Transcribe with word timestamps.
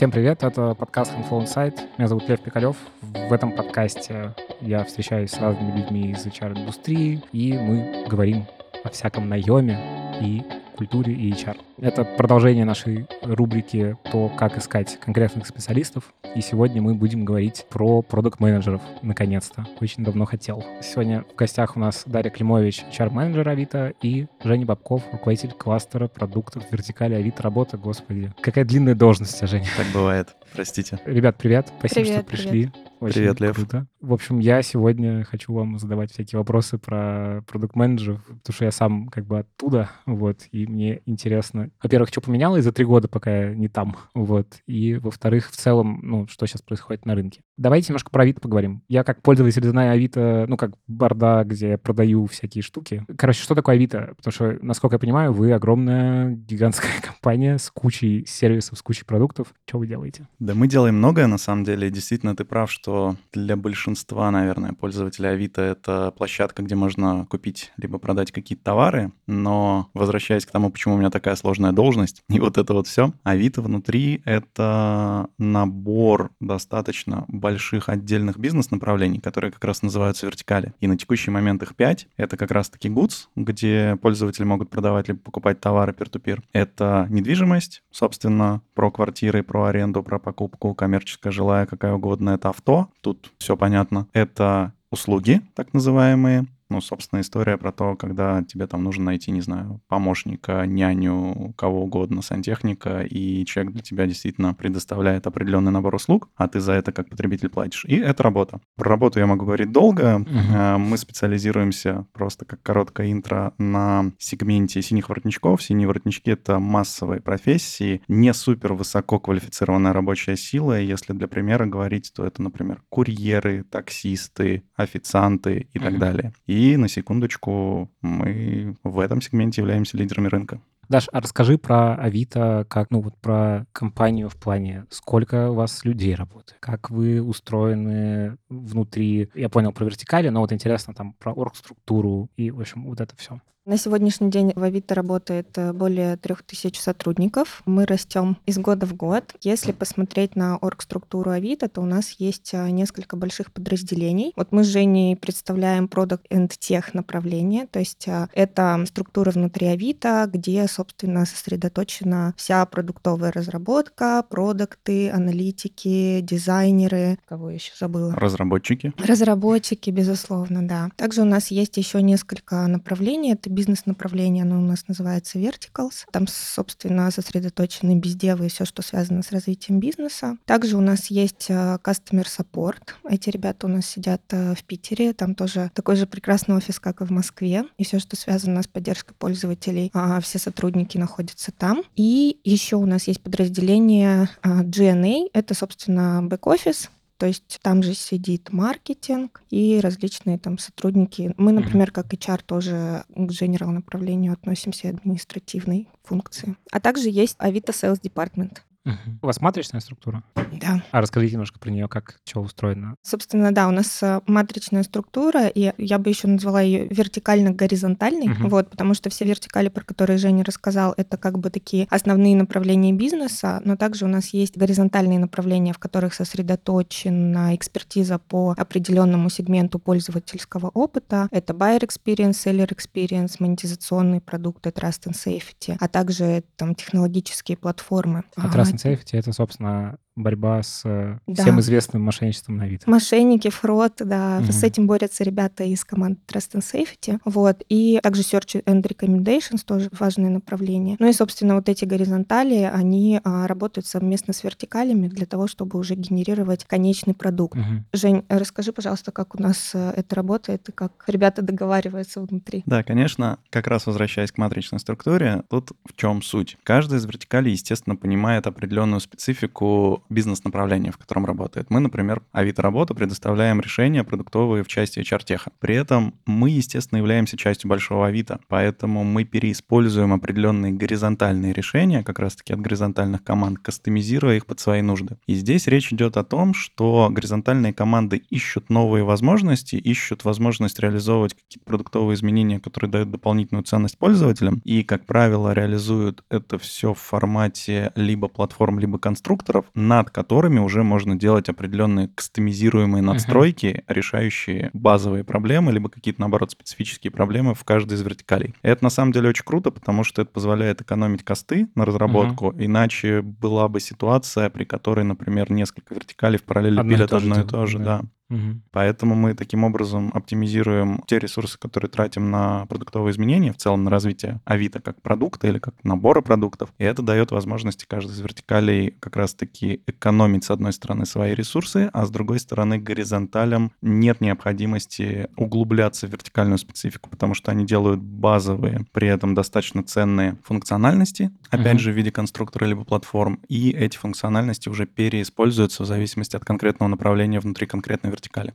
Всем 0.00 0.10
привет, 0.10 0.42
это 0.44 0.74
подкаст 0.74 1.12
Info 1.12 1.42
Insight. 1.42 1.78
Меня 1.98 2.08
зовут 2.08 2.26
Лев 2.26 2.40
Пикалев. 2.40 2.74
В 3.02 3.34
этом 3.34 3.52
подкасте 3.52 4.32
я 4.62 4.82
встречаюсь 4.82 5.30
с 5.30 5.38
разными 5.38 5.78
людьми 5.78 6.12
из 6.12 6.26
HR-индустрии, 6.26 7.22
и 7.32 7.52
мы 7.52 8.06
говорим 8.08 8.46
о 8.82 8.88
всяком 8.88 9.28
наеме 9.28 9.78
и 10.22 10.42
культуре 10.80 11.12
и 11.12 11.30
HR. 11.30 11.58
Это 11.76 12.04
продолжение 12.04 12.64
нашей 12.64 13.06
рубрики 13.20 13.98
«То, 14.10 14.30
как 14.30 14.56
искать 14.56 14.98
конкретных 14.98 15.46
специалистов». 15.46 16.14
И 16.34 16.40
сегодня 16.40 16.80
мы 16.80 16.94
будем 16.94 17.26
говорить 17.26 17.66
про 17.68 18.00
продукт-менеджеров, 18.00 18.80
наконец-то. 19.02 19.66
Очень 19.82 20.04
давно 20.04 20.24
хотел. 20.24 20.64
Сегодня 20.80 21.26
в 21.30 21.36
гостях 21.36 21.76
у 21.76 21.80
нас 21.80 22.04
Дарья 22.06 22.30
Климович, 22.30 22.82
HR-менеджер 22.90 23.46
Авито, 23.46 23.92
и 24.00 24.26
Женя 24.42 24.64
Бабков, 24.64 25.02
руководитель 25.12 25.50
кластера 25.50 26.08
продуктов 26.08 26.64
вертикали 26.70 27.12
Авито 27.12 27.42
работа. 27.42 27.76
Господи, 27.76 28.32
какая 28.40 28.64
длинная 28.64 28.94
должность, 28.94 29.38
Женя. 29.46 29.66
Так 29.76 29.86
бывает, 29.92 30.28
простите. 30.54 30.98
Ребят, 31.04 31.36
привет. 31.36 31.70
Спасибо, 31.78 32.04
привет, 32.06 32.20
что 32.20 32.24
пришли. 32.24 32.50
Привет. 32.50 32.74
Очень 33.00 33.14
Привет, 33.14 33.40
Лев. 33.40 33.56
Круто. 33.56 33.86
В 34.00 34.14
общем, 34.14 34.38
я 34.38 34.62
сегодня 34.62 35.24
хочу 35.24 35.52
вам 35.52 35.78
задавать 35.78 36.10
всякие 36.10 36.38
вопросы 36.38 36.78
про 36.78 37.44
продукт-менеджеров, 37.46 38.24
потому 38.24 38.54
что 38.54 38.64
я 38.64 38.70
сам 38.70 39.08
как 39.08 39.26
бы 39.26 39.40
оттуда, 39.40 39.90
вот, 40.06 40.40
и 40.52 40.66
мне 40.66 41.02
интересно, 41.04 41.70
во-первых, 41.82 42.08
что 42.08 42.22
поменялось 42.22 42.64
за 42.64 42.72
три 42.72 42.86
года, 42.86 43.08
пока 43.08 43.48
я 43.48 43.54
не 43.54 43.68
там, 43.68 43.96
вот, 44.14 44.46
и, 44.66 44.94
во-вторых, 44.94 45.50
в 45.50 45.56
целом, 45.56 46.00
ну, 46.02 46.26
что 46.28 46.46
сейчас 46.46 46.62
происходит 46.62 47.04
на 47.04 47.14
рынке. 47.14 47.42
Давайте 47.58 47.88
немножко 47.88 48.10
про 48.10 48.22
Авито 48.22 48.40
поговорим. 48.40 48.82
Я 48.88 49.04
как 49.04 49.20
пользователь 49.20 49.62
знаю 49.68 49.92
Авито, 49.92 50.46
ну, 50.48 50.56
как 50.56 50.72
борда, 50.86 51.44
где 51.44 51.68
я 51.70 51.78
продаю 51.78 52.24
всякие 52.26 52.62
штуки. 52.62 53.04
Короче, 53.18 53.42
что 53.42 53.54
такое 53.54 53.74
Авито? 53.74 54.14
Потому 54.16 54.32
что, 54.32 54.58
насколько 54.62 54.94
я 54.94 54.98
понимаю, 54.98 55.34
вы 55.34 55.52
огромная 55.52 56.30
гигантская 56.30 56.90
компания 57.02 57.58
с 57.58 57.70
кучей 57.70 58.24
сервисов, 58.26 58.78
с 58.78 58.82
кучей 58.82 59.04
продуктов. 59.04 59.52
Что 59.66 59.78
вы 59.78 59.86
делаете? 59.86 60.26
Да 60.38 60.54
мы 60.54 60.68
делаем 60.68 60.96
многое, 60.96 61.26
на 61.26 61.36
самом 61.36 61.64
деле. 61.64 61.90
Действительно, 61.90 62.34
ты 62.34 62.46
прав, 62.46 62.72
что 62.72 63.16
для 63.34 63.56
большинства, 63.56 63.89
наверное, 64.30 64.72
пользователей 64.72 65.30
Авито 65.30 65.62
это 65.62 66.12
площадка, 66.16 66.62
где 66.62 66.74
можно 66.74 67.26
купить 67.26 67.72
либо 67.76 67.98
продать 67.98 68.32
какие-то 68.32 68.64
товары. 68.64 69.12
Но 69.26 69.90
возвращаясь 69.94 70.46
к 70.46 70.50
тому, 70.50 70.70
почему 70.70 70.94
у 70.94 70.98
меня 70.98 71.10
такая 71.10 71.36
сложная 71.36 71.72
должность, 71.72 72.22
и 72.28 72.40
вот 72.40 72.58
это 72.58 72.72
вот 72.74 72.86
все, 72.86 73.12
Авито 73.22 73.62
внутри— 73.62 74.22
это 74.24 75.28
набор 75.38 76.30
достаточно 76.40 77.24
больших 77.28 77.88
отдельных 77.88 78.38
бизнес-направлений, 78.38 79.18
которые 79.18 79.52
как 79.52 79.64
раз 79.64 79.82
называются 79.82 80.26
вертикали. 80.26 80.74
И 80.80 80.86
на 80.86 80.96
текущий 80.96 81.30
момент 81.30 81.62
их 81.62 81.74
пять. 81.74 82.08
Это 82.16 82.36
как 82.36 82.50
раз-таки 82.50 82.88
Goods, 82.88 83.28
где 83.36 83.96
пользователи 84.00 84.44
могут 84.44 84.70
продавать 84.70 85.08
либо 85.08 85.20
покупать 85.20 85.60
товары 85.60 85.92
peer-to-peer. 85.92 86.42
Это 86.52 87.06
недвижимость, 87.10 87.82
собственно, 87.90 88.62
про 88.74 88.90
квартиры, 88.90 89.42
про 89.42 89.64
аренду, 89.64 90.02
про 90.02 90.18
покупку, 90.18 90.74
коммерческая, 90.74 91.32
жилая, 91.32 91.66
какая 91.66 91.94
угодно. 91.94 92.30
Это 92.30 92.48
авто, 92.50 92.88
тут 93.00 93.32
все 93.38 93.56
понятно. 93.56 93.79
Это 94.12 94.72
услуги, 94.90 95.40
так 95.54 95.72
называемые, 95.72 96.46
ну, 96.70 96.80
собственно, 96.80 97.20
история 97.20 97.58
про 97.58 97.72
то, 97.72 97.96
когда 97.96 98.42
тебе 98.42 98.66
там 98.66 98.84
нужно 98.84 99.04
найти, 99.06 99.30
не 99.32 99.40
знаю, 99.40 99.80
помощника, 99.88 100.64
няню, 100.66 101.52
кого 101.56 101.82
угодно, 101.82 102.22
сантехника, 102.22 103.02
и 103.02 103.44
человек 103.44 103.72
для 103.72 103.82
тебя 103.82 104.06
действительно 104.06 104.54
предоставляет 104.54 105.26
определенный 105.26 105.72
набор 105.72 105.96
услуг, 105.96 106.28
а 106.36 106.48
ты 106.48 106.60
за 106.60 106.72
это 106.72 106.92
как 106.92 107.08
потребитель 107.08 107.48
платишь. 107.48 107.84
И 107.86 107.96
это 107.96 108.22
работа. 108.22 108.60
Про 108.76 108.90
работу 108.90 109.18
я 109.18 109.26
могу 109.26 109.44
говорить 109.44 109.72
долго. 109.72 110.18
Uh-huh. 110.20 110.78
Мы 110.78 110.96
специализируемся 110.96 112.06
просто 112.12 112.44
как 112.44 112.62
короткое 112.62 113.10
интро 113.10 113.52
на 113.58 114.12
сегменте 114.18 114.80
синих 114.80 115.08
воротничков. 115.08 115.62
Синие 115.62 115.88
воротнички— 115.88 116.30
это 116.32 116.58
массовые 116.58 117.20
профессии, 117.20 118.02
не 118.06 118.32
супер 118.32 118.74
высоко 118.74 119.18
квалифицированная 119.18 119.92
рабочая 119.92 120.36
сила. 120.36 120.80
Если 120.80 121.12
для 121.12 121.26
примера 121.26 121.66
говорить, 121.66 122.12
то 122.14 122.24
это, 122.24 122.42
например, 122.42 122.82
курьеры, 122.88 123.64
таксисты, 123.64 124.62
официанты 124.76 125.68
и 125.72 125.78
uh-huh. 125.78 125.82
так 125.82 125.98
далее. 125.98 126.32
И 126.46 126.59
и 126.60 126.76
на 126.76 126.88
секундочку, 126.88 127.90
мы 128.02 128.76
в 128.84 128.98
этом 128.98 129.22
сегменте 129.22 129.62
являемся 129.62 129.96
лидерами 129.96 130.28
рынка. 130.28 130.60
Даш, 130.90 131.08
а 131.12 131.20
расскажи 131.20 131.56
про 131.56 131.94
Авито, 131.94 132.66
как, 132.68 132.90
ну 132.90 133.00
вот 133.00 133.16
про 133.16 133.64
компанию 133.72 134.28
в 134.28 134.36
плане, 134.36 134.86
сколько 134.90 135.50
у 135.50 135.54
вас 135.54 135.84
людей 135.84 136.14
работает, 136.14 136.58
как 136.60 136.90
вы 136.90 137.22
устроены 137.22 138.36
внутри, 138.48 139.30
я 139.34 139.48
понял 139.48 139.72
про 139.72 139.84
вертикали, 139.84 140.28
но 140.28 140.40
вот 140.40 140.52
интересно 140.52 140.92
там 140.92 141.14
про 141.14 141.32
оргструктуру 141.32 142.28
и, 142.36 142.50
в 142.50 142.60
общем, 142.60 142.84
вот 142.86 143.00
это 143.00 143.16
все. 143.16 143.40
На 143.66 143.76
сегодняшний 143.76 144.30
день 144.30 144.54
в 144.56 144.62
Авито 144.62 144.94
работает 144.94 145.58
э, 145.58 145.74
более 145.74 146.16
трех 146.16 146.42
тысяч 146.42 146.80
сотрудников. 146.80 147.60
Мы 147.66 147.84
растем 147.84 148.38
из 148.46 148.56
года 148.56 148.86
в 148.86 148.94
год. 148.94 149.34
Если 149.42 149.72
посмотреть 149.72 150.34
на 150.34 150.56
оргструктуру 150.56 151.30
Авито, 151.30 151.68
то 151.68 151.82
у 151.82 151.84
нас 151.84 152.12
есть 152.18 152.54
э, 152.54 152.70
несколько 152.70 153.16
больших 153.16 153.52
подразделений. 153.52 154.32
Вот 154.34 154.52
мы 154.52 154.64
с 154.64 154.66
Женей 154.66 155.14
представляем 155.14 155.84
Product 155.84 156.22
and 156.30 156.48
Tech 156.48 156.84
направление, 156.94 157.66
то 157.66 157.80
есть 157.80 158.08
э, 158.08 158.28
это 158.32 158.82
структура 158.88 159.30
внутри 159.30 159.66
Авито, 159.66 160.24
где, 160.32 160.66
собственно, 160.66 161.26
сосредоточена 161.26 162.32
вся 162.38 162.64
продуктовая 162.64 163.30
разработка, 163.30 164.24
продукты, 164.26 165.10
аналитики, 165.10 166.20
дизайнеры, 166.22 167.18
кого 167.28 167.50
еще 167.50 167.72
забыла? 167.78 168.14
Разработчики. 168.14 168.94
Разработчики, 168.96 169.90
безусловно, 169.90 170.66
да. 170.66 170.88
Также 170.96 171.20
у 171.20 171.26
нас 171.26 171.50
есть 171.50 171.76
еще 171.76 172.00
несколько 172.00 172.66
направлений. 172.66 173.32
Это 173.34 173.50
бизнес-направление, 173.60 174.44
оно 174.44 174.56
у 174.56 174.62
нас 174.62 174.88
называется 174.88 175.38
Verticals. 175.38 176.06
Там, 176.12 176.26
собственно, 176.26 177.10
сосредоточены 177.10 177.94
бездевы 177.94 178.46
и 178.46 178.48
все, 178.48 178.64
что 178.64 178.80
связано 178.80 179.22
с 179.22 179.32
развитием 179.32 179.80
бизнеса. 179.80 180.38
Также 180.46 180.78
у 180.78 180.80
нас 180.80 181.08
есть 181.08 181.50
э, 181.50 181.78
Customer 181.84 182.24
Support. 182.24 182.94
Эти 183.06 183.28
ребята 183.28 183.66
у 183.66 183.70
нас 183.70 183.84
сидят 183.84 184.22
э, 184.30 184.54
в 184.54 184.64
Питере. 184.64 185.12
Там 185.12 185.34
тоже 185.34 185.70
такой 185.74 185.96
же 185.96 186.06
прекрасный 186.06 186.56
офис, 186.56 186.80
как 186.80 187.02
и 187.02 187.04
в 187.04 187.10
Москве. 187.10 187.64
И 187.76 187.84
все, 187.84 187.98
что 187.98 188.16
связано 188.16 188.62
с 188.62 188.66
поддержкой 188.66 189.12
пользователей, 189.12 189.90
а, 189.92 190.20
все 190.22 190.38
сотрудники 190.38 190.96
находятся 190.96 191.52
там. 191.52 191.82
И 191.96 192.40
еще 192.44 192.76
у 192.76 192.86
нас 192.86 193.08
есть 193.08 193.20
подразделение 193.20 194.30
а, 194.40 194.62
GNA. 194.62 195.28
Это, 195.34 195.52
собственно, 195.52 196.22
бэк-офис, 196.22 196.88
то 197.20 197.26
есть 197.26 197.58
там 197.60 197.82
же 197.82 197.92
сидит 197.92 198.50
маркетинг 198.50 199.42
и 199.50 199.78
различные 199.82 200.38
там 200.38 200.56
сотрудники. 200.56 201.34
Мы, 201.36 201.52
например, 201.52 201.92
как 201.92 202.14
HR 202.14 202.40
тоже 202.46 203.04
к 203.10 203.30
general 203.30 203.66
направлению 203.72 204.32
относимся 204.32 204.88
административной 204.88 205.90
функции. 206.02 206.56
А 206.72 206.80
также 206.80 207.10
есть 207.10 207.36
Авито 207.38 207.72
Sales 207.72 208.00
Department. 208.00 208.60
Угу. 208.84 209.18
У 209.22 209.26
вас 209.26 209.40
матричная 209.40 209.80
структура? 209.80 210.22
Да. 210.52 210.82
А 210.90 211.00
расскажите 211.00 211.34
немножко 211.34 211.58
про 211.58 211.70
нее, 211.70 211.86
как 211.88 212.18
что 212.24 212.40
устроено. 212.40 212.94
Собственно, 213.02 213.52
да, 213.52 213.68
у 213.68 213.70
нас 213.70 214.02
э, 214.02 214.20
матричная 214.26 214.82
структура, 214.82 215.48
и 215.48 215.72
я 215.76 215.98
бы 215.98 216.08
еще 216.08 216.28
назвала 216.28 216.62
ее 216.62 216.86
вертикально-горизонтальной, 216.88 218.32
угу. 218.32 218.48
вот, 218.48 218.70
потому 218.70 218.94
что 218.94 219.10
все 219.10 219.26
вертикали, 219.26 219.68
про 219.68 219.84
которые 219.84 220.18
Женя 220.18 220.44
рассказал, 220.44 220.94
это 220.96 221.18
как 221.18 221.38
бы 221.38 221.50
такие 221.50 221.86
основные 221.90 222.34
направления 222.36 222.92
бизнеса, 222.92 223.60
но 223.64 223.76
также 223.76 224.06
у 224.06 224.08
нас 224.08 224.28
есть 224.28 224.56
горизонтальные 224.56 225.18
направления, 225.18 225.72
в 225.72 225.78
которых 225.78 226.14
сосредоточена 226.14 227.54
экспертиза 227.56 228.18
по 228.18 228.54
определенному 228.56 229.28
сегменту 229.28 229.78
пользовательского 229.78 230.70
опыта. 230.72 231.28
Это 231.30 231.52
buyer 231.52 231.80
experience, 231.80 232.32
seller 232.32 232.68
experience, 232.74 233.36
монетизационные 233.38 234.20
продукты, 234.20 234.70
trust 234.70 235.06
and 235.06 235.14
safety, 235.14 235.76
а 235.78 235.88
также 235.88 236.44
там 236.56 236.74
технологические 236.74 237.56
платформы. 237.56 238.24
А 238.36 238.46
trust 238.46 238.69
and 238.70 238.80
safety— 238.80 239.18
это, 239.18 239.32
собственно, 239.32 239.98
борьба 240.22 240.62
с 240.62 240.82
э, 240.84 241.18
да. 241.26 241.42
всем 241.42 241.60
известным 241.60 242.02
мошенничеством 242.02 242.56
на 242.56 242.66
вид. 242.66 242.86
Мошенники, 242.86 243.50
фрод, 243.50 243.94
да. 243.98 244.38
Угу. 244.42 244.52
С 244.52 244.62
этим 244.62 244.86
борются 244.86 245.24
ребята 245.24 245.64
из 245.64 245.84
команды 245.84 246.18
Trust 246.26 246.54
and 246.54 246.62
Safety. 246.62 247.18
Вот. 247.24 247.62
И 247.68 248.00
также 248.02 248.22
Search 248.22 248.62
and 248.64 248.82
Recommendations 248.82 249.62
тоже 249.64 249.88
важное 249.98 250.30
направление. 250.30 250.96
Ну 250.98 251.08
и, 251.08 251.12
собственно, 251.12 251.54
вот 251.54 251.68
эти 251.68 251.84
горизонтали, 251.84 252.70
они 252.72 253.20
а, 253.24 253.46
работают 253.46 253.86
совместно 253.86 254.32
с 254.32 254.44
вертикалями 254.44 255.08
для 255.08 255.26
того, 255.26 255.46
чтобы 255.46 255.78
уже 255.78 255.94
генерировать 255.94 256.64
конечный 256.64 257.14
продукт. 257.14 257.58
Угу. 257.58 257.84
Жень, 257.92 258.24
расскажи, 258.28 258.72
пожалуйста, 258.72 259.12
как 259.12 259.34
у 259.34 259.42
нас 259.42 259.72
э, 259.74 259.92
это 259.96 260.14
работает 260.14 260.68
и 260.68 260.72
как 260.72 261.04
ребята 261.06 261.42
договариваются 261.42 262.20
внутри. 262.20 262.62
Да, 262.66 262.82
конечно, 262.82 263.38
как 263.50 263.66
раз 263.66 263.86
возвращаясь 263.86 264.32
к 264.32 264.38
матричной 264.38 264.78
структуре, 264.78 265.42
тут 265.48 265.70
в 265.84 265.96
чем 265.96 266.22
суть? 266.22 266.56
Каждый 266.62 266.98
из 266.98 267.04
вертикалей, 267.04 267.52
естественно, 267.52 267.96
понимает 267.96 268.46
определенную 268.46 269.00
специфику 269.00 270.02
бизнес-направление, 270.10 270.92
в 270.92 270.98
котором 270.98 271.24
работает. 271.24 271.70
Мы, 271.70 271.80
например, 271.80 272.22
Авито 272.32 272.62
Работа 272.62 272.94
предоставляем 272.94 273.60
решения 273.60 274.04
продуктовые 274.04 274.64
в 274.64 274.68
части 274.68 275.00
HR-теха. 275.00 275.52
При 275.60 275.74
этом 275.74 276.14
мы, 276.26 276.50
естественно, 276.50 276.98
являемся 276.98 277.36
частью 277.36 277.70
большого 277.70 278.06
Авито, 278.06 278.40
поэтому 278.48 279.04
мы 279.04 279.24
переиспользуем 279.24 280.12
определенные 280.12 280.72
горизонтальные 280.72 281.52
решения, 281.52 282.02
как 282.02 282.18
раз-таки 282.18 282.52
от 282.52 282.60
горизонтальных 282.60 283.22
команд, 283.22 283.58
кастомизируя 283.60 284.36
их 284.36 284.46
под 284.46 284.60
свои 284.60 284.82
нужды. 284.82 285.16
И 285.26 285.34
здесь 285.34 285.66
речь 285.66 285.92
идет 285.92 286.16
о 286.16 286.24
том, 286.24 286.54
что 286.54 287.08
горизонтальные 287.10 287.72
команды 287.72 288.22
ищут 288.30 288.70
новые 288.70 289.04
возможности, 289.04 289.76
ищут 289.76 290.24
возможность 290.24 290.78
реализовывать 290.80 291.34
какие-то 291.34 291.64
продуктовые 291.64 292.14
изменения, 292.14 292.58
которые 292.60 292.90
дают 292.90 293.10
дополнительную 293.10 293.64
ценность 293.64 293.98
пользователям, 293.98 294.60
и, 294.64 294.82
как 294.82 295.06
правило, 295.06 295.52
реализуют 295.52 296.24
это 296.30 296.58
все 296.58 296.94
в 296.94 296.98
формате 296.98 297.92
либо 297.94 298.28
платформ, 298.28 298.78
либо 298.78 298.98
конструкторов, 298.98 299.66
над 300.00 300.10
которыми 300.10 300.58
уже 300.58 300.82
можно 300.82 301.14
делать 301.14 301.50
определенные 301.50 302.08
кастомизируемые 302.08 303.02
надстройки, 303.02 303.66
uh-huh. 303.66 303.84
решающие 303.88 304.70
базовые 304.72 305.24
проблемы, 305.24 305.72
либо 305.72 305.90
какие-то, 305.90 306.22
наоборот, 306.22 306.52
специфические 306.52 307.10
проблемы 307.10 307.54
в 307.54 307.62
каждой 307.64 307.94
из 307.94 308.02
вертикалей. 308.02 308.54
И 308.62 308.68
это, 308.68 308.82
на 308.82 308.90
самом 308.90 309.12
деле, 309.12 309.28
очень 309.28 309.44
круто, 309.44 309.70
потому 309.70 310.02
что 310.04 310.22
это 310.22 310.30
позволяет 310.30 310.80
экономить 310.80 311.22
косты 311.22 311.68
на 311.74 311.84
разработку, 311.84 312.48
uh-huh. 312.50 312.64
иначе 312.64 313.20
была 313.20 313.68
бы 313.68 313.78
ситуация, 313.80 314.48
при 314.48 314.64
которой, 314.64 315.04
например, 315.04 315.52
несколько 315.52 315.94
вертикалей 315.94 316.38
в 316.38 316.44
параллели 316.44 316.80
Одно 316.80 316.94
пилят 316.94 317.12
одно 317.12 317.40
и 317.40 317.44
то 317.44 317.66
же, 317.66 317.78
да. 317.78 317.98
да. 317.98 318.08
Угу. 318.30 318.60
Поэтому 318.70 319.14
мы 319.16 319.34
таким 319.34 319.64
образом 319.64 320.10
оптимизируем 320.14 321.02
те 321.06 321.18
ресурсы, 321.18 321.58
которые 321.58 321.90
тратим 321.90 322.30
на 322.30 322.64
продуктовые 322.66 323.12
изменения, 323.12 323.52
в 323.52 323.56
целом 323.56 323.84
на 323.84 323.90
развитие 323.90 324.40
Авито 324.44 324.80
как 324.80 325.02
продукта 325.02 325.48
или 325.48 325.58
как 325.58 325.74
набора 325.82 326.20
продуктов. 326.20 326.70
И 326.78 326.84
это 326.84 327.02
дает 327.02 327.32
возможности 327.32 327.84
каждой 327.86 328.12
из 328.12 328.20
вертикалей 328.20 328.92
как 329.00 329.16
раз-таки 329.16 329.82
экономить, 329.86 330.44
с 330.44 330.50
одной 330.50 330.72
стороны, 330.72 331.06
свои 331.06 331.34
ресурсы, 331.34 331.90
а 331.92 332.06
с 332.06 332.10
другой 332.10 332.38
стороны, 332.38 332.78
горизонталям 332.78 333.72
нет 333.82 334.20
необходимости 334.20 335.28
углубляться 335.36 336.06
в 336.06 336.12
вертикальную 336.12 336.58
специфику, 336.58 337.10
потому 337.10 337.34
что 337.34 337.50
они 337.50 337.66
делают 337.66 338.00
базовые, 338.00 338.86
при 338.92 339.08
этом 339.08 339.34
достаточно 339.34 339.82
ценные 339.82 340.36
функциональности, 340.44 341.32
опять 341.50 341.74
угу. 341.74 341.80
же, 341.80 341.92
в 341.92 341.96
виде 341.96 342.12
конструктора 342.12 342.66
либо 342.66 342.84
платформ, 342.84 343.40
и 343.48 343.70
эти 343.70 343.96
функциональности 343.96 344.68
уже 344.68 344.86
переиспользуются 344.86 345.82
в 345.82 345.86
зависимости 345.86 346.36
от 346.36 346.44
конкретного 346.44 346.88
направления 346.88 347.40
внутри 347.40 347.66
конкретной 347.66 348.10
вертикали 348.10 348.19
вертикали. 348.20 348.54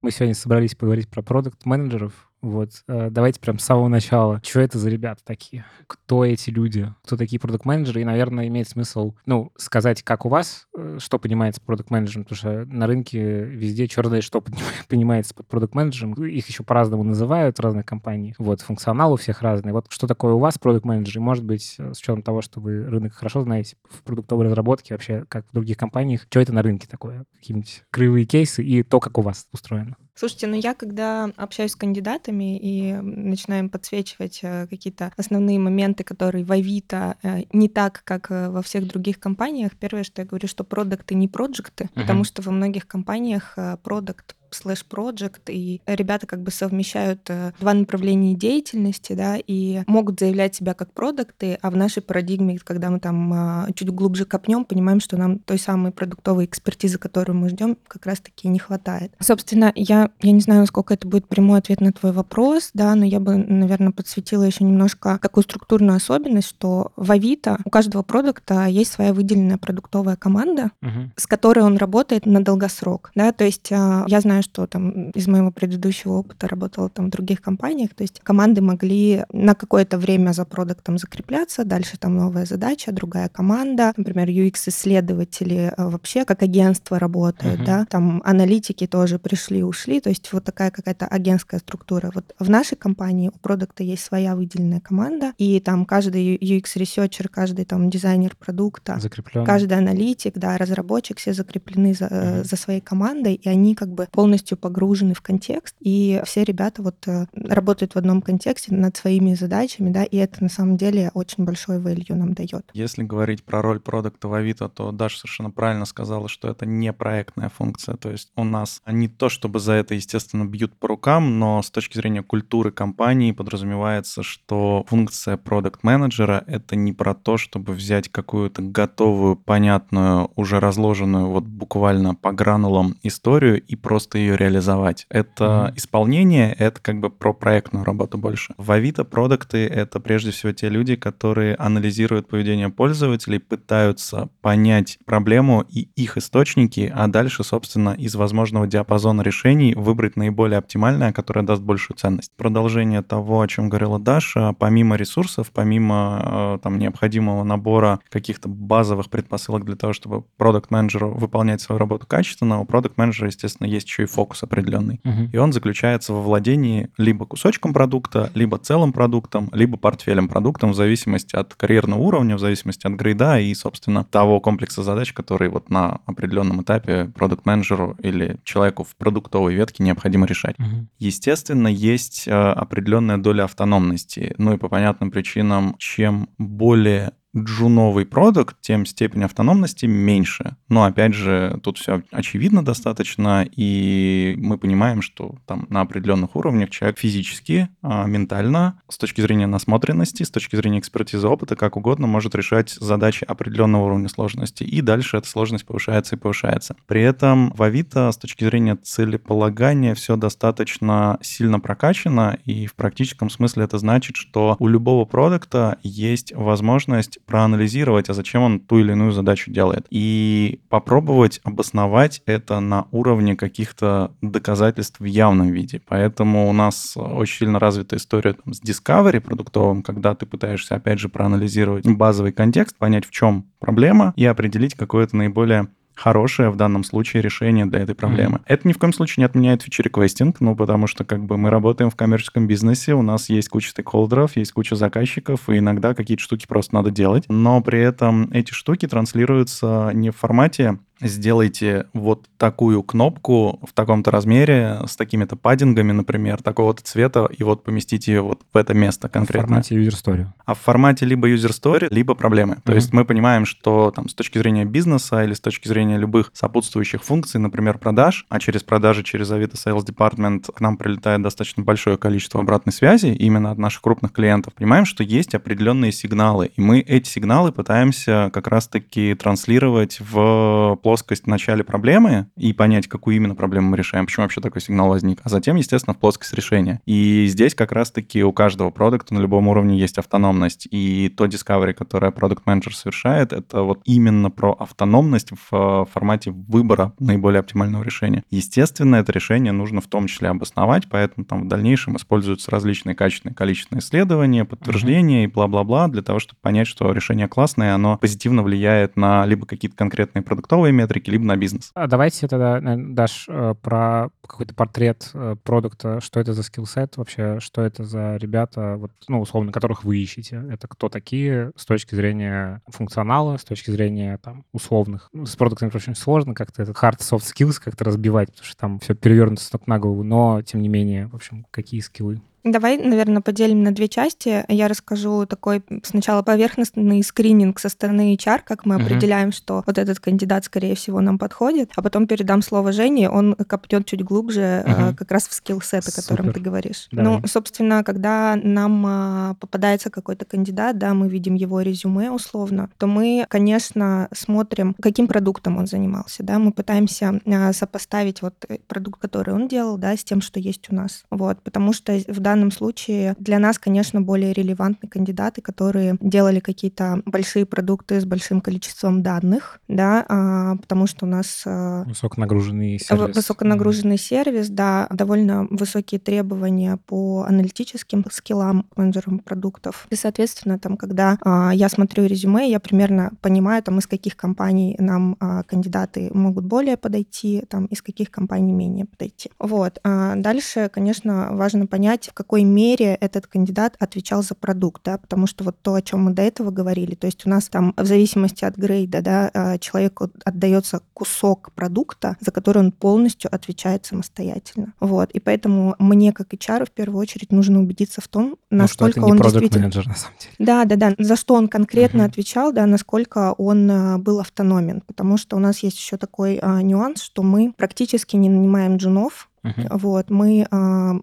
Мы 0.00 0.10
сегодня 0.10 0.34
собрались 0.34 0.74
поговорить 0.74 1.08
про 1.08 1.22
продукт-менеджеров, 1.22 2.27
вот, 2.40 2.70
э, 2.86 3.08
давайте 3.10 3.40
прям 3.40 3.58
с 3.58 3.64
самого 3.64 3.88
начала. 3.88 4.40
Что 4.44 4.60
это 4.60 4.78
за 4.78 4.88
ребята 4.88 5.22
такие? 5.24 5.64
Кто 5.86 6.24
эти 6.24 6.50
люди? 6.50 6.92
Кто 7.04 7.16
такие 7.16 7.40
продукт-менеджеры? 7.40 8.02
И, 8.02 8.04
наверное, 8.04 8.46
имеет 8.46 8.68
смысл, 8.68 9.14
ну, 9.26 9.52
сказать, 9.56 10.02
как 10.04 10.24
у 10.24 10.28
вас, 10.28 10.68
э, 10.76 10.98
что 11.00 11.18
понимается 11.18 11.60
продукт-менеджером, 11.60 12.24
потому 12.24 12.36
что 12.36 12.64
на 12.66 12.86
рынке 12.86 13.44
везде 13.44 13.88
черт 13.88 14.06
знает, 14.08 14.22
что 14.22 14.42
понимается 14.88 15.34
под 15.34 15.48
продукт-менеджером. 15.48 16.14
Их 16.14 16.46
еще 16.48 16.62
по-разному 16.62 17.02
называют 17.02 17.58
в 17.58 17.60
разных 17.60 17.84
компаниях. 17.84 18.36
Вот, 18.38 18.60
функционал 18.60 19.12
у 19.12 19.16
всех 19.16 19.42
разный. 19.42 19.72
Вот 19.72 19.86
что 19.88 20.06
такое 20.06 20.34
у 20.34 20.38
вас 20.38 20.58
продукт-менеджер? 20.58 21.18
И, 21.18 21.22
может 21.22 21.44
быть, 21.44 21.74
э, 21.78 21.92
с 21.92 21.98
учетом 21.98 22.22
того, 22.22 22.40
что 22.40 22.60
вы 22.60 22.84
рынок 22.84 23.14
хорошо 23.14 23.42
знаете, 23.42 23.76
в 23.90 24.02
продуктовой 24.04 24.46
разработке, 24.46 24.94
вообще, 24.94 25.24
как 25.28 25.44
в 25.48 25.52
других 25.52 25.76
компаниях, 25.76 26.22
что 26.30 26.38
это 26.38 26.52
на 26.52 26.62
рынке 26.62 26.86
такое? 26.88 27.24
Какие-нибудь 27.36 27.82
кривые 27.90 28.26
кейсы 28.26 28.62
и 28.62 28.84
то, 28.84 29.00
как 29.00 29.18
у 29.18 29.22
вас 29.22 29.46
устроено? 29.52 29.96
Слушайте, 30.18 30.48
ну 30.48 30.56
я 30.56 30.74
когда 30.74 31.30
общаюсь 31.36 31.70
с 31.70 31.76
кандидатами 31.76 32.58
и 32.58 32.92
начинаем 32.92 33.68
подсвечивать 33.68 34.40
э, 34.42 34.66
какие-то 34.66 35.12
основные 35.16 35.60
моменты, 35.60 36.02
которые 36.02 36.44
в 36.44 36.50
Авито 36.50 37.16
э, 37.22 37.42
не 37.52 37.68
так, 37.68 38.02
как 38.02 38.32
э, 38.32 38.50
во 38.50 38.60
всех 38.62 38.88
других 38.88 39.20
компаниях, 39.20 39.76
первое, 39.78 40.02
что 40.02 40.22
я 40.22 40.26
говорю, 40.26 40.48
что 40.48 40.64
продукты 40.64 41.14
не 41.14 41.28
проекты, 41.28 41.84
uh-huh. 41.84 42.00
потому 42.00 42.24
что 42.24 42.42
во 42.42 42.50
многих 42.50 42.88
компаниях 42.88 43.56
продукт 43.84 44.34
слэш 44.50 44.84
project, 44.88 45.42
и 45.48 45.80
ребята 45.86 46.26
как 46.26 46.42
бы 46.42 46.50
совмещают 46.50 47.20
э, 47.28 47.52
два 47.60 47.74
направления 47.74 48.34
деятельности, 48.34 49.12
да, 49.12 49.36
и 49.44 49.82
могут 49.86 50.20
заявлять 50.20 50.54
себя 50.54 50.74
как 50.74 50.92
продукты, 50.92 51.58
а 51.62 51.70
в 51.70 51.76
нашей 51.76 52.02
парадигме, 52.02 52.58
когда 52.58 52.90
мы 52.90 53.00
там 53.00 53.32
а, 53.32 53.66
чуть 53.74 53.90
глубже 53.90 54.24
копнем, 54.24 54.64
понимаем, 54.64 55.00
что 55.00 55.16
нам 55.16 55.38
той 55.38 55.58
самой 55.58 55.92
продуктовой 55.92 56.44
экспертизы, 56.44 56.98
которую 56.98 57.36
мы 57.36 57.48
ждем, 57.48 57.76
как 57.86 58.06
раз-таки 58.06 58.48
не 58.48 58.58
хватает. 58.58 59.12
Собственно, 59.20 59.72
я, 59.74 60.10
я 60.20 60.32
не 60.32 60.40
знаю, 60.40 60.60
насколько 60.60 60.94
это 60.94 61.06
будет 61.06 61.28
прямой 61.28 61.58
ответ 61.58 61.80
на 61.80 61.92
твой 61.92 62.12
вопрос, 62.12 62.70
да, 62.74 62.94
но 62.94 63.04
я 63.04 63.20
бы, 63.20 63.36
наверное, 63.36 63.92
подсветила 63.92 64.42
еще 64.42 64.64
немножко 64.64 65.18
такую 65.20 65.44
структурную 65.44 65.96
особенность, 65.96 66.48
что 66.48 66.92
в 66.96 67.10
Авито 67.10 67.58
у 67.64 67.70
каждого 67.70 68.02
продакта 68.02 68.66
есть 68.66 68.92
своя 68.92 69.12
выделенная 69.12 69.58
продуктовая 69.58 70.16
команда, 70.16 70.70
угу. 70.82 71.10
с 71.16 71.26
которой 71.26 71.60
он 71.60 71.76
работает 71.76 72.26
на 72.26 72.42
долгосрок, 72.42 73.10
да, 73.14 73.32
то 73.32 73.44
есть 73.44 73.70
а, 73.72 74.04
я 74.06 74.20
знаю, 74.20 74.37
знаю, 74.38 74.42
что 74.42 74.66
там 74.66 75.10
из 75.10 75.26
моего 75.28 75.50
предыдущего 75.50 76.14
опыта 76.14 76.48
работала 76.48 76.88
там 76.88 77.06
в 77.06 77.10
других 77.10 77.40
компаниях, 77.40 77.94
то 77.94 78.02
есть 78.02 78.20
команды 78.20 78.60
могли 78.60 79.24
на 79.32 79.54
какое-то 79.54 79.98
время 79.98 80.32
за 80.32 80.44
продактом 80.44 80.98
закрепляться, 80.98 81.64
дальше 81.64 81.98
там 81.98 82.16
новая 82.16 82.44
задача, 82.44 82.92
другая 82.92 83.28
команда, 83.28 83.92
например, 83.96 84.28
UX-исследователи 84.28 85.72
э, 85.76 85.88
вообще 85.88 86.24
как 86.24 86.42
агентство 86.42 86.98
работают, 86.98 87.60
uh-huh. 87.60 87.66
да, 87.66 87.84
там 87.90 88.22
аналитики 88.24 88.86
тоже 88.86 89.18
пришли, 89.18 89.62
ушли, 89.62 90.00
то 90.00 90.10
есть 90.10 90.32
вот 90.32 90.44
такая 90.44 90.70
какая-то 90.70 91.06
агентская 91.06 91.60
структура. 91.60 92.10
Вот 92.14 92.34
в 92.38 92.50
нашей 92.50 92.76
компании 92.76 93.28
у 93.28 93.38
продакта 93.38 93.82
есть 93.82 94.04
своя 94.04 94.34
выделенная 94.36 94.80
команда, 94.80 95.32
и 95.38 95.60
там 95.60 95.84
каждый 95.84 96.36
UX-researcher, 96.36 97.28
каждый 97.28 97.64
там 97.64 97.90
дизайнер 97.90 98.36
продукта, 98.36 98.98
Закреплен. 99.00 99.44
каждый 99.44 99.78
аналитик, 99.78 100.34
да, 100.38 100.56
разработчик, 100.56 101.18
все 101.18 101.32
закреплены 101.32 101.94
за, 101.94 102.06
uh-huh. 102.06 102.44
за 102.44 102.56
своей 102.56 102.80
командой, 102.80 103.34
и 103.34 103.48
они 103.48 103.74
как 103.74 103.88
бы 103.88 104.06
полностью 104.10 104.27
полностью 104.28 104.58
погружены 104.58 105.14
в 105.14 105.22
контекст, 105.22 105.74
и 105.80 106.20
все 106.26 106.44
ребята 106.44 106.82
вот 106.82 106.96
э, 107.08 107.24
работают 107.32 107.94
в 107.94 107.96
одном 107.96 108.20
контексте 108.20 108.74
над 108.74 108.94
своими 108.94 109.32
задачами, 109.32 109.88
да, 109.88 110.04
и 110.04 110.18
это 110.18 110.42
на 110.42 110.50
самом 110.50 110.76
деле 110.76 111.10
очень 111.14 111.44
большой 111.44 111.78
value 111.78 112.14
нам 112.14 112.34
дает. 112.34 112.68
Если 112.74 113.04
говорить 113.04 113.42
про 113.42 113.62
роль 113.62 113.80
продукта 113.80 114.28
в 114.28 114.34
Авито, 114.34 114.68
то 114.68 114.92
Даша 114.92 115.20
совершенно 115.20 115.50
правильно 115.50 115.86
сказала, 115.86 116.28
что 116.28 116.46
это 116.48 116.66
не 116.66 116.92
проектная 116.92 117.48
функция, 117.48 117.96
то 117.96 118.10
есть 118.10 118.30
у 118.36 118.44
нас 118.44 118.82
не 118.86 119.08
то, 119.08 119.30
чтобы 119.30 119.60
за 119.60 119.72
это, 119.72 119.94
естественно, 119.94 120.44
бьют 120.44 120.74
по 120.74 120.88
рукам, 120.88 121.38
но 121.38 121.62
с 121.62 121.70
точки 121.70 121.96
зрения 121.96 122.22
культуры 122.22 122.70
компании 122.70 123.32
подразумевается, 123.32 124.22
что 124.22 124.84
функция 124.88 125.38
продукт-менеджера— 125.38 126.44
это 126.46 126.76
не 126.76 126.92
про 126.92 127.14
то, 127.14 127.38
чтобы 127.38 127.72
взять 127.72 128.10
какую-то 128.10 128.60
готовую, 128.60 129.36
понятную, 129.36 130.30
уже 130.36 130.60
разложенную 130.60 131.28
вот 131.28 131.44
буквально 131.44 132.14
по 132.14 132.32
гранулам 132.32 132.94
историю 133.02 133.62
и 133.62 133.78
просто 133.78 134.17
ее 134.18 134.36
реализовать. 134.36 135.06
Это 135.08 135.44
mm-hmm. 135.44 135.76
исполнение, 135.76 136.52
это 136.52 136.80
как 136.80 137.00
бы 137.00 137.10
про 137.10 137.32
проектную 137.32 137.84
работу 137.84 138.18
больше. 138.18 138.54
В 138.56 138.70
Авито 138.72 139.04
продукты— 139.04 139.66
это 139.68 140.00
прежде 140.00 140.30
всего 140.30 140.52
те 140.52 140.68
люди, 140.68 140.96
которые 140.96 141.54
анализируют 141.56 142.28
поведение 142.28 142.68
пользователей, 142.68 143.38
пытаются 143.38 144.28
понять 144.40 144.98
проблему 145.04 145.64
и 145.68 145.88
их 145.96 146.16
источники, 146.16 146.92
а 146.94 147.06
дальше, 147.08 147.44
собственно, 147.44 147.90
из 147.90 148.14
возможного 148.14 148.66
диапазона 148.66 149.22
решений 149.22 149.74
выбрать 149.74 150.16
наиболее 150.16 150.58
оптимальное, 150.58 151.12
которое 151.12 151.42
даст 151.42 151.62
большую 151.62 151.96
ценность. 151.96 152.32
Продолжение 152.36 153.02
того, 153.02 153.40
о 153.40 153.48
чем 153.48 153.68
говорила 153.68 153.98
Даша, 153.98 154.54
помимо 154.58 154.96
ресурсов, 154.96 155.50
помимо 155.52 156.56
э, 156.56 156.58
там 156.62 156.78
необходимого 156.78 157.44
набора 157.44 158.00
каких-то 158.08 158.48
базовых 158.48 159.10
предпосылок 159.10 159.64
для 159.64 159.76
того, 159.76 159.92
чтобы 159.92 160.22
продукт-менеджеру 160.36 161.14
выполнять 161.14 161.60
свою 161.60 161.78
работу 161.78 162.06
качественно, 162.06 162.60
у 162.60 162.64
продукт-менеджера, 162.64 163.28
естественно, 163.28 163.66
есть 163.66 163.86
еще 163.86 164.04
и 164.04 164.06
фокус 164.08 164.42
определенный. 164.42 165.00
Угу. 165.04 165.30
И 165.32 165.36
он 165.36 165.52
заключается 165.52 166.12
во 166.12 166.22
владении 166.22 166.90
либо 166.98 167.26
кусочком 167.26 167.72
продукта, 167.72 168.30
либо 168.34 168.58
целым 168.58 168.92
продуктом, 168.92 169.48
либо 169.52 169.76
портфелем 169.76 170.28
продуктом 170.28 170.72
в 170.72 170.74
зависимости 170.74 171.36
от 171.36 171.54
карьерного 171.54 172.00
уровня, 172.00 172.36
в 172.36 172.40
зависимости 172.40 172.86
от 172.86 172.94
грейда 172.94 173.38
и, 173.38 173.54
собственно, 173.54 174.04
того 174.04 174.40
комплекса 174.40 174.82
задач, 174.82 175.12
который 175.12 175.48
вот 175.48 175.70
на 175.70 176.00
определенном 176.06 176.62
этапе 176.62 177.06
продукт-менеджеру 177.14 177.96
или 178.02 178.38
человеку 178.44 178.84
в 178.84 178.96
продуктовой 178.96 179.54
ветке 179.54 179.82
необходимо 179.82 180.26
решать. 180.26 180.58
Угу. 180.58 180.88
Естественно, 180.98 181.68
есть 181.68 182.26
э, 182.26 182.32
определенная 182.32 183.18
доля 183.18 183.44
автономности. 183.44 184.34
Ну 184.38 184.54
и 184.54 184.56
по 184.56 184.68
понятным 184.68 185.10
причинам, 185.10 185.76
чем 185.78 186.28
более 186.38 187.12
джуновый 187.36 188.06
продукт, 188.06 188.56
тем 188.60 188.86
степень 188.86 189.24
автономности 189.24 189.86
меньше. 189.86 190.56
Но 190.68 190.84
опять 190.84 191.14
же, 191.14 191.60
тут 191.62 191.78
все 191.78 192.02
очевидно 192.10 192.64
достаточно, 192.64 193.46
и 193.50 194.34
мы 194.38 194.58
понимаем, 194.58 195.02
что 195.02 195.36
там 195.46 195.66
на 195.68 195.82
определенных 195.82 196.36
уровнях 196.36 196.70
человек 196.70 196.98
физически, 196.98 197.68
а, 197.82 198.06
ментально, 198.06 198.80
с 198.88 198.96
точки 198.98 199.20
зрения 199.20 199.46
насмотренности, 199.46 200.22
с 200.22 200.30
точки 200.30 200.56
зрения 200.56 200.78
экспертизы 200.78 201.28
опыта, 201.28 201.56
как 201.56 201.76
угодно 201.76 202.06
может 202.06 202.34
решать 202.34 202.70
задачи 202.70 203.24
определенного 203.24 203.84
уровня 203.84 204.08
сложности. 204.08 204.64
И 204.64 204.80
дальше 204.80 205.18
эта 205.18 205.28
сложность 205.28 205.66
повышается 205.66 206.16
и 206.16 206.18
повышается. 206.18 206.76
При 206.86 207.02
этом 207.02 207.52
в 207.52 207.62
Авито 207.62 208.10
с 208.10 208.16
точки 208.16 208.44
зрения 208.44 208.76
целеполагания 208.76 209.94
все 209.94 210.16
достаточно 210.16 211.18
сильно 211.20 211.60
прокачано, 211.60 212.38
и 212.44 212.66
в 212.66 212.74
практическом 212.74 213.30
смысле 213.30 213.64
это 213.64 213.78
значит, 213.78 214.16
что 214.16 214.56
у 214.58 214.66
любого 214.66 215.04
продукта 215.04 215.78
есть 215.82 216.32
возможность 216.34 217.17
есть 217.18 217.26
проанализировать, 217.26 218.08
а 218.08 218.14
зачем 218.14 218.42
он 218.42 218.60
ту 218.60 218.78
или 218.78 218.92
иную 218.92 219.12
задачу 219.12 219.50
делает. 219.50 219.86
И 219.90 220.60
попробовать 220.68 221.40
обосновать 221.44 222.22
это 222.26 222.60
на 222.60 222.86
уровне 222.90 223.36
каких-то 223.36 224.12
доказательств 224.22 225.00
в 225.00 225.04
явном 225.04 225.50
виде. 225.50 225.80
Поэтому 225.86 226.48
у 226.48 226.52
нас 226.52 226.96
очень 226.96 227.38
сильно 227.38 227.58
развита 227.58 227.96
история 227.96 228.34
там, 228.34 228.54
с 228.54 228.62
Discovery 228.62 229.20
продуктовым, 229.20 229.82
когда 229.82 230.14
ты 230.14 230.26
пытаешься, 230.26 230.76
опять 230.76 230.98
же, 230.98 231.08
проанализировать 231.08 231.86
базовый 231.86 232.32
контекст, 232.32 232.76
понять, 232.76 233.06
в 233.06 233.10
чем 233.10 233.46
проблема, 233.58 234.12
и 234.16 234.24
определить 234.24 234.74
какое-то 234.74 235.16
наиболее 235.16 235.68
хорошее 235.98 236.50
в 236.50 236.56
данном 236.56 236.84
случае 236.84 237.22
решение 237.22 237.66
для 237.66 237.80
этой 237.80 237.94
проблемы. 237.94 238.38
Mm-hmm. 238.38 238.46
Это 238.46 238.68
ни 238.68 238.72
в 238.72 238.78
коем 238.78 238.92
случае 238.92 239.22
не 239.22 239.26
отменяет 239.26 239.62
feature 239.62 239.91
requesting, 239.91 240.36
ну, 240.40 240.54
потому 240.54 240.86
что 240.86 241.04
как 241.04 241.24
бы 241.24 241.36
мы 241.36 241.50
работаем 241.50 241.90
в 241.90 241.96
коммерческом 241.96 242.46
бизнесе, 242.46 242.94
у 242.94 243.02
нас 243.02 243.28
есть 243.28 243.48
куча 243.48 243.70
стейкхолдеров, 243.70 244.36
есть 244.36 244.52
куча 244.52 244.76
заказчиков, 244.76 245.48
и 245.48 245.58
иногда 245.58 245.94
какие-то 245.94 246.22
штуки 246.22 246.46
просто 246.46 246.74
надо 246.74 246.90
делать. 246.90 247.24
Но 247.28 247.60
при 247.60 247.80
этом 247.80 248.30
эти 248.32 248.52
штуки 248.52 248.86
транслируются 248.86 249.90
не 249.92 250.10
в 250.10 250.16
формате 250.16 250.78
сделайте 251.00 251.86
вот 251.92 252.28
такую 252.36 252.82
кнопку 252.82 253.60
в 253.66 253.72
таком-то 253.72 254.10
размере 254.10 254.80
с 254.86 254.96
такими-то 254.96 255.36
паддингами, 255.36 255.92
например, 255.92 256.42
такого-то 256.42 256.82
цвета, 256.82 257.26
и 257.26 257.42
вот 257.42 257.64
поместите 257.64 258.12
ее 258.12 258.22
вот 258.22 258.42
в 258.52 258.56
это 258.56 258.74
место 258.74 259.08
конкретно. 259.08 259.60
В 259.60 259.66
формате 259.66 259.76
user 259.76 259.90
story. 259.90 260.26
А 260.44 260.54
в 260.54 260.58
формате 260.58 261.06
либо 261.06 261.28
user 261.28 261.50
story, 261.50 261.88
либо 261.90 262.14
проблемы. 262.14 262.54
Mm-hmm. 262.54 262.62
То 262.64 262.74
есть 262.74 262.92
мы 262.92 263.04
понимаем, 263.04 263.44
что 263.44 263.92
там 263.94 264.08
с 264.08 264.14
точки 264.14 264.38
зрения 264.38 264.64
бизнеса 264.64 265.24
или 265.24 265.34
с 265.34 265.40
точки 265.40 265.68
зрения 265.68 265.98
любых 265.98 266.30
сопутствующих 266.34 267.02
функций, 267.02 267.40
например, 267.40 267.78
продаж, 267.78 268.26
а 268.28 268.40
через 268.40 268.62
продажи, 268.62 269.02
через 269.02 269.30
Авито 269.30 269.56
Sales 269.56 269.84
Department 269.84 270.52
к 270.52 270.60
нам 270.60 270.76
прилетает 270.76 271.22
достаточно 271.22 271.62
большое 271.62 271.96
количество 271.96 272.40
обратной 272.40 272.72
связи 272.72 273.08
именно 273.08 273.50
от 273.50 273.58
наших 273.58 273.82
крупных 273.82 274.12
клиентов, 274.12 274.54
понимаем, 274.54 274.84
что 274.84 275.02
есть 275.02 275.34
определенные 275.34 275.92
сигналы, 275.92 276.50
и 276.56 276.60
мы 276.60 276.80
эти 276.80 277.08
сигналы 277.08 277.52
пытаемся 277.52 278.30
как 278.32 278.46
раз-таки 278.46 279.14
транслировать 279.14 279.98
в 280.00 280.78
плоскость 280.88 281.24
в 281.24 281.26
начале 281.26 281.62
проблемы 281.62 282.28
и 282.34 282.54
понять, 282.54 282.86
какую 282.86 283.16
именно 283.16 283.34
проблему 283.34 283.68
мы 283.68 283.76
решаем, 283.76 284.06
почему 284.06 284.24
вообще 284.24 284.40
такой 284.40 284.62
сигнал 284.62 284.88
возник, 284.88 285.20
а 285.22 285.28
затем, 285.28 285.56
естественно, 285.56 285.92
в 285.92 285.98
плоскость 285.98 286.32
решения. 286.32 286.80
И 286.86 287.26
здесь 287.28 287.54
как 287.54 287.72
раз-таки 287.72 288.24
у 288.24 288.32
каждого 288.32 288.70
продукта 288.70 289.12
на 289.12 289.18
любом 289.18 289.48
уровне 289.48 289.78
есть 289.78 289.98
автономность, 289.98 290.66
и 290.70 291.12
то 291.14 291.26
discovery, 291.26 291.74
которое 291.74 292.10
продукт 292.10 292.46
менеджер 292.46 292.74
совершает, 292.74 293.34
это 293.34 293.64
вот 293.64 293.82
именно 293.84 294.30
про 294.30 294.52
автономность 294.52 295.30
в 295.50 295.86
формате 295.92 296.30
выбора 296.30 296.94
наиболее 296.98 297.40
оптимального 297.40 297.82
решения. 297.82 298.24
Естественно, 298.30 298.96
это 298.96 299.12
решение 299.12 299.52
нужно 299.52 299.82
в 299.82 299.88
том 299.88 300.06
числе 300.06 300.30
обосновать, 300.30 300.88
поэтому 300.88 301.26
там 301.26 301.42
в 301.42 301.48
дальнейшем 301.48 301.98
используются 301.98 302.50
различные 302.50 302.94
качественные 302.94 303.34
количественные 303.34 303.80
исследования, 303.80 304.46
подтверждения 304.46 305.24
uh-huh. 305.24 305.28
и 305.28 305.32
бла-бла-бла 305.32 305.88
для 305.88 306.00
того, 306.00 306.18
чтобы 306.18 306.38
понять, 306.40 306.66
что 306.66 306.90
решение 306.92 307.28
классное, 307.28 307.74
оно 307.74 307.98
позитивно 307.98 308.42
влияет 308.42 308.96
на 308.96 309.26
либо 309.26 309.44
какие-то 309.44 309.76
конкретные 309.76 310.22
продуктовые 310.22 310.77
метрики, 310.78 311.10
либо 311.10 311.24
на 311.24 311.36
бизнес. 311.36 311.70
А 311.74 311.86
давайте 311.86 312.28
тогда, 312.28 312.60
Даш, 312.60 313.26
э, 313.28 313.54
про 313.60 314.08
какой-то 314.26 314.54
портрет 314.54 315.10
э, 315.14 315.36
продакта, 315.42 316.00
что 316.00 316.20
это 316.20 316.32
за 316.32 316.42
skill 316.42 316.76
set 316.76 316.96
вообще, 316.96 317.40
что 317.40 317.62
это 317.62 317.84
за 317.84 318.16
ребята, 318.16 318.76
вот, 318.78 318.92
ну, 319.08 319.20
условно, 319.20 319.52
которых 319.52 319.84
вы 319.84 319.98
ищете. 319.98 320.44
Это 320.50 320.68
кто 320.68 320.88
такие 320.88 321.52
с 321.56 321.66
точки 321.66 321.94
зрения 321.94 322.62
функционала, 322.68 323.36
с 323.36 323.44
точки 323.44 323.70
зрения 323.70 324.18
там 324.18 324.44
условных. 324.52 325.08
Ну, 325.12 325.26
с 325.26 325.36
продактами 325.36 325.70
очень 325.74 325.94
сложно 325.94 326.34
как-то 326.34 326.62
этот 326.62 326.76
hard 326.76 326.98
soft 326.98 327.24
skills 327.24 327.60
как-то 327.62 327.84
разбивать, 327.84 328.30
потому 328.30 328.46
что 328.46 328.56
там 328.56 328.78
все 328.80 328.94
перевернуто 328.94 329.42
с 329.42 329.52
ног 329.52 329.66
на 329.66 329.78
голову, 329.78 330.02
но 330.02 330.42
тем 330.42 330.62
не 330.62 330.68
менее, 330.68 331.08
в 331.08 331.14
общем, 331.14 331.46
какие 331.50 331.80
скиллы? 331.80 332.20
Давай, 332.50 332.78
наверное, 332.78 333.22
поделим 333.22 333.62
на 333.62 333.72
две 333.72 333.88
части. 333.88 334.44
Я 334.48 334.68
расскажу 334.68 335.26
такой 335.26 335.62
сначала 335.82 336.22
поверхностный 336.22 337.02
скрининг 337.02 337.58
со 337.58 337.68
стороны 337.68 338.14
HR, 338.14 338.40
как 338.44 338.66
мы 338.66 338.76
uh-huh. 338.76 338.82
определяем, 338.82 339.32
что 339.32 339.62
вот 339.66 339.78
этот 339.78 340.00
кандидат, 340.00 340.44
скорее 340.44 340.74
всего, 340.74 341.00
нам 341.00 341.18
подходит, 341.18 341.72
а 341.76 341.82
потом 341.82 342.06
передам 342.06 342.42
слово 342.42 342.72
Жене, 342.72 343.10
он 343.10 343.34
копнет 343.34 343.86
чуть 343.86 344.02
глубже 344.02 344.64
uh-huh. 344.66 344.94
как 344.94 345.10
раз 345.10 345.28
в 345.28 345.32
skill 345.32 345.62
set, 345.62 345.86
о 345.86 345.92
котором 345.92 346.26
Супер. 346.26 346.34
ты 346.34 346.40
говоришь. 346.40 346.88
Давай. 346.92 347.20
Ну, 347.20 347.26
собственно, 347.26 347.84
когда 347.84 348.36
нам 348.36 348.84
а, 348.86 349.34
попадается 349.40 349.90
какой-то 349.90 350.24
кандидат, 350.24 350.78
да, 350.78 350.94
мы 350.94 351.08
видим 351.08 351.34
его 351.34 351.60
резюме 351.60 352.10
условно, 352.10 352.70
то 352.78 352.86
мы, 352.86 353.26
конечно, 353.28 354.08
смотрим, 354.12 354.74
каким 354.80 355.06
продуктом 355.06 355.58
он 355.58 355.66
занимался, 355.66 356.22
да, 356.22 356.38
мы 356.38 356.52
пытаемся 356.52 357.20
а, 357.26 357.52
сопоставить 357.52 358.22
вот 358.22 358.34
э, 358.48 358.58
продукт, 358.66 359.00
который 359.00 359.34
он 359.34 359.48
делал, 359.48 359.76
да, 359.76 359.96
с 359.96 360.04
тем, 360.04 360.20
что 360.20 360.40
есть 360.40 360.70
у 360.70 360.74
нас. 360.74 361.04
Вот, 361.10 361.42
потому 361.42 361.72
что 361.72 361.98
в 362.06 362.20
данном 362.20 362.37
случае 362.50 363.14
для 363.18 363.38
нас, 363.38 363.58
конечно, 363.58 364.00
более 364.00 364.32
релевантны 364.32 364.88
кандидаты, 364.88 365.42
которые 365.42 365.96
делали 366.00 366.40
какие-то 366.40 367.02
большие 367.04 367.46
продукты 367.46 368.00
с 368.00 368.04
большим 368.04 368.40
количеством 368.40 369.02
данных, 369.02 369.60
да, 369.68 370.04
а, 370.08 370.56
потому 370.56 370.86
что 370.86 371.06
у 371.06 371.08
нас... 371.08 371.42
А, 371.46 371.84
высоконагруженный 371.84 372.78
сервис. 372.78 373.16
Высоконагруженный 373.16 373.98
сервис, 373.98 374.48
да, 374.48 374.86
довольно 374.90 375.46
высокие 375.50 376.00
требования 376.00 376.78
по 376.86 377.24
аналитическим 377.28 378.04
скиллам 378.10 378.66
менеджерам 378.76 379.18
продуктов. 379.18 379.86
И, 379.90 379.96
соответственно, 379.96 380.58
там, 380.58 380.76
когда 380.76 381.18
а, 381.22 381.52
я 381.54 381.68
смотрю 381.68 382.06
резюме, 382.06 382.50
я 382.50 382.60
примерно 382.60 383.12
понимаю, 383.20 383.62
там, 383.62 383.78
из 383.78 383.86
каких 383.86 384.16
компаний 384.16 384.76
нам 384.78 385.16
кандидаты 385.46 386.10
могут 386.12 386.44
более 386.44 386.76
подойти, 386.76 387.44
там, 387.48 387.66
из 387.66 387.82
каких 387.82 388.10
компаний 388.10 388.52
менее 388.52 388.86
подойти. 388.86 389.30
Вот. 389.38 389.80
Дальше, 389.84 390.70
конечно, 390.72 391.28
важно 391.32 391.66
понять, 391.66 392.10
какой 392.18 392.42
мере 392.42 392.96
этот 392.96 393.28
кандидат 393.28 393.76
отвечал 393.78 394.24
за 394.24 394.34
продукт, 394.34 394.82
да, 394.84 394.98
потому 394.98 395.28
что 395.28 395.44
вот 395.44 395.56
то, 395.62 395.74
о 395.74 395.82
чем 395.82 396.02
мы 396.02 396.10
до 396.10 396.22
этого 396.22 396.50
говорили, 396.50 396.96
то 396.96 397.06
есть 397.06 397.24
у 397.24 397.30
нас 397.30 397.48
там 397.48 397.74
в 397.76 397.86
зависимости 397.86 398.44
от 398.44 398.56
грейда, 398.56 399.02
да, 399.02 399.30
а, 399.32 399.58
человеку 399.58 400.10
отдается 400.24 400.80
кусок 400.94 401.52
продукта, 401.52 402.16
за 402.18 402.32
который 402.32 402.58
он 402.58 402.72
полностью 402.72 403.32
отвечает 403.32 403.86
самостоятельно. 403.86 404.72
Вот, 404.80 405.12
и 405.12 405.20
поэтому 405.20 405.76
мне, 405.78 406.12
как 406.12 406.34
HR, 406.34 406.66
в 406.66 406.72
первую 406.72 407.00
очередь 407.00 407.30
нужно 407.30 407.60
убедиться 407.60 408.00
в 408.00 408.08
том, 408.08 408.34
насколько 408.50 408.98
ну, 409.00 409.06
что 409.06 409.06
это 409.06 409.06
не 409.06 409.12
он 409.12 409.18
действительно... 409.18 409.62
менеджер 409.62 409.86
на 409.86 409.94
самом 409.94 410.16
деле. 410.18 410.32
Да, 410.40 410.64
да, 410.64 410.76
да, 410.76 410.94
за 410.98 411.14
что 411.14 411.34
он 411.34 411.46
конкретно 411.46 412.02
uh-huh. 412.02 412.06
отвечал, 412.06 412.52
да, 412.52 412.66
насколько 412.66 413.32
он 413.38 413.70
а, 413.70 413.98
был 413.98 414.18
автономен, 414.18 414.80
потому 414.80 415.18
что 415.18 415.36
у 415.36 415.38
нас 415.38 415.60
есть 415.60 415.78
еще 415.78 415.96
такой 415.98 416.40
а, 416.42 416.62
нюанс, 416.62 417.00
что 417.00 417.22
мы 417.22 417.54
практически 417.56 418.16
не 418.16 418.28
нанимаем 418.28 418.76
джунов, 418.76 419.28
Uh-huh. 419.44 419.78
Вот, 419.78 420.10
мы 420.10 420.46
а, 420.50 420.96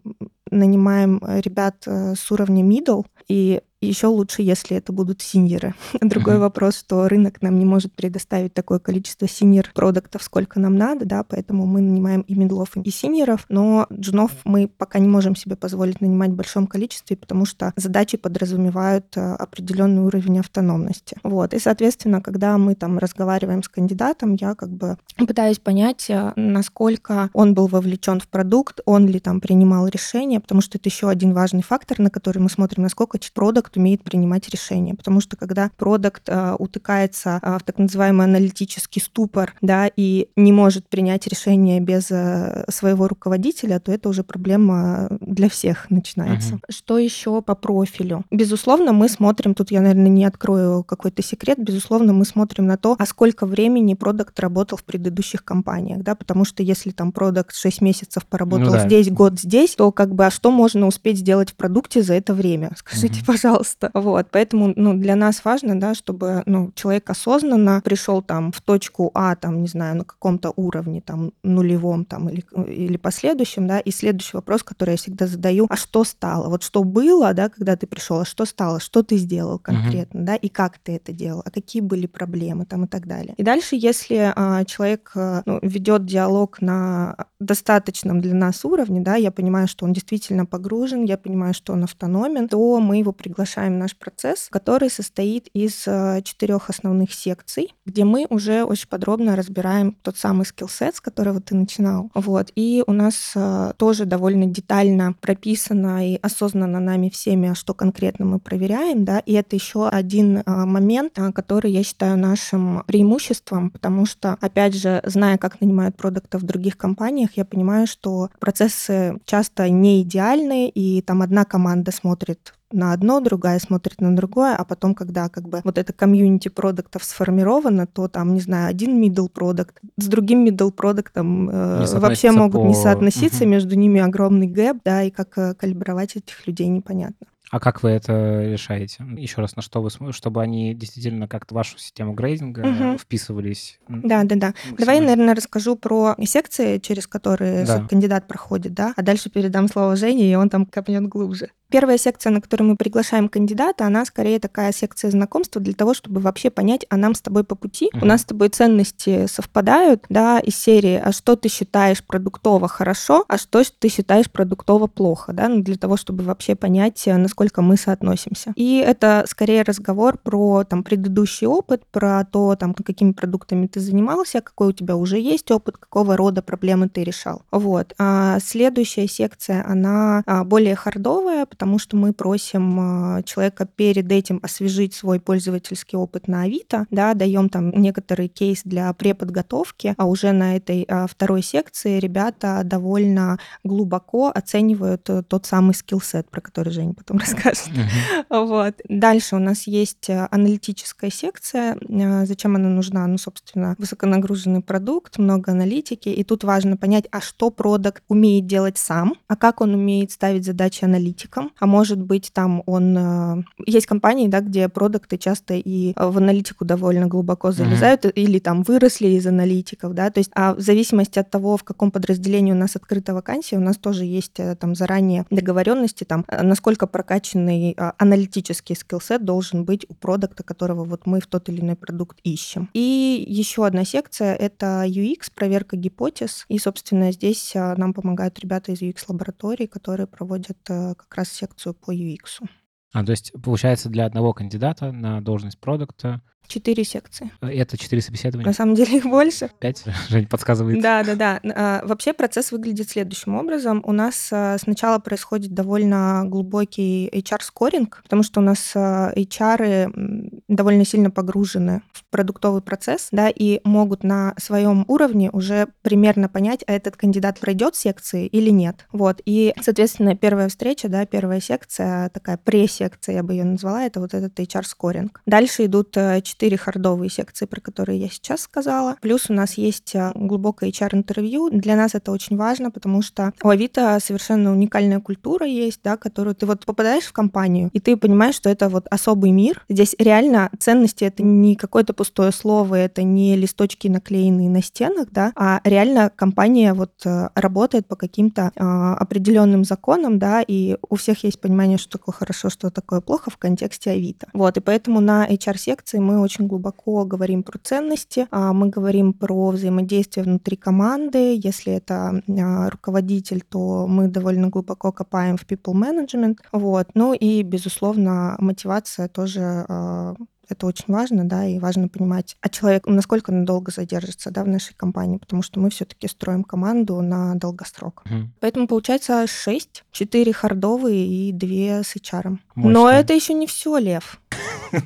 нанимаем 0.52 1.20
ребят 1.26 1.84
э, 1.86 2.16
с 2.16 2.32
уровня 2.32 2.64
middle, 2.64 3.06
и 3.28 3.62
еще 3.86 4.08
лучше, 4.08 4.42
если 4.42 4.78
это 4.78 4.92
будут 4.92 5.22
синьоры. 5.22 5.76
Другой 6.02 6.36
mm-hmm. 6.36 6.40
вопрос, 6.40 6.80
что 6.80 7.08
рынок 7.08 7.42
нам 7.42 7.58
не 7.60 7.66
может 7.66 7.94
предоставить 7.94 8.54
такое 8.54 8.80
количество 8.80 9.28
синьор 9.28 9.70
продуктов, 9.74 10.24
сколько 10.24 10.60
нам 10.60 10.76
надо, 10.76 11.06
да, 11.06 11.24
поэтому 11.24 11.66
мы 11.66 11.82
нанимаем 11.82 12.22
и 12.22 12.36
медлов, 12.36 12.76
и 12.76 12.90
синьоров, 12.90 13.46
но 13.50 13.88
джунов 13.92 14.32
мы 14.44 14.68
пока 14.68 15.00
не 15.00 15.08
можем 15.08 15.36
себе 15.36 15.56
позволить 15.56 16.02
нанимать 16.02 16.32
в 16.32 16.36
большом 16.36 16.68
количестве, 16.68 17.16
потому 17.16 17.46
что 17.46 17.74
задачи 17.76 18.18
подразумевают 18.18 19.06
э, 19.16 19.36
определенный 19.36 20.02
уровень 20.02 20.40
автономности. 20.40 21.18
Вот, 21.24 21.54
и, 21.54 21.60
соответственно, 21.60 22.22
когда 22.22 22.58
мы 22.58 22.76
там 22.76 22.98
разговариваем 22.98 23.64
с 23.64 23.70
кандидатом, 23.70 24.34
я 24.34 24.56
как 24.56 24.70
бы 24.70 24.98
пытаюсь 25.18 25.60
понять, 25.60 26.10
э, 26.10 26.34
насколько 26.36 27.30
он 27.34 27.54
был 27.54 27.68
вовлечен 27.68 28.20
в 28.20 28.28
продукт, 28.28 28.82
он 28.86 29.08
ли 29.08 29.20
там 29.20 29.42
принимал 29.42 29.88
решения, 29.88 30.40
потому 30.40 30.62
что 30.62 30.78
это 30.78 30.90
еще 30.90 31.10
один 31.10 31.34
важный 31.34 31.62
фактор, 31.62 32.00
на 32.00 32.10
который 32.10 32.40
мы 32.40 32.50
смотрим, 32.50 32.84
насколько 32.84 33.15
продукт 33.34 33.78
умеет 33.78 34.04
принимать 34.04 34.50
решения. 34.50 34.94
Потому 34.96 35.22
что 35.22 35.36
когда 35.38 35.72
продукт 35.78 36.24
а, 36.28 36.56
утыкается 36.58 37.40
а, 37.42 37.60
в 37.60 37.64
так 37.64 37.78
называемый 37.78 38.26
аналитический 38.26 39.02
ступор, 39.02 39.54
да, 39.62 39.90
и 39.96 40.30
не 40.36 40.52
может 40.52 40.88
принять 40.88 41.28
решение 41.28 41.80
без 41.80 42.12
а, 42.12 42.66
своего 42.70 43.08
руководителя, 43.08 43.80
то 43.80 43.92
это 43.92 44.10
уже 44.10 44.24
проблема 44.24 45.08
для 45.22 45.50
всех 45.50 45.90
начинается. 45.90 46.56
Uh-huh. 46.56 46.60
Что 46.70 46.98
еще 46.98 47.42
по 47.42 47.56
профилю? 47.56 48.24
Безусловно, 48.32 48.94
мы 48.94 49.10
смотрим, 49.10 49.54
тут 49.54 49.72
я, 49.72 49.82
наверное, 49.82 50.10
не 50.10 50.26
открою 50.26 50.84
какой-то 50.84 51.22
секрет, 51.24 51.58
безусловно, 51.60 52.14
мы 52.14 52.26
смотрим 52.26 52.66
на 52.66 52.78
то, 52.78 52.96
а 52.98 53.06
сколько 53.06 53.46
времени 53.46 53.94
продукт 53.94 54.40
работал 54.40 54.78
в 54.78 54.84
предыдущих 54.84 55.44
компаниях, 55.44 56.04
да, 56.04 56.16
потому 56.16 56.46
что 56.46 56.64
если 56.64 56.92
там 56.92 57.12
продукт 57.12 57.56
6 57.56 57.82
месяцев 57.82 58.26
поработал 58.26 58.68
ну, 58.68 58.72
да. 58.74 58.86
здесь, 58.86 59.10
год 59.10 59.40
здесь, 59.40 59.76
то 59.76 59.92
как 59.92 60.14
бы, 60.14 60.26
а 60.26 60.32
что 60.32 60.52
можно 60.52 60.88
успеть 60.88 61.20
сделать 61.20 61.52
в 61.52 61.56
продукте 61.56 62.02
за 62.02 62.14
это 62.14 62.34
время? 62.34 62.72
Скажите, 63.06 63.22
uh-huh. 63.22 63.34
пожалуйста. 63.34 63.92
Вот, 63.94 64.28
поэтому, 64.32 64.74
ну, 64.76 64.94
для 64.94 65.16
нас 65.16 65.44
важно, 65.44 65.80
да, 65.80 65.94
чтобы, 65.94 66.44
ну, 66.46 66.72
человек 66.76 67.10
осознанно 67.10 67.82
пришел 67.84 68.22
там 68.22 68.52
в 68.52 68.62
точку 68.62 69.12
А, 69.14 69.36
там, 69.36 69.62
не 69.62 69.68
знаю, 69.68 69.98
на 69.98 70.04
каком-то 70.04 70.54
уровне, 70.56 71.02
там, 71.02 71.32
нулевом, 71.44 72.06
там, 72.06 72.30
или, 72.30 72.44
или 72.68 72.98
последующем, 72.98 73.68
да, 73.68 73.80
и 73.80 73.92
следующий 73.92 74.38
вопрос, 74.38 74.64
который 74.64 74.92
я 74.92 74.98
всегда 74.98 75.28
задаю, 75.28 75.68
а 75.70 75.76
что 75.76 76.04
стало? 76.04 76.50
Вот 76.50 76.64
что 76.64 76.84
было, 76.84 77.34
да, 77.34 77.50
когда 77.50 77.76
ты 77.76 77.88
пришел, 77.88 78.20
а 78.20 78.26
что 78.26 78.46
стало? 78.46 78.80
Что 78.80 79.04
ты 79.04 79.18
сделал 79.18 79.60
конкретно, 79.60 80.20
uh-huh. 80.20 80.24
да, 80.24 80.36
и 80.36 80.50
как 80.50 80.78
ты 80.80 80.96
это 80.96 81.12
делал? 81.12 81.42
А 81.46 81.52
какие 81.52 81.82
были 81.82 82.08
проблемы 82.08 82.66
там 82.66 82.86
и 82.86 82.88
так 82.88 83.08
далее? 83.08 83.34
И 83.38 83.44
дальше, 83.44 83.76
если 83.76 84.34
а, 84.36 84.64
человек 84.66 85.12
а, 85.16 85.44
ну, 85.46 85.60
ведет 85.62 86.06
диалог 86.06 86.62
на 86.62 87.16
достаточном 87.40 88.22
для 88.22 88.34
нас 88.34 88.66
уровне, 88.66 89.02
да, 89.02 89.16
я 89.16 89.32
понимаю, 89.32 89.68
что 89.68 89.86
он 89.86 89.94
действительно 89.94 90.46
погружен, 90.46 91.04
я 91.04 91.18
понимаю, 91.18 91.54
что 91.54 91.74
он 91.74 91.84
автономен, 91.84 92.48
то 92.48 92.80
мы 92.80 92.95
его 93.00 93.12
приглашаем 93.12 93.46
приглашаем 93.46 93.80
наш 93.80 93.96
процесс, 93.96 94.48
который 94.50 94.90
состоит 94.90 95.48
из 95.54 95.88
э, 95.88 96.22
четырех 96.24 96.70
основных 96.70 97.14
секций, 97.14 97.74
где 97.86 98.04
мы 98.04 98.26
уже 98.30 98.64
очень 98.64 98.88
подробно 98.88 99.36
разбираем 99.36 99.96
тот 100.02 100.18
самый 100.18 100.46
скиллсет, 100.46 100.96
с 100.96 101.02
которого 101.02 101.40
ты 101.42 101.56
начинал. 101.56 102.10
Вот. 102.14 102.52
И 102.56 102.84
у 102.88 102.94
нас 102.94 103.34
э, 103.36 103.74
тоже 103.78 104.06
довольно 104.06 104.46
детально 104.46 105.14
прописано 105.22 106.10
и 106.10 106.20
осознанно 106.22 106.80
нами 106.80 107.10
всеми, 107.10 107.54
что 107.54 107.74
конкретно 107.74 108.26
мы 108.26 108.40
проверяем, 108.40 109.06
да, 109.06 109.20
и 109.20 109.34
это 109.34 109.56
еще 109.56 109.88
один 109.88 110.44
момент, 110.46 111.20
который 111.34 111.72
я 111.72 111.84
считаю 111.84 112.18
нашим 112.18 112.84
преимуществом, 112.88 113.70
потому 113.70 114.06
что, 114.06 114.38
опять 114.42 114.76
же, 114.76 115.02
зная, 115.06 115.38
как 115.38 115.62
нанимают 115.62 115.96
продуктов 115.96 116.42
в 116.42 116.46
других 116.46 116.78
компаниях, 116.78 117.30
я 117.36 117.46
понимаю, 117.46 117.88
что 117.88 118.30
процессы 118.40 119.18
часто 119.26 119.70
не 119.70 120.02
идеальны, 120.02 120.70
и 120.70 121.02
там 121.02 121.22
одна 121.22 121.46
команда 121.46 121.92
смотрит 121.92 122.54
на 122.76 122.94
одно, 122.94 123.20
другая 123.20 123.60
смотрит 123.60 124.02
на 124.02 124.16
другое, 124.16 124.56
а 124.56 124.64
потом, 124.66 124.94
когда 124.94 125.30
как 125.30 125.48
бы 125.48 125.62
вот 125.64 125.78
это 125.78 125.94
комьюнити 125.94 126.50
продуктов 126.50 127.04
сформировано, 127.04 127.88
то 127.88 128.08
там, 128.08 128.34
не 128.34 128.42
знаю, 128.42 128.70
один 128.70 129.02
middle 129.02 129.30
продукт 129.30 129.80
с 129.98 130.08
другим 130.08 130.46
middle 130.46 130.72
продуктом 130.72 131.50
э, 131.50 131.86
вообще 131.98 132.32
могут 132.32 132.62
по... 132.62 132.66
не 132.66 132.76
соотноситься, 132.76 133.44
угу. 133.44 133.52
между 133.52 133.76
ними 133.76 134.02
огромный 134.02 134.48
гэп, 134.48 134.78
да, 134.84 135.04
и 135.04 135.10
как 135.10 135.38
э, 135.38 135.54
калибровать 135.56 136.16
этих 136.16 136.46
людей 136.46 136.68
непонятно. 136.68 137.28
А 137.52 137.60
как 137.60 137.84
вы 137.84 137.92
это 137.92 138.44
решаете? 138.44 139.06
Еще 139.18 139.40
раз, 139.40 139.56
на 139.56 139.62
что 139.62 139.82
вы, 139.82 139.90
чтобы 140.12 140.42
они 140.42 140.74
действительно 140.74 141.28
как-то 141.28 141.54
в 141.54 141.58
вашу 141.58 141.78
систему 141.78 142.14
грейдинга 142.14 142.62
угу. 142.62 142.98
вписывались? 142.98 143.80
Да, 143.88 144.24
да, 144.24 144.36
да. 144.36 144.54
Давай 144.78 144.98
я, 144.98 145.02
наверное, 145.02 145.36
расскажу 145.36 145.76
про 145.76 146.16
секции, 146.26 146.80
через 146.80 147.08
которые 147.08 147.66
да. 147.66 147.88
кандидат 147.88 148.28
проходит, 148.28 148.74
да, 148.74 148.94
а 148.96 149.02
дальше 149.04 149.30
передам 149.30 149.68
слово 149.68 149.96
Жене, 149.96 150.32
и 150.32 150.36
он 150.36 150.50
там 150.50 150.66
копнет 150.66 151.08
глубже. 151.08 151.52
Первая 151.70 151.98
секция, 151.98 152.32
на 152.32 152.42
которую 152.42 152.70
мы 152.70 152.76
приглашаем 152.76 153.30
кандидата, 153.30 153.86
она 153.86 154.06
скорее 154.06 154.40
такая 154.40 154.72
секция 154.72 155.12
знакомства 155.12 155.62
для 155.62 155.74
того, 155.74 155.94
чтобы 155.94 156.22
вообще 156.22 156.50
понять, 156.50 156.86
а 156.90 156.98
нам 156.98 157.16
с 157.16 157.22
тобой 157.22 157.44
по 157.44 157.56
пути, 157.56 157.90
uh-huh. 157.94 158.04
у 158.04 158.06
нас 158.06 158.22
с 158.22 158.26
тобой 158.26 158.50
ценности 158.50 159.28
совпадают, 159.28 160.06
да, 160.10 160.40
из 160.40 160.56
серии, 160.56 161.02
а 161.04 161.12
что 161.12 161.36
ты 161.36 161.50
считаешь 161.50 162.04
продуктово 162.04 162.68
хорошо, 162.68 163.26
а 163.28 163.38
что 163.38 163.64
ты 163.80 163.90
считаешь 163.90 164.30
продуктово 164.30 164.88
плохо, 164.88 165.34
да, 165.34 165.50
ну, 165.50 165.62
для 165.62 165.78
того, 165.78 165.98
чтобы 165.98 166.24
вообще 166.24 166.56
понять, 166.56 167.04
насколько 167.06 167.62
мы 167.62 167.78
соотносимся. 167.78 168.54
И 168.56 168.78
это 168.78 169.26
скорее 169.28 169.64
разговор 169.64 170.18
про 170.18 170.64
там 170.64 170.84
предыдущий 170.84 171.48
опыт, 171.48 171.84
про 171.92 172.26
то, 172.26 172.56
там, 172.56 172.74
какими 172.74 173.12
продуктами 173.12 173.68
ты 173.68 173.80
занимался, 173.80 174.42
какой 174.42 174.70
у 174.70 174.72
тебя 174.72 174.96
уже 174.96 175.20
есть 175.20 175.50
опыт, 175.52 175.78
какого 175.78 176.16
рода 176.16 176.42
проблемы 176.42 176.90
ты 176.90 177.04
решал. 177.04 177.42
Вот. 177.52 177.94
А 177.98 178.40
следующая 178.40 179.08
секция, 179.08 179.66
она 179.68 180.24
а, 180.26 180.44
более 180.44 180.76
хардовая, 180.76 181.46
потому 181.56 181.80
что 181.80 181.96
мы 181.96 182.12
просим 182.12 182.80
а, 182.80 183.24
человека 183.24 183.66
перед 183.66 184.12
этим 184.12 184.40
освежить 184.44 184.94
свой 184.94 185.22
пользовательский 185.22 185.98
опыт 185.98 186.28
на 186.28 186.42
Авито, 186.42 186.86
да, 186.92 187.14
даем 187.14 187.48
там 187.48 187.70
некоторый 187.72 188.28
кейс 188.28 188.62
для 188.66 188.92
преподготовки, 188.92 189.96
а 189.98 190.06
уже 190.06 190.34
на 190.34 190.58
этой 190.58 190.86
а, 190.90 191.08
второй 191.08 191.42
секции 191.42 192.00
ребята 192.00 192.62
довольно 192.66 193.40
глубоко 193.64 194.32
оценивают 194.34 195.10
э, 195.10 195.24
тот 195.24 195.46
самый 195.46 195.74
скиллсет, 195.74 196.30
про 196.30 196.42
который 196.42 196.74
Женя 196.74 196.94
потом 196.94 197.18
расскажет. 197.20 197.70
Uh-huh. 197.70 198.46
Вот. 198.46 198.76
Дальше 198.90 199.38
у 199.38 199.40
нас 199.40 199.68
есть 199.68 200.10
э, 200.10 200.28
аналитическая 200.32 201.10
секция. 201.10 201.78
Э, 201.88 202.26
зачем 202.26 202.56
она 202.56 202.68
нужна? 202.68 203.08
Ну, 203.08 203.18
собственно, 203.18 203.76
высоконагруженный 203.78 204.62
продукт, 204.62 205.18
много 205.18 205.52
аналитики, 205.52 206.10
и 206.10 206.24
тут 206.24 206.44
важно 206.44 206.76
понять, 206.76 207.06
а 207.12 207.22
что 207.22 207.50
продукт 207.50 207.76
умеет 208.08 208.48
делать 208.48 208.78
сам, 208.78 209.16
а 209.28 209.36
как 209.36 209.62
он 209.62 209.74
умеет 209.74 210.12
ставить 210.12 210.46
задачи 210.46 210.86
аналитикам, 210.86 211.45
а 211.60 211.66
может 211.66 212.02
быть 212.02 212.32
там 212.34 212.64
он... 212.66 212.98
Э, 212.98 213.44
есть 213.66 213.86
компании, 213.86 214.28
да, 214.28 214.42
где 214.42 214.70
продукты 214.70 215.18
часто 215.18 215.56
и 215.56 215.94
в 215.96 216.18
аналитику 216.18 216.66
довольно 216.66 217.08
глубоко 217.08 217.52
залезают, 217.52 218.06
mm-hmm. 218.06 218.12
или 218.12 218.40
там 218.40 218.64
выросли 218.64 219.08
из 219.08 219.28
аналитиков, 219.28 219.94
да, 219.94 220.10
то 220.10 220.20
есть 220.20 220.32
а 220.34 220.54
в 220.54 220.60
зависимости 220.60 221.20
от 221.20 221.30
того, 221.30 221.58
в 221.58 221.64
каком 221.64 221.92
подразделении 221.92 222.52
у 222.52 222.56
нас 222.56 222.76
открыта 222.76 223.14
вакансия, 223.14 223.58
у 223.58 223.62
нас 223.62 223.78
тоже 223.78 224.06
есть 224.06 224.40
э, 224.40 224.56
там 224.56 224.76
заранее 224.76 225.26
договоренности, 225.30 226.04
там, 226.04 226.26
э, 226.28 226.44
насколько 226.44 226.88
прокачанный 226.88 227.76
аналитический 227.98 228.76
скиллсет 228.76 229.26
должен 229.26 229.66
быть 229.66 229.86
у 229.90 229.94
продукта, 229.94 230.44
которого 230.44 230.86
вот 230.86 231.06
мы 231.06 231.20
в 231.20 231.28
тот 231.28 231.50
или 231.50 231.62
иной 231.62 231.76
продукт 231.76 232.20
ищем. 232.24 232.70
И 232.74 233.26
еще 233.28 233.66
одна 233.66 233.86
секция— 233.86 234.36
это 234.36 234.84
UX, 234.86 235.32
проверка 235.34 235.78
гипотез, 235.78 236.46
и, 236.50 236.60
собственно, 236.60 237.12
здесь 237.12 237.54
нам 237.56 237.94
помогают 237.94 238.40
ребята 238.40 238.72
из 238.72 238.82
UX-лаборатории, 238.82 239.66
которые 239.66 240.08
проводят 240.08 240.58
как 240.66 241.16
раз 241.16 241.35
секцию 241.36 241.74
по 241.74 241.94
UX. 241.94 242.48
А, 242.94 243.04
то 243.04 243.12
есть, 243.12 243.34
получается, 243.44 243.90
для 243.90 244.06
одного 244.06 244.34
кандидата 244.34 244.92
на 244.92 245.22
должность 245.22 245.60
продукта 245.60 246.22
Четыре 246.48 246.84
секции. 246.84 247.32
Э, 247.42 247.48
это 247.48 247.78
четыре 247.78 248.02
собеседования? 248.02 248.48
На 248.48 248.54
самом 248.54 248.76
деле 248.76 248.98
их 248.98 249.06
больше. 249.06 249.50
Пять? 249.60 249.84
Жень 250.10 250.28
подсказывает. 250.28 250.82
Да, 250.82 251.04
да, 251.04 251.16
да. 251.16 251.40
А, 251.56 251.86
вообще 251.86 252.14
процесс 252.14 252.52
выглядит 252.52 252.90
следующим 252.90 253.36
образом. 253.36 253.82
У 253.86 253.92
нас 253.92 254.30
а, 254.32 254.58
сначала 254.58 255.00
происходит 255.00 255.54
довольно 255.54 256.24
глубокий 256.26 257.10
HR-скоринг, 257.10 258.02
потому 258.04 258.24
что 258.24 258.40
у 258.40 258.44
нас 258.44 258.74
а, 258.76 259.12
HR 259.16 260.42
довольно 260.48 260.86
сильно 260.86 261.12
погружены 261.12 261.82
в 261.94 262.04
продуктовый 262.10 262.62
процесс, 262.62 263.10
да, 263.12 263.30
и 263.30 263.60
могут 263.64 264.04
на 264.04 264.34
своем 264.38 264.86
уровне 264.88 265.30
уже 265.32 265.68
примерно 265.82 266.30
понять, 266.30 266.64
а 266.68 266.74
этот 266.74 266.96
кандидат 266.96 267.40
пройдет 267.40 267.76
секции 267.76 268.28
или 268.28 268.50
нет. 268.50 268.88
Вот. 268.92 269.22
И, 269.26 269.54
соответственно, 269.62 270.16
первая 270.16 270.50
встреча, 270.50 270.90
да, 270.90 271.06
первая 271.06 271.40
секция, 271.40 272.10
такая 272.10 272.38
пресс-секция, 272.38 273.16
я 273.16 273.24
бы 273.24 273.34
ее 273.34 273.44
назвала, 273.44 273.84
это 273.84 274.00
вот 274.00 274.14
этот 274.14 274.40
HR-скоринг. 274.40 275.22
Дальше 275.26 275.66
идут 275.66 275.96
четыре 276.36 276.58
хардовые 276.58 277.10
секции, 277.10 277.46
про 277.46 277.62
которые 277.62 277.98
я 278.00 278.10
сейчас 278.10 278.42
сказала. 278.42 278.98
Плюс 279.00 279.30
у 279.30 279.34
нас 279.34 279.54
есть 279.54 279.96
а, 279.96 280.12
глубокое 280.16 280.70
HR-интервью. 280.70 281.50
Для 281.50 281.78
нас 281.78 281.96
это 281.96 282.12
очень 282.12 282.36
важно, 282.36 282.72
потому 282.72 283.02
что 283.02 283.32
у 283.42 283.48
Авито 283.48 283.98
совершенно 284.04 284.52
уникальная 284.52 285.00
культура 285.00 285.46
есть, 285.46 285.80
да, 285.82 285.96
которую 285.96 286.36
ты 286.36 286.46
вот 286.46 286.66
попадаешь 286.66 287.06
в 287.06 287.14
компанию, 287.14 287.70
и 287.72 287.80
ты 287.80 287.96
понимаешь, 287.96 288.36
что 288.36 288.50
это 288.50 288.68
вот 288.68 288.88
особый 288.92 289.32
мир. 289.32 289.64
Здесь 289.70 289.96
реально 289.98 290.50
ценности— 290.60 291.04
это 291.06 291.24
не 291.24 291.56
какое-то 291.56 291.94
пустое 291.94 292.34
слово, 292.34 292.76
это 292.76 293.04
не 293.04 293.38
листочки, 293.38 293.88
наклеенные 293.88 294.50
на 294.50 294.62
стенах, 294.62 295.08
да, 295.12 295.32
а 295.36 295.62
реально 295.64 296.12
компания 296.14 296.74
вот 296.74 296.92
э, 297.06 297.30
работает 297.36 297.88
по 297.88 297.96
каким-то 297.96 298.52
э, 298.54 298.62
определенным 298.62 299.64
законам, 299.64 300.20
да, 300.20 300.44
и 300.46 300.76
у 300.90 300.96
всех 300.96 301.24
есть 301.24 301.40
понимание, 301.40 301.78
что 301.78 301.98
такое 301.98 302.14
хорошо, 302.14 302.50
что 302.50 302.72
такое 302.72 303.00
плохо 303.00 303.30
в 303.30 303.38
контексте 303.38 303.92
Авито. 303.92 304.28
Вот, 304.34 304.58
и 304.58 304.60
поэтому 304.60 305.00
на 305.00 305.26
HR-секции 305.28 306.00
мы 306.00 306.25
очень 306.26 306.48
глубоко 306.48 307.06
говорим 307.06 307.44
про 307.44 307.58
ценности, 307.60 308.28
а 308.32 308.54
мы 308.54 308.70
говорим 308.70 309.14
про 309.14 309.52
взаимодействие 309.52 310.24
внутри 310.24 310.58
команды. 310.58 311.40
Если 311.42 311.74
это 311.74 312.22
а, 312.28 312.70
руководитель, 312.70 313.42
то 313.42 313.88
мы 313.88 314.08
довольно 314.08 314.50
глубоко 314.50 314.92
копаем 314.92 315.38
в 315.38 315.46
people 315.46 315.74
management. 315.74 316.38
Вот. 316.52 316.90
Ну 316.94 317.14
и, 317.14 317.44
безусловно, 317.44 318.36
мотивация 318.40 319.08
тоже 319.08 319.66
а, 319.68 320.16
это 320.50 320.68
очень 320.68 320.86
важно, 320.88 321.28
да, 321.28 321.46
и 321.46 321.60
важно 321.60 321.88
понимать, 321.88 322.38
а 322.42 322.50
человек 322.50 322.86
насколько 322.88 323.32
надолго 323.32 323.72
задержится, 323.72 324.32
да, 324.32 324.44
в 324.44 324.48
нашей 324.48 324.74
компании, 324.76 325.18
потому 325.18 325.42
что 325.42 325.60
мы 325.60 325.70
все-таки 325.70 326.08
строим 326.08 326.44
команду 326.44 327.02
на 327.02 327.36
долгосрок. 327.36 328.04
Угу. 328.06 328.30
Поэтому 328.40 328.68
получается 328.68 329.26
6, 329.28 329.84
4 329.92 330.34
хардовые 330.34 331.30
и 331.30 331.32
2 331.32 331.84
с 331.84 331.96
HR. 331.96 332.38
Мощно. 332.56 332.72
Но 332.72 332.90
это 332.90 333.14
еще 333.14 333.34
не 333.34 333.48
все, 333.48 333.78
Лев. 333.78 334.22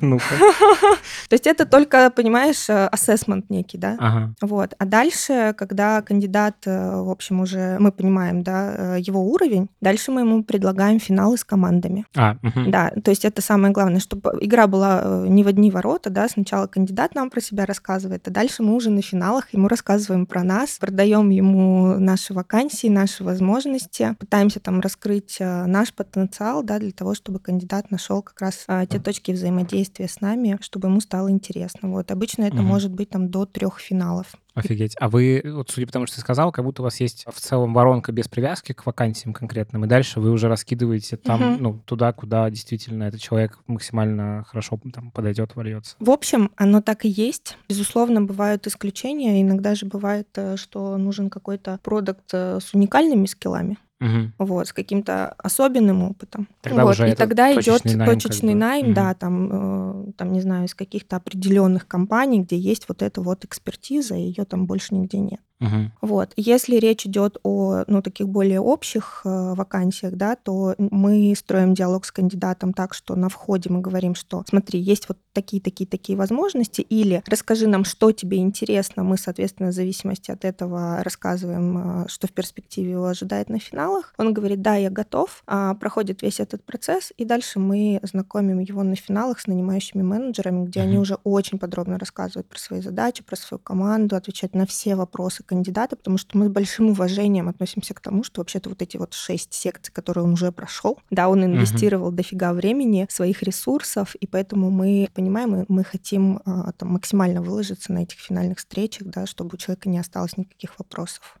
То 1.28 1.34
есть 1.34 1.46
это 1.46 1.66
только, 1.66 2.10
понимаешь, 2.10 2.68
ассессмент 2.68 3.50
некий, 3.50 3.78
да? 3.78 3.96
Ага. 3.98 4.34
Вот. 4.40 4.74
А 4.78 4.84
дальше, 4.84 5.54
когда 5.56 6.02
кандидат, 6.02 6.56
э, 6.66 7.00
в 7.00 7.10
общем, 7.10 7.40
уже 7.40 7.76
мы 7.78 7.92
понимаем, 7.92 8.42
да, 8.42 8.96
э, 8.96 9.00
его 9.00 9.22
уровень, 9.22 9.68
дальше 9.80 10.10
мы 10.10 10.22
ему 10.22 10.42
предлагаем 10.42 11.00
финалы 11.00 11.36
с 11.36 11.44
командами. 11.44 12.06
А, 12.16 12.36
угу. 12.42 12.70
Да, 12.70 12.90
то 13.02 13.10
есть 13.10 13.24
это 13.24 13.42
самое 13.42 13.72
главное, 13.72 14.00
чтобы 14.00 14.32
игра 14.40 14.66
была 14.66 15.00
э, 15.02 15.26
не 15.28 15.44
в 15.44 15.48
одни 15.48 15.70
ворота, 15.70 16.10
да, 16.10 16.28
сначала 16.28 16.66
кандидат 16.66 17.14
нам 17.14 17.30
про 17.30 17.40
себя 17.40 17.66
рассказывает, 17.66 18.26
а 18.28 18.30
дальше 18.30 18.62
мы 18.62 18.74
уже 18.74 18.90
на 18.90 19.02
финалах 19.02 19.52
ему 19.52 19.68
рассказываем 19.68 20.26
про 20.26 20.42
нас, 20.42 20.78
продаем 20.78 21.30
ему 21.30 21.98
наши 21.98 22.34
вакансии, 22.34 22.88
наши 22.88 23.24
возможности, 23.24 24.16
пытаемся 24.18 24.60
там 24.60 24.80
раскрыть 24.80 25.38
наш 25.40 25.92
потенциал, 25.92 26.62
да, 26.62 26.78
для 26.78 26.92
того, 26.92 27.14
чтобы 27.14 27.38
кандидат 27.38 27.90
нашел 27.90 28.22
как 28.22 28.40
раз 28.40 28.66
те 28.88 28.98
точки 28.98 29.32
взаимодействия 29.32 29.79
взаимодействие 29.80 30.08
с 30.08 30.20
нами, 30.20 30.58
чтобы 30.60 30.88
ему 30.88 31.00
стало 31.00 31.30
интересно. 31.30 31.90
Вот 31.90 32.10
обычно 32.10 32.44
это 32.44 32.56
угу. 32.56 32.64
может 32.64 32.92
быть 32.92 33.10
там 33.10 33.30
до 33.30 33.46
трех 33.46 33.80
финалов. 33.80 34.26
Офигеть. 34.54 34.96
А 35.00 35.08
вы, 35.08 35.42
вот 35.44 35.70
судя 35.70 35.86
по 35.86 35.92
тому, 35.92 36.06
что 36.06 36.16
ты 36.16 36.20
сказал, 36.20 36.52
как 36.52 36.64
будто 36.64 36.82
у 36.82 36.84
вас 36.84 37.00
есть 37.00 37.24
в 37.26 37.40
целом 37.40 37.72
воронка 37.72 38.12
без 38.12 38.28
привязки 38.28 38.72
к 38.72 38.84
вакансиям 38.84 39.32
конкретным, 39.32 39.84
и 39.84 39.88
дальше 39.88 40.20
вы 40.20 40.30
уже 40.30 40.48
раскидываете 40.48 41.16
там, 41.16 41.54
угу. 41.54 41.62
ну, 41.62 41.82
туда, 41.84 42.12
куда 42.12 42.50
действительно 42.50 43.04
этот 43.04 43.20
человек 43.20 43.58
максимально 43.66 44.44
хорошо 44.48 44.78
там 44.92 45.10
подойдет, 45.10 45.54
вольется. 45.54 45.96
В 45.98 46.10
общем, 46.10 46.50
оно 46.56 46.80
так 46.80 47.04
и 47.04 47.08
есть. 47.08 47.56
Безусловно, 47.68 48.22
бывают 48.22 48.66
исключения. 48.66 49.40
Иногда 49.40 49.74
же 49.74 49.86
бывает, 49.86 50.28
э, 50.34 50.56
что 50.56 50.96
нужен 50.96 51.30
какой-то 51.30 51.78
продукт 51.82 52.30
э, 52.32 52.58
с 52.60 52.74
уникальными 52.74 53.26
скиллами. 53.26 53.78
Мгм. 54.00 54.32
вот, 54.38 54.68
с 54.68 54.72
каким-то 54.72 55.34
особенным 55.38 56.02
опытом. 56.02 56.48
Тогда 56.62 56.84
вот, 56.86 56.98
и 57.00 57.14
тогда 57.14 57.52
идет 57.52 57.64
точечный 57.82 57.94
найм 57.96 58.18
точечный 58.18 58.54
найм, 58.54 58.86
Мгм. 58.86 58.94
да, 58.94 59.14
там, 59.14 60.08
э, 60.08 60.12
там, 60.16 60.32
не 60.32 60.40
знаю, 60.40 60.64
из 60.64 60.74
каких-то 60.74 61.16
определенных 61.16 61.86
компаний, 61.86 62.40
где 62.40 62.56
есть 62.56 62.88
вот 62.88 63.02
эта 63.02 63.20
вот 63.20 63.44
экспертиза, 63.44 64.14
и 64.16 64.22
ее 64.22 64.44
там 64.46 64.66
больше 64.66 64.94
нигде 64.94 65.18
нет. 65.18 65.40
Мгм. 65.60 65.92
Вот. 66.00 66.32
Если 66.36 66.76
речь 66.76 67.04
идет 67.06 67.36
о 67.42 67.84
ну, 67.86 68.00
таких 68.00 68.28
более 68.30 68.60
общих 68.60 69.20
э, 69.26 69.28
вакансиях, 69.54 70.14
да, 70.14 70.34
то 70.34 70.74
мы 70.78 71.34
строим 71.36 71.74
диалог 71.74 72.06
с 72.06 72.12
кандидатом 72.12 72.72
так, 72.72 72.94
что 72.94 73.14
на 73.14 73.28
входе 73.28 73.68
мы 73.68 73.80
говорим, 73.82 74.14
что 74.14 74.42
смотри, 74.48 74.80
есть 74.80 75.06
вот 75.10 75.18
такие, 75.34 75.60
такие, 75.62 75.86
такие 75.86 76.16
возможности, 76.16 76.80
или 76.80 77.22
расскажи 77.28 77.66
нам, 77.66 77.84
что 77.84 78.10
тебе 78.12 78.38
интересно, 78.38 79.04
мы, 79.04 79.18
соответственно, 79.18 79.68
в 79.70 79.74
зависимости 79.74 80.30
от 80.30 80.46
этого 80.46 81.02
рассказываем, 81.02 82.04
э, 82.04 82.08
что 82.08 82.26
в 82.26 82.32
перспективе 82.32 82.92
его 82.92 83.04
ожидает 83.06 83.50
на 83.50 83.58
финалах. 83.58 84.14
Он 84.16 84.32
говорит, 84.32 84.62
да, 84.62 84.76
я 84.76 84.88
готов, 84.88 85.42
а, 85.46 85.74
проходит 85.74 86.22
весь 86.22 86.40
этот 86.40 86.64
процесс, 86.64 87.12
и 87.18 87.26
дальше 87.26 87.58
мы 87.58 88.00
знакомим 88.02 88.60
его 88.60 88.82
на 88.82 88.96
финалах 88.96 89.38
с 89.40 89.46
нанимающими 89.46 90.02
менеджерами, 90.02 90.64
где 90.64 90.80
они 90.80 90.94
Мгм. 90.94 91.02
уже 91.02 91.14
очень 91.24 91.58
подробно 91.58 91.98
рассказывают 91.98 92.48
про 92.48 92.58
свои 92.58 92.80
задачи, 92.80 93.22
про 93.22 93.36
свою 93.36 93.58
команду, 93.58 94.16
отвечают 94.16 94.54
на 94.54 94.64
все 94.66 94.94
вопросы 94.96 95.42
кандидата, 95.50 95.96
потому 95.96 96.16
что 96.16 96.38
мы 96.38 96.46
с 96.46 96.48
большим 96.48 96.90
уважением 96.90 97.48
относимся 97.48 97.92
к 97.92 98.00
тому, 98.00 98.22
что 98.22 98.40
вообще-то 98.40 98.68
вот 98.68 98.80
эти 98.82 98.96
вот 98.96 99.14
шесть 99.14 99.52
секций, 99.52 99.92
которые 99.92 100.22
он 100.22 100.34
уже 100.34 100.52
прошел, 100.52 101.00
да, 101.10 101.28
он 101.28 101.44
инвестировал 101.44 102.12
дофига 102.12 102.52
времени, 102.52 103.08
своих 103.10 103.42
ресурсов, 103.42 104.14
и 104.14 104.28
поэтому 104.28 104.70
мы 104.70 105.08
понимаем, 105.12 105.56
и 105.56 105.64
мы 105.66 105.82
хотим 105.82 106.40
а, 106.44 106.70
там 106.72 106.90
максимально 106.90 107.42
выложиться 107.42 107.92
на 107.92 108.04
этих 108.04 108.20
финальных 108.20 108.58
встречах, 108.58 109.08
да, 109.08 109.26
чтобы 109.26 109.50
у 109.54 109.56
человека 109.56 109.88
не 109.88 109.98
осталось 109.98 110.36
никаких 110.36 110.78
вопросов. 110.78 111.36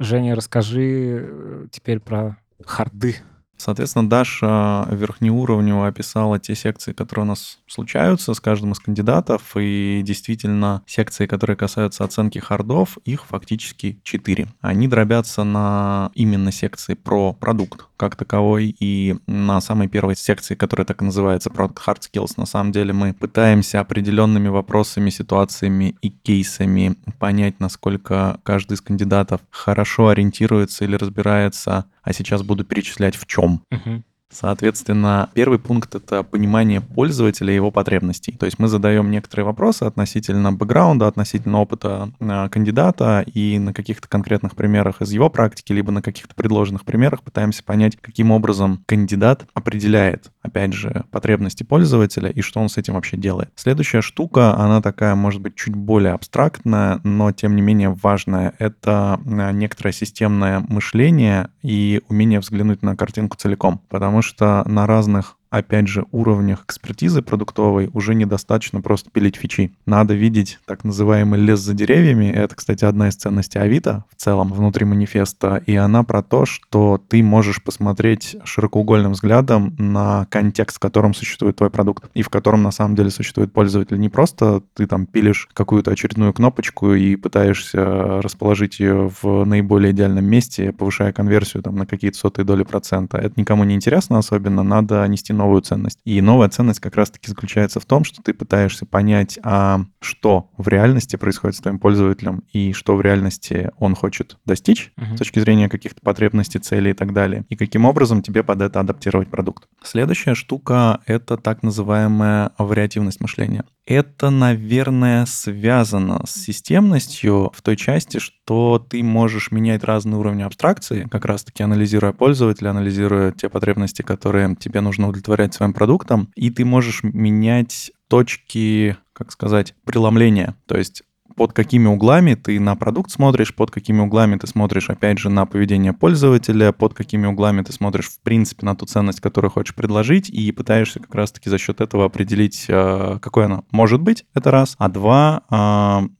Женя, 0.00 0.34
расскажи 0.34 1.20
э, 1.22 1.66
теперь 1.70 2.00
про 2.00 2.36
харды. 2.64 3.16
Соответственно, 3.58 4.08
Даша 4.08 4.86
верхнеуровнево 4.90 5.88
описала 5.88 6.38
те 6.38 6.54
секции, 6.54 6.92
которые 6.92 7.24
у 7.24 7.28
нас 7.28 7.58
случаются 7.66 8.32
с 8.32 8.40
каждым 8.40 8.72
из 8.72 8.78
кандидатов, 8.78 9.56
и 9.56 10.00
действительно 10.04 10.82
секции, 10.86 11.26
которые 11.26 11.56
касаются 11.56 12.04
оценки 12.04 12.38
хардов, 12.38 12.98
их 13.04 13.26
фактически 13.26 14.00
четыре. 14.04 14.46
Они 14.60 14.86
дробятся 14.88 15.44
на 15.44 16.10
именно 16.14 16.52
секции 16.52 16.94
про 16.94 17.32
продукт 17.32 17.87
как 17.98 18.16
таковой, 18.16 18.74
и 18.80 19.16
на 19.26 19.60
самой 19.60 19.88
первой 19.88 20.16
секции, 20.16 20.54
которая 20.54 20.86
так 20.86 21.02
и 21.02 21.04
называется 21.04 21.50
Product 21.50 21.78
Hard 21.86 22.00
Skills, 22.00 22.34
на 22.36 22.46
самом 22.46 22.72
деле 22.72 22.94
мы 22.94 23.12
пытаемся 23.12 23.80
определенными 23.80 24.48
вопросами, 24.48 25.10
ситуациями 25.10 25.96
и 26.00 26.08
кейсами 26.08 26.96
понять, 27.18 27.60
насколько 27.60 28.40
каждый 28.44 28.74
из 28.74 28.80
кандидатов 28.80 29.40
хорошо 29.50 30.08
ориентируется 30.08 30.84
или 30.84 30.94
разбирается 30.94 31.84
а 32.08 32.12
сейчас 32.14 32.42
буду 32.42 32.64
перечислять 32.64 33.16
в 33.16 33.26
чем. 33.26 33.62
Мгм. 33.70 34.02
Соответственно, 34.30 35.30
первый 35.32 35.58
пункт— 35.58 35.94
это 35.96 36.22
понимание 36.22 36.80
пользователя 36.80 37.52
и 37.52 37.56
его 37.56 37.70
потребностей. 37.70 38.32
То 38.32 38.46
есть 38.46 38.58
мы 38.58 38.68
задаем 38.68 39.10
некоторые 39.10 39.46
вопросы 39.46 39.84
относительно 39.84 40.52
бэкграунда, 40.52 41.06
относительно 41.06 41.60
опыта 41.60 42.12
э, 42.20 42.48
кандидата, 42.50 43.24
и 43.32 43.58
на 43.58 43.72
каких-то 43.72 44.06
конкретных 44.06 44.54
примерах 44.54 45.00
из 45.00 45.12
его 45.12 45.30
практики, 45.30 45.72
либо 45.72 45.92
на 45.92 46.02
каких-то 46.02 46.34
предложенных 46.34 46.84
примерах 46.84 47.22
пытаемся 47.22 47.64
понять, 47.64 47.96
каким 47.96 48.30
образом 48.30 48.84
кандидат 48.86 49.46
определяет, 49.54 50.30
опять 50.48 50.72
же, 50.72 51.04
потребности 51.10 51.62
пользователя 51.62 52.28
и 52.28 52.40
что 52.40 52.60
он 52.60 52.68
с 52.68 52.76
этим 52.76 52.94
вообще 52.94 53.16
делает. 53.16 53.50
Следующая 53.54 54.02
штука, 54.02 54.54
она 54.54 54.82
такая, 54.82 55.14
может 55.14 55.40
быть, 55.40 55.54
чуть 55.54 55.74
более 55.74 56.12
абстрактная, 56.12 57.00
но 57.04 57.32
тем 57.32 57.56
не 57.56 57.62
менее 57.62 57.90
важная. 57.90 58.54
Это 58.58 59.20
э, 59.24 59.52
некоторое 59.52 59.92
системное 59.92 60.60
мышление 60.68 61.50
и 61.62 62.02
умение 62.08 62.40
взглянуть 62.40 62.82
на 62.82 62.96
картинку 62.96 63.36
целиком. 63.36 63.80
Потому 63.88 64.22
что 64.22 64.64
на 64.66 64.86
разных 64.86 65.37
опять 65.50 65.88
же, 65.88 66.04
уровнях 66.12 66.64
экспертизы 66.64 67.22
продуктовой 67.22 67.90
уже 67.92 68.14
недостаточно 68.14 68.80
просто 68.80 69.10
пилить 69.10 69.36
фичи. 69.36 69.72
Надо 69.86 70.14
видеть 70.14 70.58
так 70.66 70.84
называемый 70.84 71.40
лес 71.40 71.60
за 71.60 71.74
деревьями. 71.74 72.26
Это, 72.26 72.54
кстати, 72.54 72.84
одна 72.84 73.08
из 73.08 73.16
ценностей 73.16 73.58
Авито 73.58 74.04
в 74.10 74.16
целом 74.16 74.52
внутри 74.52 74.84
манифеста. 74.84 75.62
И 75.66 75.74
она 75.76 76.02
про 76.02 76.22
то, 76.22 76.46
что 76.46 77.02
ты 77.08 77.22
можешь 77.22 77.62
посмотреть 77.62 78.36
широкоугольным 78.44 79.12
взглядом 79.12 79.74
на 79.78 80.26
контекст, 80.30 80.76
в 80.76 80.80
котором 80.80 81.14
существует 81.14 81.56
твой 81.56 81.70
продукт 81.70 82.10
и 82.14 82.22
в 82.22 82.28
котором 82.28 82.62
на 82.62 82.70
самом 82.70 82.94
деле 82.94 83.10
существует 83.10 83.52
пользователь. 83.52 83.98
Не 83.98 84.08
просто 84.08 84.62
ты 84.74 84.86
там 84.86 85.06
пилишь 85.06 85.48
какую-то 85.52 85.90
очередную 85.90 86.32
кнопочку 86.32 86.92
и 86.92 87.16
пытаешься 87.16 88.20
расположить 88.20 88.80
ее 88.80 89.10
в 89.22 89.44
наиболее 89.44 89.92
идеальном 89.92 90.24
месте, 90.24 90.72
повышая 90.72 91.12
конверсию 91.12 91.62
там 91.62 91.76
на 91.76 91.86
какие-то 91.86 92.18
сотые 92.18 92.44
доли 92.44 92.64
процента. 92.64 93.18
Это 93.18 93.34
никому 93.36 93.64
не 93.64 93.74
интересно 93.74 94.18
особенно. 94.18 94.62
Надо 94.62 95.06
нести 95.06 95.32
новую 95.38 95.62
ценность. 95.62 95.98
И 96.04 96.20
новая 96.20 96.48
ценность 96.50 96.80
как 96.80 96.96
раз-таки 96.96 97.30
заключается 97.30 97.80
в 97.80 97.86
том, 97.86 98.04
что 98.04 98.22
ты 98.22 98.34
пытаешься 98.34 98.84
понять, 98.84 99.38
а 99.42 99.80
что 100.00 100.50
в 100.58 100.68
реальности 100.68 101.16
происходит 101.16 101.56
с 101.56 101.60
твоим 101.60 101.78
пользователем 101.78 102.42
и 102.52 102.72
что 102.74 102.94
в 102.96 103.00
реальности 103.00 103.70
он 103.78 103.94
хочет 103.94 104.36
достичь 104.44 104.92
Мгм. 104.96 105.14
с 105.16 105.18
точки 105.18 105.38
зрения 105.40 105.68
каких-то 105.68 106.00
потребностей, 106.02 106.58
целей 106.58 106.90
и 106.90 106.94
так 106.94 107.12
далее. 107.14 107.44
И 107.48 107.56
каким 107.56 107.84
образом 107.86 108.20
тебе 108.22 108.42
под 108.42 108.60
это 108.60 108.80
адаптировать 108.80 109.28
продукт. 109.30 109.64
Следующая 109.82 110.34
штука— 110.34 111.00
это 111.06 111.36
так 111.38 111.62
называемая 111.62 112.50
вариативность 112.58 113.20
мышления. 113.20 113.64
Это, 113.88 114.28
наверное, 114.28 115.24
связано 115.24 116.20
с 116.26 116.34
системностью 116.34 117.50
в 117.54 117.62
той 117.62 117.74
части, 117.74 118.18
что 118.18 118.84
ты 118.86 119.02
можешь 119.02 119.50
менять 119.50 119.82
разные 119.82 120.18
уровни 120.18 120.42
абстракции, 120.42 121.08
как 121.10 121.24
раз-таки 121.24 121.62
анализируя 121.62 122.12
пользователя, 122.12 122.68
анализируя 122.68 123.32
те 123.32 123.48
потребности, 123.48 124.02
которые 124.02 124.54
тебе 124.56 124.82
нужно 124.82 125.08
удовлетворять 125.08 125.54
своим 125.54 125.72
продуктом, 125.72 126.30
и 126.34 126.50
ты 126.50 126.66
можешь 126.66 127.02
менять 127.02 127.90
точки, 128.08 128.98
как 129.14 129.32
сказать, 129.32 129.74
преломления. 129.84 130.54
То 130.66 130.76
есть 130.76 131.02
под 131.38 131.52
какими 131.52 131.86
углами 131.86 132.34
ты 132.34 132.58
на 132.58 132.74
продукт 132.74 133.12
смотришь, 133.12 133.54
под 133.54 133.70
какими 133.70 134.00
углами 134.00 134.36
ты 134.36 134.48
смотришь, 134.48 134.90
опять 134.90 135.20
же, 135.20 135.30
на 135.30 135.46
поведение 135.46 135.92
пользователя, 135.92 136.72
под 136.72 136.94
какими 136.94 137.26
углами 137.26 137.62
ты 137.62 137.72
смотришь, 137.72 138.06
в 138.08 138.20
принципе, 138.20 138.66
на 138.66 138.74
ту 138.74 138.86
ценность, 138.86 139.20
которую 139.20 139.52
хочешь 139.52 139.72
предложить, 139.72 140.28
и 140.28 140.50
пытаешься 140.50 140.98
как 140.98 141.14
раз-таки 141.14 141.48
за 141.48 141.58
счет 141.58 141.80
этого 141.80 142.06
определить, 142.06 142.64
э, 142.68 143.18
какой 143.22 143.44
она 143.44 143.62
может 143.70 144.00
быть, 144.00 144.24
это 144.34 144.50
раз, 144.50 144.74
а 144.78 144.88
два, 144.88 145.42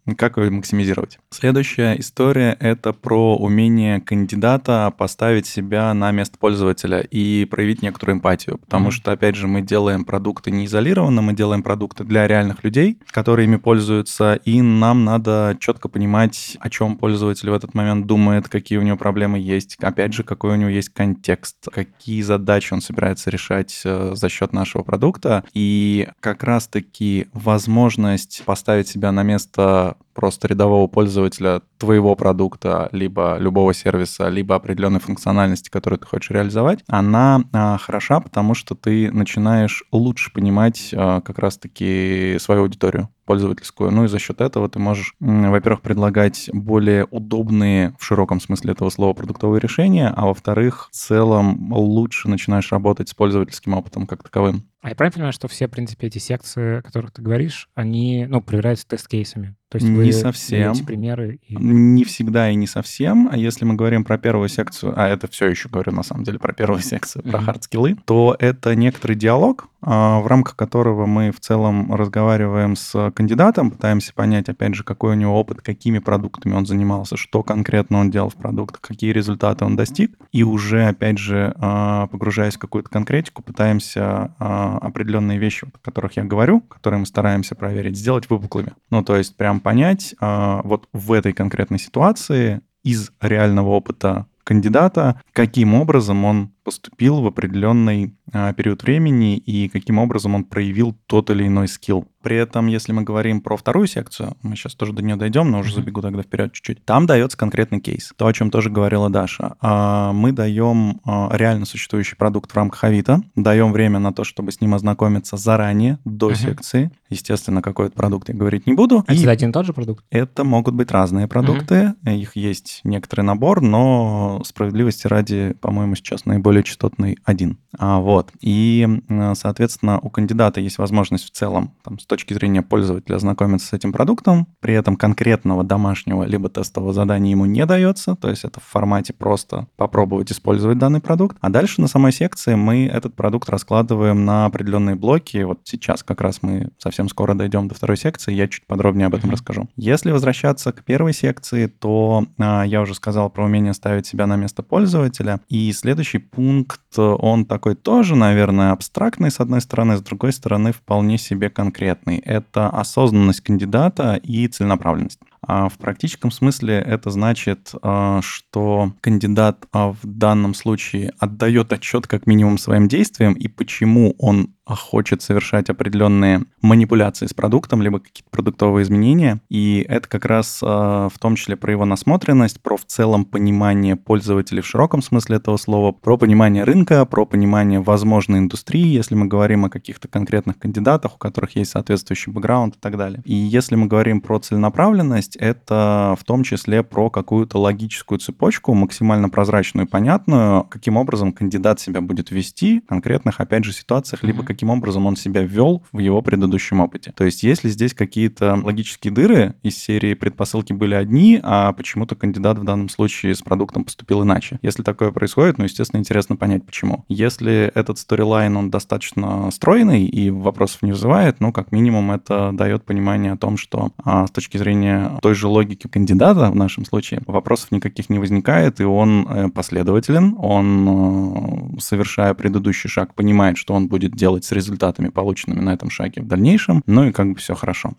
э, 0.07 0.15
как 0.15 0.39
ее 0.39 0.51
максимизировать. 0.51 1.19
Следующая 1.31 1.99
история— 1.99 2.57
это 2.61 2.93
про 2.93 3.37
умение 3.37 4.01
кандидата 4.01 4.93
поставить 4.97 5.47
себя 5.47 5.93
на 5.95 6.13
место 6.13 6.39
пользователя 6.39 7.01
и 7.01 7.45
проявить 7.45 7.83
некоторую 7.83 8.19
эмпатию, 8.19 8.59
потому 8.59 8.85
Мгм. 8.85 8.93
что, 8.93 9.11
опять 9.11 9.35
же, 9.35 9.49
мы 9.49 9.63
делаем 9.63 10.05
продукты 10.05 10.53
не 10.53 10.67
изолированно, 10.67 11.23
мы 11.23 11.33
делаем 11.35 11.65
продукты 11.65 12.05
для 12.05 12.29
реальных 12.29 12.63
людей, 12.63 12.99
которые 13.11 13.47
ими 13.47 13.57
пользуются, 13.57 14.35
и 14.45 14.63
нам 14.63 15.08
надо 15.09 15.57
четко 15.61 15.89
понимать, 15.89 16.57
о 16.61 16.71
чем 16.71 16.97
пользователь 16.97 17.51
в 17.51 17.55
этот 17.55 17.75
момент 17.75 18.07
думает, 18.07 18.49
какие 18.49 18.79
у 18.79 18.83
него 18.83 18.97
проблемы 18.97 19.39
есть, 19.39 19.77
опять 19.81 20.13
же, 20.13 20.23
какой 20.23 20.53
у 20.53 20.57
него 20.57 20.71
есть 20.71 20.91
контекст, 20.91 21.57
какие 21.73 22.23
задачи 22.23 22.73
он 22.73 22.81
собирается 22.81 23.31
решать 23.31 23.81
э, 23.85 24.13
за 24.15 24.29
счет 24.29 24.53
нашего 24.53 24.83
продукта. 24.83 25.45
И 25.55 26.09
как 26.21 26.43
раз-таки 26.45 27.29
возможность 27.33 28.43
поставить 28.45 28.89
себя 28.89 29.13
на 29.13 29.23
место 29.23 29.97
просто 30.19 30.49
рядового 30.49 30.89
пользователя 30.89 31.63
твоего 31.79 32.17
продукта, 32.17 32.89
либо 32.91 33.37
любого 33.39 33.73
сервиса, 33.73 34.29
либо 34.29 34.57
определенной 34.57 34.99
функциональности, 34.99 35.71
которую 35.71 36.01
ты 36.01 36.07
хочешь 36.07 36.33
реализовать, 36.33 36.81
она 36.89 37.45
а, 37.53 37.79
хороша, 37.79 38.19
потому 38.19 38.55
что 38.55 38.75
ты 38.75 39.13
начинаешь 39.13 39.85
лучше 39.93 40.33
понимать 40.33 40.93
а, 40.93 41.21
как 41.21 41.39
раз-таки 41.39 42.37
свою 42.41 42.63
аудиторию 42.63 43.11
пользовательскую. 43.27 43.93
Ну 43.93 44.07
и 44.07 44.09
за 44.09 44.19
счет 44.19 44.41
этого 44.41 44.69
ты 44.69 44.81
можешь, 44.81 45.15
во-первых, 45.21 45.83
предлагать 45.83 46.51
более 46.53 47.05
удобные 47.05 47.95
в 47.99 48.05
широком 48.05 48.41
смысле 48.41 48.73
этого 48.73 48.91
слова 48.91 49.13
продуктовые 49.13 49.61
решения, 49.61 50.13
а 50.17 50.27
во-вторых, 50.27 50.89
в 50.91 50.97
целом 50.97 51.73
лучше 51.73 52.29
начинаешь 52.29 52.73
работать 52.73 53.11
с 53.11 53.15
пользовательским 53.15 53.75
опытом 53.75 54.09
как 54.09 54.25
таковым. 54.25 54.65
А 54.81 54.91
я 54.91 54.95
правильно 54.95 55.15
понимаю, 55.15 55.33
что 55.33 55.49
все, 55.49 55.67
в 55.67 55.71
принципе, 55.71 56.07
эти 56.07 56.19
секции, 56.19 56.79
о 56.79 56.83
которых 56.83 57.11
ты 57.11 57.21
говоришь, 57.21 57.69
они, 57.75 58.27
ну, 58.29 58.41
проверяются 58.41 58.87
тест-кейсами? 58.87 59.57
То 59.71 59.77
есть 59.77 59.87
вы 59.87 60.05
Не 60.07 60.13
совсем. 60.13 60.75
примеры 60.87 61.41
и... 61.47 61.55
Не 61.57 62.05
всегда 62.05 62.51
и 62.51 62.55
не 62.55 62.67
совсем. 62.67 63.29
А 63.31 63.37
если 63.37 63.67
мы 63.67 63.75
говорим 63.75 64.03
про 64.03 64.17
первую 64.17 64.49
секцию, 64.49 64.95
а 64.97 65.09
это 65.09 65.29
все 65.29 65.47
еще 65.49 65.69
говорю 65.69 65.93
на 65.93 66.03
самом 66.03 66.25
деле 66.25 66.39
про 66.39 66.55
первую 66.55 66.81
секцию, 66.83 67.23
про 67.23 67.41
хардскиллы, 67.41 67.97
то 68.07 68.35
это 68.39 68.75
некоторый 68.75 69.15
диалог, 69.15 69.69
а, 69.83 70.21
в 70.21 70.27
рамках 70.27 70.57
которого 70.57 71.05
мы 71.05 71.31
в 71.31 71.41
целом 71.41 71.95
разговариваем 71.95 72.77
с 72.77 73.13
кандидатом, 73.13 73.71
пытаемся 73.71 74.15
понять, 74.15 74.49
опять 74.49 74.75
же, 74.75 74.85
какой 74.85 75.13
у 75.13 75.19
него 75.19 75.39
опыт, 75.39 75.61
какими 75.61 75.99
продуктами 75.99 76.55
он 76.55 76.65
занимался, 76.65 77.19
что 77.19 77.43
конкретно 77.43 77.99
он 77.99 78.11
делал 78.11 78.31
в 78.31 78.37
продуктах, 78.37 78.81
какие 78.81 79.13
результаты 79.13 79.67
он 79.67 79.77
достиг. 79.77 80.17
И 80.33 80.45
уже, 80.45 80.87
опять 80.87 81.19
же, 81.19 81.55
а, 81.59 82.07
погружаясь 82.07 82.57
в 82.57 82.59
какую-то 82.59 82.89
конкретику, 82.89 83.43
пытаемся 83.43 84.35
а, 84.39 84.78
определенные 84.79 85.39
вещи, 85.39 85.67
о 85.67 85.79
которых 85.79 86.17
я 86.17 86.25
говорю, 86.25 86.61
которые 86.61 87.01
мы 87.01 87.07
стараемся 87.07 87.55
проверить, 87.55 87.97
сделать 87.97 88.29
выпуклыми. 88.31 88.73
Ну, 88.91 89.03
то 89.03 89.17
есть 89.17 89.37
прям 89.37 89.61
понять, 89.61 90.15
э, 90.21 90.61
вот 90.65 90.89
в 90.93 91.13
этой 91.13 91.33
конкретной 91.33 91.79
ситуации 91.79 92.61
из 92.83 93.11
реального 93.21 93.69
опыта 93.69 94.27
кандидата, 94.45 95.21
каким 95.33 95.75
образом 95.75 96.25
он 96.25 96.53
поступил 96.69 97.23
в 97.23 97.27
определенный 97.27 98.15
а, 98.31 98.53
период 98.53 98.83
времени 98.83 99.39
и 99.39 99.71
каким 99.71 99.99
образом 99.99 100.35
он 100.35 100.45
проявил 100.45 100.95
тот 101.07 101.31
или 101.31 101.47
иной 101.47 101.67
скилл. 101.67 102.07
При 102.23 102.37
этом, 102.37 102.67
если 102.67 102.93
мы 102.93 103.03
говорим 103.03 103.41
про 103.41 103.57
вторую 103.57 103.87
секцию, 103.87 104.37
мы 104.43 104.57
сейчас 104.57 104.75
тоже 104.75 104.93
до 104.93 105.03
нее 105.03 105.17
дойдем, 105.17 105.51
но 105.51 105.61
уже 105.61 105.73
забегу 105.73 106.03
тогда 106.03 106.23
вперед 106.23 106.53
чуть-чуть. 106.53 106.85
Там 106.85 107.07
дается 107.07 107.39
конкретный 107.39 107.81
кейс, 107.81 108.13
то, 108.17 108.27
о 108.27 108.33
чем 108.33 108.51
тоже 108.51 108.71
говорила 108.71 109.09
Даша. 109.09 109.55
А, 109.61 110.13
мы 110.13 110.33
даем 110.33 111.01
а, 111.05 111.31
реально 111.33 111.65
существующий 111.65 112.17
продукт 112.17 112.51
в 112.51 112.57
рамках 112.57 112.85
Авито, 112.85 113.23
даем 113.35 113.73
время 113.73 113.99
на 113.99 114.13
то, 114.13 114.25
чтобы 114.25 114.53
с 114.53 114.61
ним 114.61 114.75
ознакомиться 114.75 115.37
заранее, 115.37 115.99
до 116.05 116.31
uh-huh. 116.31 116.35
секции. 116.35 116.91
Естественно, 117.09 117.63
какой 117.63 117.87
это 117.87 117.97
продукт 117.97 118.29
я 118.29 118.35
говорить 118.35 118.67
не 118.67 118.75
буду. 118.75 119.05
Это 119.07 119.31
один 119.31 119.51
и 119.51 119.53
тот 119.53 119.65
же 119.65 119.73
продукт? 119.73 120.05
Это 120.11 120.45
могут 120.45 120.75
быть 120.75 120.91
разные 120.91 121.29
продукты, 121.29 121.95
uh-huh. 122.05 122.19
их 122.19 122.37
есть 122.37 122.81
некоторый 122.85 123.23
набор, 123.23 123.63
но 123.63 124.43
справедливости 124.45 125.07
ради, 125.07 125.55
по-моему, 125.61 125.95
сейчас 125.95 126.27
наиболее 126.27 126.58
частотный 126.63 127.19
один. 127.25 127.59
А, 127.79 128.01
вот. 128.01 128.33
И, 128.41 128.87
соответственно, 129.35 129.99
у 130.01 130.11
кандидата 130.11 130.61
есть 130.61 130.79
возможность 130.79 131.27
в 131.27 131.31
целом 131.31 131.75
там, 131.85 131.99
с 131.99 132.07
точки 132.07 132.35
зрения 132.35 132.63
пользователя 132.63 133.17
ознакомиться 133.17 133.69
с 133.69 133.73
этим 133.73 133.93
продуктом, 133.93 134.49
при 134.61 134.75
этом 134.75 134.97
конкретного 134.97 135.65
домашнего 135.65 136.25
либо 136.25 136.49
тестового 136.49 136.93
задания 136.93 137.33
ему 137.33 137.47
не 137.47 137.65
дается, 137.67 138.17
то 138.17 138.31
есть 138.31 138.45
это 138.45 138.61
в 138.61 138.65
формате 138.65 139.13
просто 139.13 139.67
попробовать 139.77 140.33
использовать 140.33 140.79
данный 140.79 141.01
продукт. 141.01 141.37
А 141.41 141.51
дальше 141.51 141.81
на 141.81 141.89
самой 141.89 142.13
секции 142.13 142.55
мы 142.55 142.87
этот 142.87 143.15
продукт 143.15 143.49
раскладываем 143.49 144.25
на 144.25 144.47
определенные 144.47 144.97
блоки. 144.97 145.43
Вот 145.43 145.61
сейчас 145.65 146.03
как 146.03 146.21
раз 146.21 146.43
мы 146.43 146.71
совсем 146.79 147.09
скоро 147.09 147.35
дойдем 147.35 147.69
до 147.69 147.75
второй 147.75 147.97
секции, 147.97 148.33
я 148.33 148.49
чуть 148.49 148.67
подробнее 148.67 149.07
об 149.07 149.15
этом 149.15 149.31
mm-hmm. 149.31 149.33
расскажу. 149.33 149.69
Если 149.77 150.11
возвращаться 150.11 150.73
к 150.73 150.85
первой 150.85 151.13
секции, 151.13 151.67
то 151.67 152.27
а, 152.39 152.65
я 152.65 152.81
уже 152.81 152.95
сказал 152.95 153.31
про 153.31 153.45
умение 153.45 153.75
ставить 153.75 154.07
себя 154.07 154.27
на 154.27 154.37
место 154.37 154.63
пользователя. 154.63 155.41
И 155.49 155.73
следующий 155.73 156.19
пункт, 156.19 156.48
он 156.97 157.45
такой 157.45 157.75
тоже, 157.75 158.17
наверное, 158.17 158.73
абстрактный 158.73 159.31
с 159.31 159.41
одной 159.41 159.61
стороны, 159.61 159.97
с 159.97 160.03
другой 160.03 160.33
стороны 160.33 160.73
вполне 160.73 161.19
себе 161.19 161.51
конкретный. 161.51 162.19
Это 162.19 162.69
осознанность 162.69 163.41
кандидата 163.41 164.21
и 164.23 164.47
целенаправленность. 164.49 165.21
А 165.41 165.69
в 165.69 165.79
практическом 165.79 166.31
смысле 166.31 166.75
это 166.75 167.11
значит, 167.11 167.73
а, 167.83 168.21
что 168.23 168.93
кандидат 169.01 169.67
а, 169.73 169.93
в 169.93 170.01
данном 170.03 170.55
случае 170.55 171.13
отдает 171.19 171.73
отчет 171.73 172.07
как 172.07 172.27
минимум 172.27 172.59
своим 172.59 172.89
действиям 172.89 173.35
и 173.35 173.49
почему 173.49 174.15
он 174.19 174.55
хочет 174.77 175.23
совершать 175.23 175.71
определенные 175.71 176.43
манипуляции 176.63 177.27
с 177.27 177.35
продуктом, 177.35 177.83
либо 177.83 178.01
какие-то 178.01 178.31
продуктовые 178.31 178.83
изменения. 178.83 179.41
И 179.49 179.85
это 179.89 180.09
как 180.09 180.25
раз 180.25 180.61
в 180.61 181.13
том 181.21 181.37
числе 181.37 181.57
про 181.57 181.73
его 181.73 181.85
насмотренность, 181.85 182.61
про 182.61 182.77
в 182.77 182.85
целом 182.85 183.25
понимание 183.25 183.97
пользователей 183.97 184.63
в 184.63 184.67
широком 184.67 185.03
смысле 185.03 185.37
этого 185.37 185.57
слова, 185.57 185.93
про 185.93 186.17
понимание 186.17 186.65
рынка, 186.65 187.05
про 187.05 187.25
понимание 187.27 187.81
возможной 187.81 188.41
индустрии, 188.41 188.87
если 188.87 189.15
мы 189.15 189.27
говорим 189.27 189.65
о 189.65 189.71
каких-то 189.71 190.09
конкретных 190.09 190.59
кандидатах, 190.59 191.15
у 191.15 191.19
которых 191.19 191.57
есть 191.57 191.71
соответствующий 191.71 192.33
бэкграунд 192.33 192.77
и 192.77 192.79
так 192.79 192.97
далее. 192.97 193.23
И 193.25 193.35
если 193.35 193.77
мы 193.77 193.87
говорим 193.87 194.21
про 194.21 194.39
целенаправленность, 194.39 195.37
это 195.37 196.17
в 196.19 196.25
том 196.25 196.43
числе 196.43 196.83
про 196.83 197.11
какую-то 197.11 197.59
логическую 197.59 198.19
цепочку, 198.19 198.75
максимально 198.75 199.29
прозрачную 199.29 199.87
и 199.87 199.91
понятную, 199.91 200.65
каким 200.65 200.97
образом 200.97 201.33
кандидат 201.33 201.81
себя 201.81 202.01
будет 202.01 202.31
вести 202.31 202.81
в 202.81 202.87
конкретных, 202.87 203.41
опять 203.41 203.65
же, 203.65 203.73
ситуациях, 203.73 204.23
либо 204.23 204.45
каким 204.59 204.71
образом 204.71 205.07
он 205.07 205.15
себя 205.15 205.43
вел 205.43 205.85
в 205.93 206.01
его 206.01 206.21
предыдущем 206.21 206.81
опыте. 206.81 207.13
То 207.15 207.23
есть 207.23 207.45
если 207.45 207.69
здесь 207.69 207.95
какие-то 207.95 208.59
логические 208.61 209.13
дыры 209.13 209.55
из 209.63 209.79
серии 209.79 210.15
предпосылки 210.15 210.73
были 210.73 210.97
одни, 210.97 211.39
а 211.45 211.73
почему-то 211.73 212.17
кандидат 212.17 212.59
в 212.59 212.65
данном 212.65 212.89
случае 212.89 213.37
с 213.37 213.41
продуктом 213.41 213.85
поступил 213.85 214.25
иначе. 214.25 214.59
Если 214.63 214.83
такое 214.83 215.13
происходит, 215.13 215.59
ну, 215.59 215.65
естественно, 215.65 216.01
интересно 216.01 216.35
понять, 216.35 216.67
почему. 216.67 217.05
Если 217.09 217.71
этот 217.73 218.01
сторилайн, 218.01 218.57
он 218.57 218.69
достаточно 218.69 219.49
стройный 219.53 220.07
и 220.07 220.31
вопросов 220.31 220.83
не 220.83 220.91
вызывает, 220.91 221.39
ну, 221.39 221.53
как 221.53 221.71
минимум, 221.71 222.11
это 222.11 222.51
дает 222.53 222.85
понимание 222.85 223.35
о 223.35 223.37
том, 223.37 223.59
что 223.59 223.93
а, 224.03 224.27
с 224.27 224.33
точки 224.33 224.57
зрения 224.57 225.13
той 225.23 225.37
же 225.37 225.47
логики 225.47 225.87
кандидата 225.87 226.51
в 226.51 226.57
нашем 226.57 226.85
случае 226.85 227.23
вопросов 227.29 227.71
никаких 227.71 228.11
не 228.11 228.19
возникает, 228.19 228.81
и 228.81 228.85
он 228.85 229.25
э, 229.29 229.49
последователен, 229.51 230.35
он, 230.37 231.77
э, 231.77 231.81
совершая 231.81 232.35
предыдущий 232.35 232.91
шаг, 232.91 233.15
понимает, 233.15 233.57
что 233.57 233.75
он 233.75 233.87
будет 233.87 234.17
делать 234.17 234.48
с 234.49 234.53
результатами, 234.53 235.09
полученными 235.09 235.61
на 235.61 235.75
этом 235.75 235.91
шаге 235.91 236.23
в 236.23 236.27
дальнейшем, 236.27 236.83
ну 236.87 237.05
и 237.05 237.13
как 237.13 237.33
бы 237.33 237.35
все 237.37 237.55
хорошо. 237.55 237.93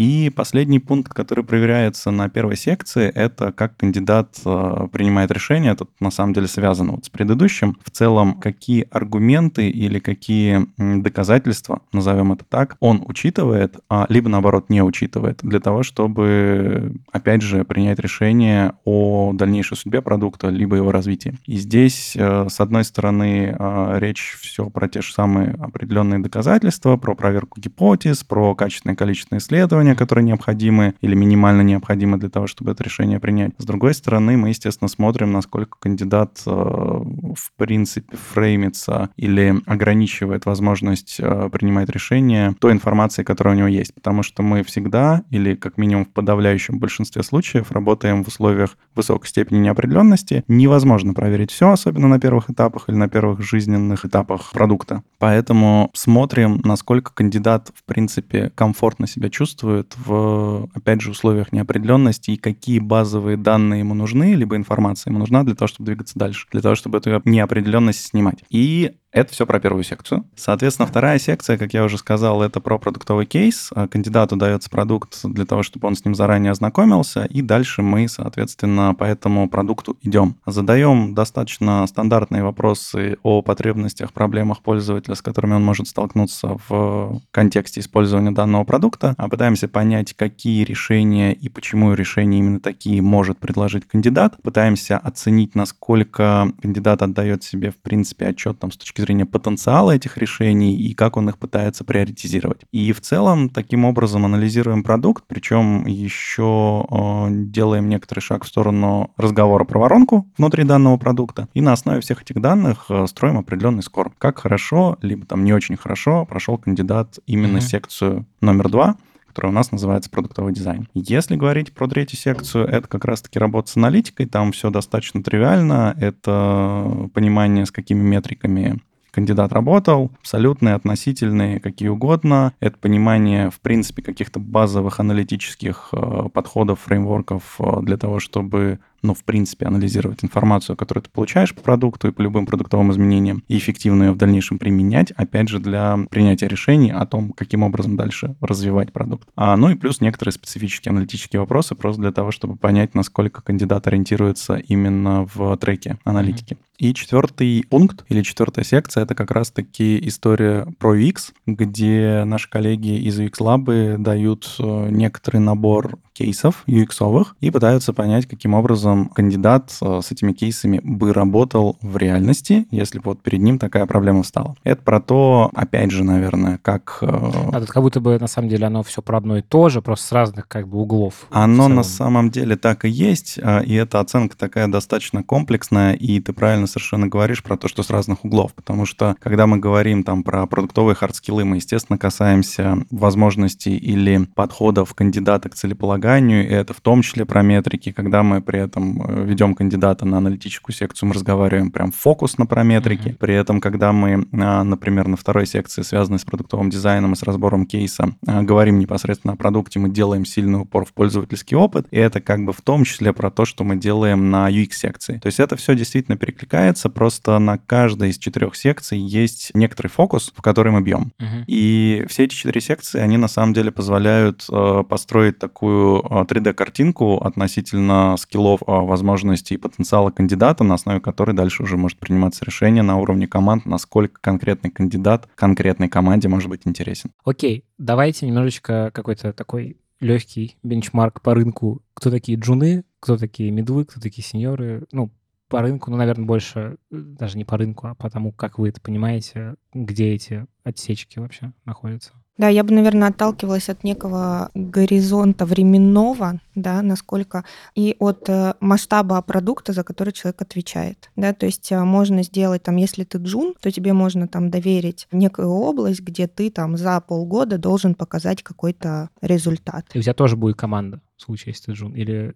И 0.00 0.30
последний 0.34 0.78
пункт, 0.78 1.12
который 1.12 1.44
проверяется 1.44 2.10
на 2.10 2.30
первой 2.30 2.56
секции, 2.56 3.10
это 3.14 3.52
как 3.52 3.76
кандидат 3.76 4.40
э, 4.46 4.88
принимает 4.90 5.30
решение. 5.30 5.72
Это 5.72 5.86
на 6.00 6.10
самом 6.10 6.32
деле 6.32 6.46
связано 6.46 6.92
вот 6.92 7.04
с 7.04 7.10
предыдущим. 7.10 7.76
В 7.84 7.90
целом, 7.90 8.40
какие 8.40 8.86
аргументы 8.90 9.68
или 9.68 9.98
какие 9.98 10.66
доказательства, 10.78 11.82
назовем 11.92 12.32
это 12.32 12.46
так, 12.46 12.78
он 12.80 13.02
учитывает, 13.06 13.76
а, 13.90 14.06
либо 14.08 14.30
наоборот 14.30 14.70
не 14.70 14.82
учитывает, 14.82 15.40
для 15.42 15.60
того, 15.60 15.82
чтобы, 15.82 16.94
опять 17.12 17.42
же, 17.42 17.64
принять 17.64 17.98
решение 17.98 18.72
о 18.84 19.32
дальнейшей 19.34 19.76
судьбе 19.76 20.00
продукта, 20.00 20.48
либо 20.48 20.76
его 20.76 20.92
развитии. 20.92 21.36
И 21.44 21.56
здесь, 21.56 22.14
э, 22.16 22.46
с 22.48 22.58
одной 22.60 22.84
стороны, 22.84 23.54
э, 23.58 23.98
речь 23.98 24.38
все 24.40 24.70
про 24.70 24.88
те 24.88 25.02
же 25.02 25.12
самые 25.12 25.50
определенные 25.60 26.20
доказательства, 26.20 26.96
про 26.96 27.14
проверку 27.14 27.60
гипотез, 27.60 28.24
про 28.24 28.54
качественное 28.54 28.96
количество 28.96 29.36
исследования, 29.40 29.94
которые 29.94 30.24
необходимы 30.24 30.94
или 31.00 31.14
минимально 31.14 31.62
необходимы 31.62 32.18
для 32.18 32.28
того, 32.28 32.46
чтобы 32.46 32.72
это 32.72 32.84
решение 32.84 33.18
принять. 33.18 33.52
С 33.58 33.64
другой 33.64 33.94
стороны, 33.94 34.36
мы, 34.36 34.50
естественно, 34.50 34.88
смотрим, 34.88 35.32
насколько 35.32 35.78
кандидат 35.78 36.40
э, 36.46 36.50
в 36.50 37.52
принципе 37.56 38.16
фреймится 38.16 39.10
или 39.16 39.56
ограничивает 39.66 40.46
возможность 40.46 41.16
э, 41.18 41.48
принимать 41.50 41.90
решение 41.90 42.54
той 42.60 42.72
информации, 42.72 43.22
которая 43.22 43.54
у 43.54 43.58
него 43.58 43.68
есть. 43.68 43.94
Потому 43.94 44.22
что 44.22 44.42
мы 44.42 44.62
всегда, 44.62 45.24
или 45.30 45.54
как 45.54 45.78
минимум 45.78 46.04
в 46.04 46.10
подавляющем 46.10 46.78
большинстве 46.78 47.22
случаев, 47.22 47.72
работаем 47.72 48.22
в 48.22 48.28
условиях 48.28 48.76
высокой 48.94 49.28
степени 49.28 49.58
неопределенности. 49.58 50.44
Невозможно 50.46 51.14
проверить 51.14 51.50
все, 51.50 51.70
особенно 51.70 52.08
на 52.08 52.20
первых 52.20 52.50
этапах 52.50 52.88
или 52.88 52.96
на 52.96 53.08
первых 53.08 53.42
жизненных 53.42 54.04
этапах 54.04 54.52
продукта. 54.52 55.02
Поэтому 55.18 55.90
смотрим, 55.94 56.60
насколько 56.64 57.12
кандидат, 57.14 57.70
в 57.74 57.84
принципе, 57.84 58.50
комфортно 58.54 59.06
себя 59.06 59.29
чувствует 59.30 59.94
в, 60.04 60.68
опять 60.74 61.00
же, 61.00 61.10
условиях 61.10 61.52
неопределенности 61.52 62.32
и 62.32 62.36
какие 62.36 62.78
базовые 62.78 63.36
данные 63.36 63.80
ему 63.80 63.94
нужны, 63.94 64.34
либо 64.34 64.56
информация 64.56 65.10
ему 65.10 65.20
нужна 65.20 65.42
для 65.44 65.54
того, 65.54 65.68
чтобы 65.68 65.86
двигаться 65.86 66.18
дальше, 66.18 66.46
для 66.50 66.60
того, 66.60 66.74
чтобы 66.74 66.98
эту 66.98 67.22
неопределенность 67.24 68.04
снимать. 68.04 68.44
И 68.50 68.92
это 69.12 69.32
все 69.32 69.46
про 69.46 69.58
первую 69.58 69.82
секцию. 69.82 70.24
Соответственно, 70.36 70.86
вторая 70.86 71.18
секция, 71.18 71.58
как 71.58 71.74
я 71.74 71.84
уже 71.84 71.98
сказал, 71.98 72.42
это 72.42 72.60
про 72.60 72.78
продуктовый 72.78 73.26
кейс. 73.26 73.70
А 73.74 73.88
кандидату 73.88 74.36
дается 74.36 74.70
продукт 74.70 75.18
для 75.24 75.44
того, 75.44 75.62
чтобы 75.62 75.88
он 75.88 75.96
с 75.96 76.04
ним 76.04 76.14
заранее 76.14 76.52
ознакомился, 76.52 77.24
и 77.24 77.42
дальше 77.42 77.82
мы, 77.82 78.08
соответственно, 78.08 78.94
по 78.94 79.04
этому 79.04 79.48
продукту 79.48 79.96
идем. 80.02 80.36
Задаем 80.46 81.14
достаточно 81.14 81.86
стандартные 81.86 82.44
вопросы 82.44 83.18
о 83.22 83.42
потребностях, 83.42 84.12
проблемах 84.12 84.62
пользователя, 84.62 85.14
с 85.14 85.22
которыми 85.22 85.54
он 85.54 85.64
может 85.64 85.88
столкнуться 85.88 86.58
в 86.68 87.20
контексте 87.30 87.80
использования 87.80 88.30
данного 88.30 88.64
продукта, 88.64 89.14
а 89.18 89.28
пытаемся 89.28 89.66
понять, 89.66 90.14
какие 90.14 90.64
решения 90.64 91.32
и 91.32 91.48
почему 91.48 91.94
решения 91.94 92.38
именно 92.38 92.60
такие 92.60 93.02
может 93.02 93.38
предложить 93.38 93.88
кандидат. 93.88 94.36
Пытаемся 94.42 94.98
оценить, 94.98 95.54
насколько 95.54 96.52
кандидат 96.62 97.02
отдает 97.02 97.42
себе, 97.42 97.70
в 97.70 97.76
принципе, 97.76 98.26
отчет 98.28 98.58
там, 98.58 98.70
с 98.70 98.76
точки 98.76 98.99
точки 99.00 99.06
зрения 99.06 99.26
потенциала 99.26 99.92
этих 99.92 100.16
решений 100.18 100.76
и 100.76 100.94
как 100.94 101.16
он 101.16 101.28
их 101.28 101.38
пытается 101.38 101.84
приоритизировать. 101.84 102.62
И 102.72 102.92
в 102.92 103.00
целом 103.00 103.48
таким 103.48 103.84
образом 103.84 104.24
анализируем 104.24 104.82
продукт, 104.82 105.24
причем 105.26 105.86
еще 105.86 106.86
э, 106.90 107.26
делаем 107.30 107.88
некоторый 107.88 108.20
шаг 108.20 108.44
в 108.44 108.48
сторону 108.48 109.10
разговора 109.16 109.64
про 109.64 109.80
воронку 109.80 110.26
внутри 110.36 110.64
данного 110.64 110.96
продукта. 110.96 111.48
И 111.54 111.60
на 111.60 111.72
основе 111.72 112.00
всех 112.00 112.22
этих 112.22 112.40
данных 112.40 112.86
э, 112.88 113.06
строим 113.06 113.38
определенный 113.38 113.82
скор. 113.82 114.12
Как 114.18 114.38
хорошо, 114.38 114.98
либо 115.02 115.26
там 115.26 115.44
не 115.44 115.52
очень 115.52 115.76
хорошо 115.76 116.26
прошел 116.26 116.58
кандидат 116.58 117.18
именно 117.26 117.58
mm-hmm. 117.58 117.60
секцию 117.60 118.26
номер 118.40 118.68
два, 118.68 118.96
которая 119.30 119.52
у 119.52 119.54
нас 119.54 119.70
называется 119.70 120.10
продуктовый 120.10 120.52
дизайн. 120.52 120.88
Если 120.92 121.36
говорить 121.36 121.72
про 121.72 121.86
третью 121.86 122.18
секцию, 122.18 122.66
это 122.66 122.88
как 122.88 123.04
раз-таки 123.04 123.38
работа 123.38 123.70
с 123.70 123.76
аналитикой, 123.76 124.26
там 124.26 124.50
все 124.50 124.70
достаточно 124.70 125.22
тривиально, 125.22 125.94
это 126.00 127.08
понимание, 127.14 127.64
с 127.64 127.70
какими 127.70 128.02
метриками 128.02 128.80
кандидат 129.10 129.52
работал, 129.52 130.10
абсолютные, 130.20 130.74
относительные, 130.74 131.60
какие 131.60 131.88
угодно. 131.88 132.52
Это 132.60 132.76
понимание, 132.78 133.50
в 133.50 133.60
принципе, 133.60 134.02
каких-то 134.02 134.40
базовых 134.40 135.00
аналитических 135.00 135.88
э, 135.92 136.28
подходов, 136.32 136.80
фреймворков 136.80 137.56
э, 137.58 137.80
для 137.82 137.96
того, 137.96 138.20
чтобы 138.20 138.78
ну, 139.02 139.14
в 139.14 139.24
принципе, 139.24 139.66
анализировать 139.66 140.24
информацию, 140.24 140.76
которую 140.76 141.04
ты 141.04 141.10
получаешь 141.10 141.54
по 141.54 141.62
продукту 141.62 142.08
и 142.08 142.12
по 142.12 142.22
любым 142.22 142.46
продуктовым 142.46 142.92
изменениям, 142.92 143.44
и 143.48 143.56
эффективно 143.58 144.04
ее 144.04 144.12
в 144.12 144.16
дальнейшем 144.16 144.58
применять, 144.58 145.10
опять 145.12 145.48
же, 145.48 145.58
для 145.58 145.98
принятия 146.10 146.48
решений 146.48 146.90
о 146.90 147.06
том, 147.06 147.32
каким 147.32 147.62
образом 147.62 147.96
дальше 147.96 148.36
развивать 148.40 148.92
продукт. 148.92 149.28
А, 149.36 149.56
ну 149.56 149.70
и 149.70 149.74
плюс 149.74 150.00
некоторые 150.00 150.32
специфические 150.32 150.90
аналитические 150.90 151.40
вопросы, 151.40 151.74
просто 151.74 152.02
для 152.02 152.12
того, 152.12 152.30
чтобы 152.30 152.56
понять, 152.56 152.94
насколько 152.94 153.42
кандидат 153.42 153.86
ориентируется 153.86 154.56
именно 154.56 155.26
в 155.32 155.56
треке 155.56 155.98
аналитики. 156.04 156.56
И 156.80 156.94
четвертый 156.94 157.62
пункт 157.68 158.06
или 158.08 158.22
четвертая 158.22 158.64
секция— 158.64 159.02
это 159.04 159.14
как 159.14 159.30
раз-таки 159.30 159.98
история 160.08 160.66
про 160.78 160.98
UX, 160.98 161.32
где 161.46 162.24
наши 162.24 162.48
коллеги 162.48 162.98
из 163.02 163.20
UX 163.20 163.32
Lab 163.38 163.98
дают 163.98 164.56
э, 164.58 164.88
некоторый 164.90 165.42
набор 165.42 165.98
кейсов 166.20 166.64
UX-овых 166.66 167.34
и 167.40 167.50
пытаются 167.50 167.94
понять, 167.94 168.26
каким 168.26 168.52
образом 168.52 169.08
кандидат 169.08 169.74
э, 169.80 170.00
с 170.04 170.12
этими 170.12 170.32
кейсами 170.32 170.80
бы 170.84 171.14
работал 171.14 171.78
в 171.80 171.96
реальности, 171.96 172.66
если 172.70 172.98
бы 172.98 173.04
вот 173.06 173.22
перед 173.22 173.40
ним 173.40 173.58
такая 173.58 173.86
проблема 173.86 174.22
встала. 174.22 174.54
Это 174.62 174.82
про 174.82 175.00
то, 175.00 175.50
опять 175.54 175.90
же, 175.90 176.04
наверное, 176.04 176.58
как... 176.62 176.98
Э, 177.00 177.06
а 177.52 177.60
тут 177.60 177.70
как 177.70 177.82
будто 177.82 178.00
бы, 178.00 178.18
на 178.18 178.26
самом 178.26 178.50
деле, 178.50 178.66
оно 178.66 178.82
все 178.82 179.00
про 179.00 179.16
одно 179.16 179.38
и 179.38 179.42
то 179.42 179.70
же, 179.70 179.80
просто 179.80 180.06
с 180.08 180.12
разных 180.12 180.46
как 180.46 180.68
бы 180.68 180.78
углов. 180.78 181.14
Оно 181.30 181.68
на 181.68 181.82
самом 181.82 182.30
деле 182.30 182.56
так 182.56 182.84
и 182.84 182.90
есть, 182.90 183.38
и 183.38 183.74
эта 183.74 184.00
оценка 184.00 184.36
такая 184.36 184.68
достаточно 184.68 185.22
комплексная, 185.22 185.94
и 185.94 186.20
ты 186.20 186.34
правильно 186.34 186.66
совершенно 186.66 187.06
говоришь 187.06 187.42
про 187.42 187.56
то, 187.56 187.66
что 187.66 187.82
с 187.82 187.88
разных 187.88 188.26
углов, 188.26 188.52
потому 188.52 188.84
что 188.84 189.16
когда 189.20 189.46
мы 189.46 189.56
говорим 189.56 190.04
там 190.04 190.22
про 190.22 190.46
продуктовые 190.46 190.94
хардскиллы, 190.94 191.46
мы, 191.46 191.56
естественно, 191.56 191.98
касаемся 191.98 192.84
возможностей 192.90 193.76
или 193.76 194.26
подходов 194.34 194.92
кандидата 194.94 195.48
к 195.48 195.54
целеполаганию, 195.54 196.09
и 196.18 196.54
это 196.54 196.74
в 196.74 196.80
том 196.80 197.02
числе 197.02 197.24
про 197.24 197.42
метрики. 197.42 197.92
Когда 197.92 198.22
мы 198.22 198.40
при 198.40 198.60
этом 198.60 199.02
э, 199.02 199.24
ведем 199.24 199.54
кандидата 199.54 200.04
на 200.04 200.18
аналитическую 200.18 200.74
секцию, 200.74 201.08
мы 201.08 201.14
разговариваем 201.14 201.70
прям 201.70 201.92
фокус 201.92 202.38
на 202.38 202.46
прометрики. 202.46 203.08
Mm-hmm. 203.08 203.16
При 203.16 203.34
этом, 203.34 203.60
когда 203.60 203.92
мы, 203.92 204.26
а, 204.32 204.64
например, 204.64 205.08
на 205.08 205.16
второй 205.16 205.46
секции, 205.46 205.82
связанной 205.82 206.18
с 206.18 206.24
продуктовым 206.24 206.70
дизайном 206.70 207.12
и 207.12 207.16
с 207.16 207.22
разбором 207.22 207.66
кейса, 207.66 208.14
а, 208.26 208.42
говорим 208.42 208.78
непосредственно 208.78 209.34
о 209.34 209.36
продукте, 209.36 209.78
мы 209.78 209.90
делаем 209.90 210.24
сильный 210.24 210.60
упор 210.60 210.84
в 210.84 210.92
пользовательский 210.92 211.56
опыт, 211.56 211.86
и 211.90 211.98
это 211.98 212.20
как 212.20 212.44
бы 212.44 212.52
в 212.52 212.60
том 212.62 212.84
числе 212.84 213.12
про 213.12 213.30
то, 213.30 213.44
что 213.44 213.64
мы 213.64 213.76
делаем 213.76 214.30
на 214.30 214.50
UX-секции. 214.50 215.18
То 215.18 215.26
есть 215.26 215.40
это 215.40 215.56
все 215.56 215.74
действительно 215.74 216.16
перекликается 216.16 216.88
просто 216.88 217.38
на 217.38 217.58
каждой 217.58 218.10
из 218.10 218.18
четырех 218.18 218.54
секций 218.56 218.98
есть 218.98 219.50
некоторый 219.54 219.88
фокус, 219.88 220.32
в 220.36 220.42
который 220.42 220.72
мы 220.72 220.80
бьем. 220.80 221.12
Uh-huh. 221.18 221.44
И 221.46 222.04
все 222.08 222.24
эти 222.24 222.34
четыре 222.34 222.60
секции, 222.60 223.00
они 223.00 223.16
на 223.16 223.28
самом 223.28 223.52
деле 223.54 223.70
позволяют 223.70 224.44
э, 224.50 224.84
построить 224.88 225.38
такую 225.38 225.99
э, 226.00 226.24
3D-картинку 226.24 227.18
относительно 227.18 228.16
скиллов, 228.18 228.62
э, 228.62 228.64
возможностей 228.66 229.54
и 229.54 229.58
потенциала 229.58 230.10
кандидата, 230.10 230.64
на 230.64 230.74
основе 230.74 231.00
которой 231.00 231.32
дальше 231.32 231.62
уже 231.62 231.76
может 231.76 231.98
приниматься 231.98 232.44
решение 232.44 232.82
на 232.82 232.98
уровне 232.98 233.26
команд, 233.26 233.66
насколько 233.66 234.20
конкретный 234.20 234.70
кандидат 234.70 235.28
конкретной 235.34 235.88
команде 235.88 236.28
может 236.28 236.48
быть 236.48 236.62
интересен. 236.64 237.10
Окей, 237.24 237.64
давайте 237.78 238.26
немножечко 238.26 238.90
какой-то 238.92 239.32
такой 239.32 239.76
легкий 240.00 240.56
бенчмарк 240.62 241.20
по 241.20 241.34
рынку. 241.34 241.82
Кто 241.94 242.10
такие 242.10 242.38
джуны, 242.38 242.84
кто 243.00 243.16
такие 243.16 243.50
медлы, 243.50 243.84
кто 243.84 244.00
такие 244.00 244.24
сеньоры. 244.24 244.84
Ну, 244.92 245.10
по 245.50 245.60
рынку, 245.60 245.90
ну, 245.90 245.96
наверное, 245.96 246.24
больше 246.24 246.76
э, 246.90 246.96
даже 246.96 247.36
не 247.36 247.44
по 247.44 247.58
рынку, 247.58 247.88
а 247.88 247.94
потому 247.94 248.32
как 248.32 248.58
вы 248.58 248.68
это 248.68 248.80
понимаете, 248.80 249.56
где 249.74 250.14
эти 250.14 250.46
отсечки 250.64 251.18
вообще 251.18 251.52
находятся. 251.64 252.12
Да, 252.38 252.48
я 252.48 252.64
бы, 252.64 252.72
наверное, 252.72 253.08
отталкивалась 253.08 253.68
от 253.68 253.84
некого 253.84 254.50
горизонта 254.54 255.44
временного, 255.44 256.40
да, 256.54 256.80
насколько 256.80 257.44
и 257.74 257.96
от 257.98 258.30
э, 258.30 258.54
масштаба 258.60 259.20
продукта, 259.20 259.74
за 259.74 259.84
который 259.84 260.14
человек 260.14 260.40
отвечает, 260.40 261.10
да, 261.16 261.34
то 261.34 261.44
есть 261.44 261.70
э, 261.70 261.84
можно 261.84 262.22
сделать 262.22 262.62
там, 262.62 262.76
если 262.76 263.04
ты 263.04 263.18
джун, 263.18 263.54
то 263.60 263.70
тебе 263.70 263.92
можно 263.92 264.26
там 264.28 264.50
доверить 264.50 265.06
некую 265.12 265.48
область, 265.48 266.00
где 266.00 266.28
ты 266.28 266.50
там 266.50 266.78
за 266.78 267.00
полгода 267.00 267.58
должен 267.58 267.94
показать 267.94 268.42
какой-то 268.42 269.10
результат. 269.20 269.84
И 269.92 269.98
у 269.98 270.02
тебя 270.02 270.14
тоже 270.14 270.36
будет 270.36 270.56
команда 270.56 271.02
в 271.16 271.22
случае, 271.22 271.52
если 271.52 271.66
ты 271.66 271.72
джун, 271.72 271.92
или 271.92 272.34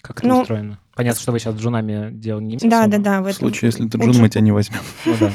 как 0.00 0.20
это 0.20 0.28
ну, 0.28 0.40
устроено? 0.40 0.78
Понятно, 0.94 1.20
что 1.20 1.32
вы 1.32 1.38
сейчас 1.38 1.54
с 1.54 1.58
джунами 1.58 2.10
делаете 2.12 2.66
не 2.66 2.70
Да, 2.70 2.86
да, 2.86 2.98
да. 2.98 3.22
В, 3.22 3.26
в 3.26 3.32
случае, 3.32 3.68
если 3.68 3.88
ты 3.88 3.98
джун, 3.98 4.16
мы 4.18 4.28
тебя 4.28 4.42
не 4.42 4.52
возьмем. 4.52 4.80
Ну 5.06 5.14
да. 5.18 5.32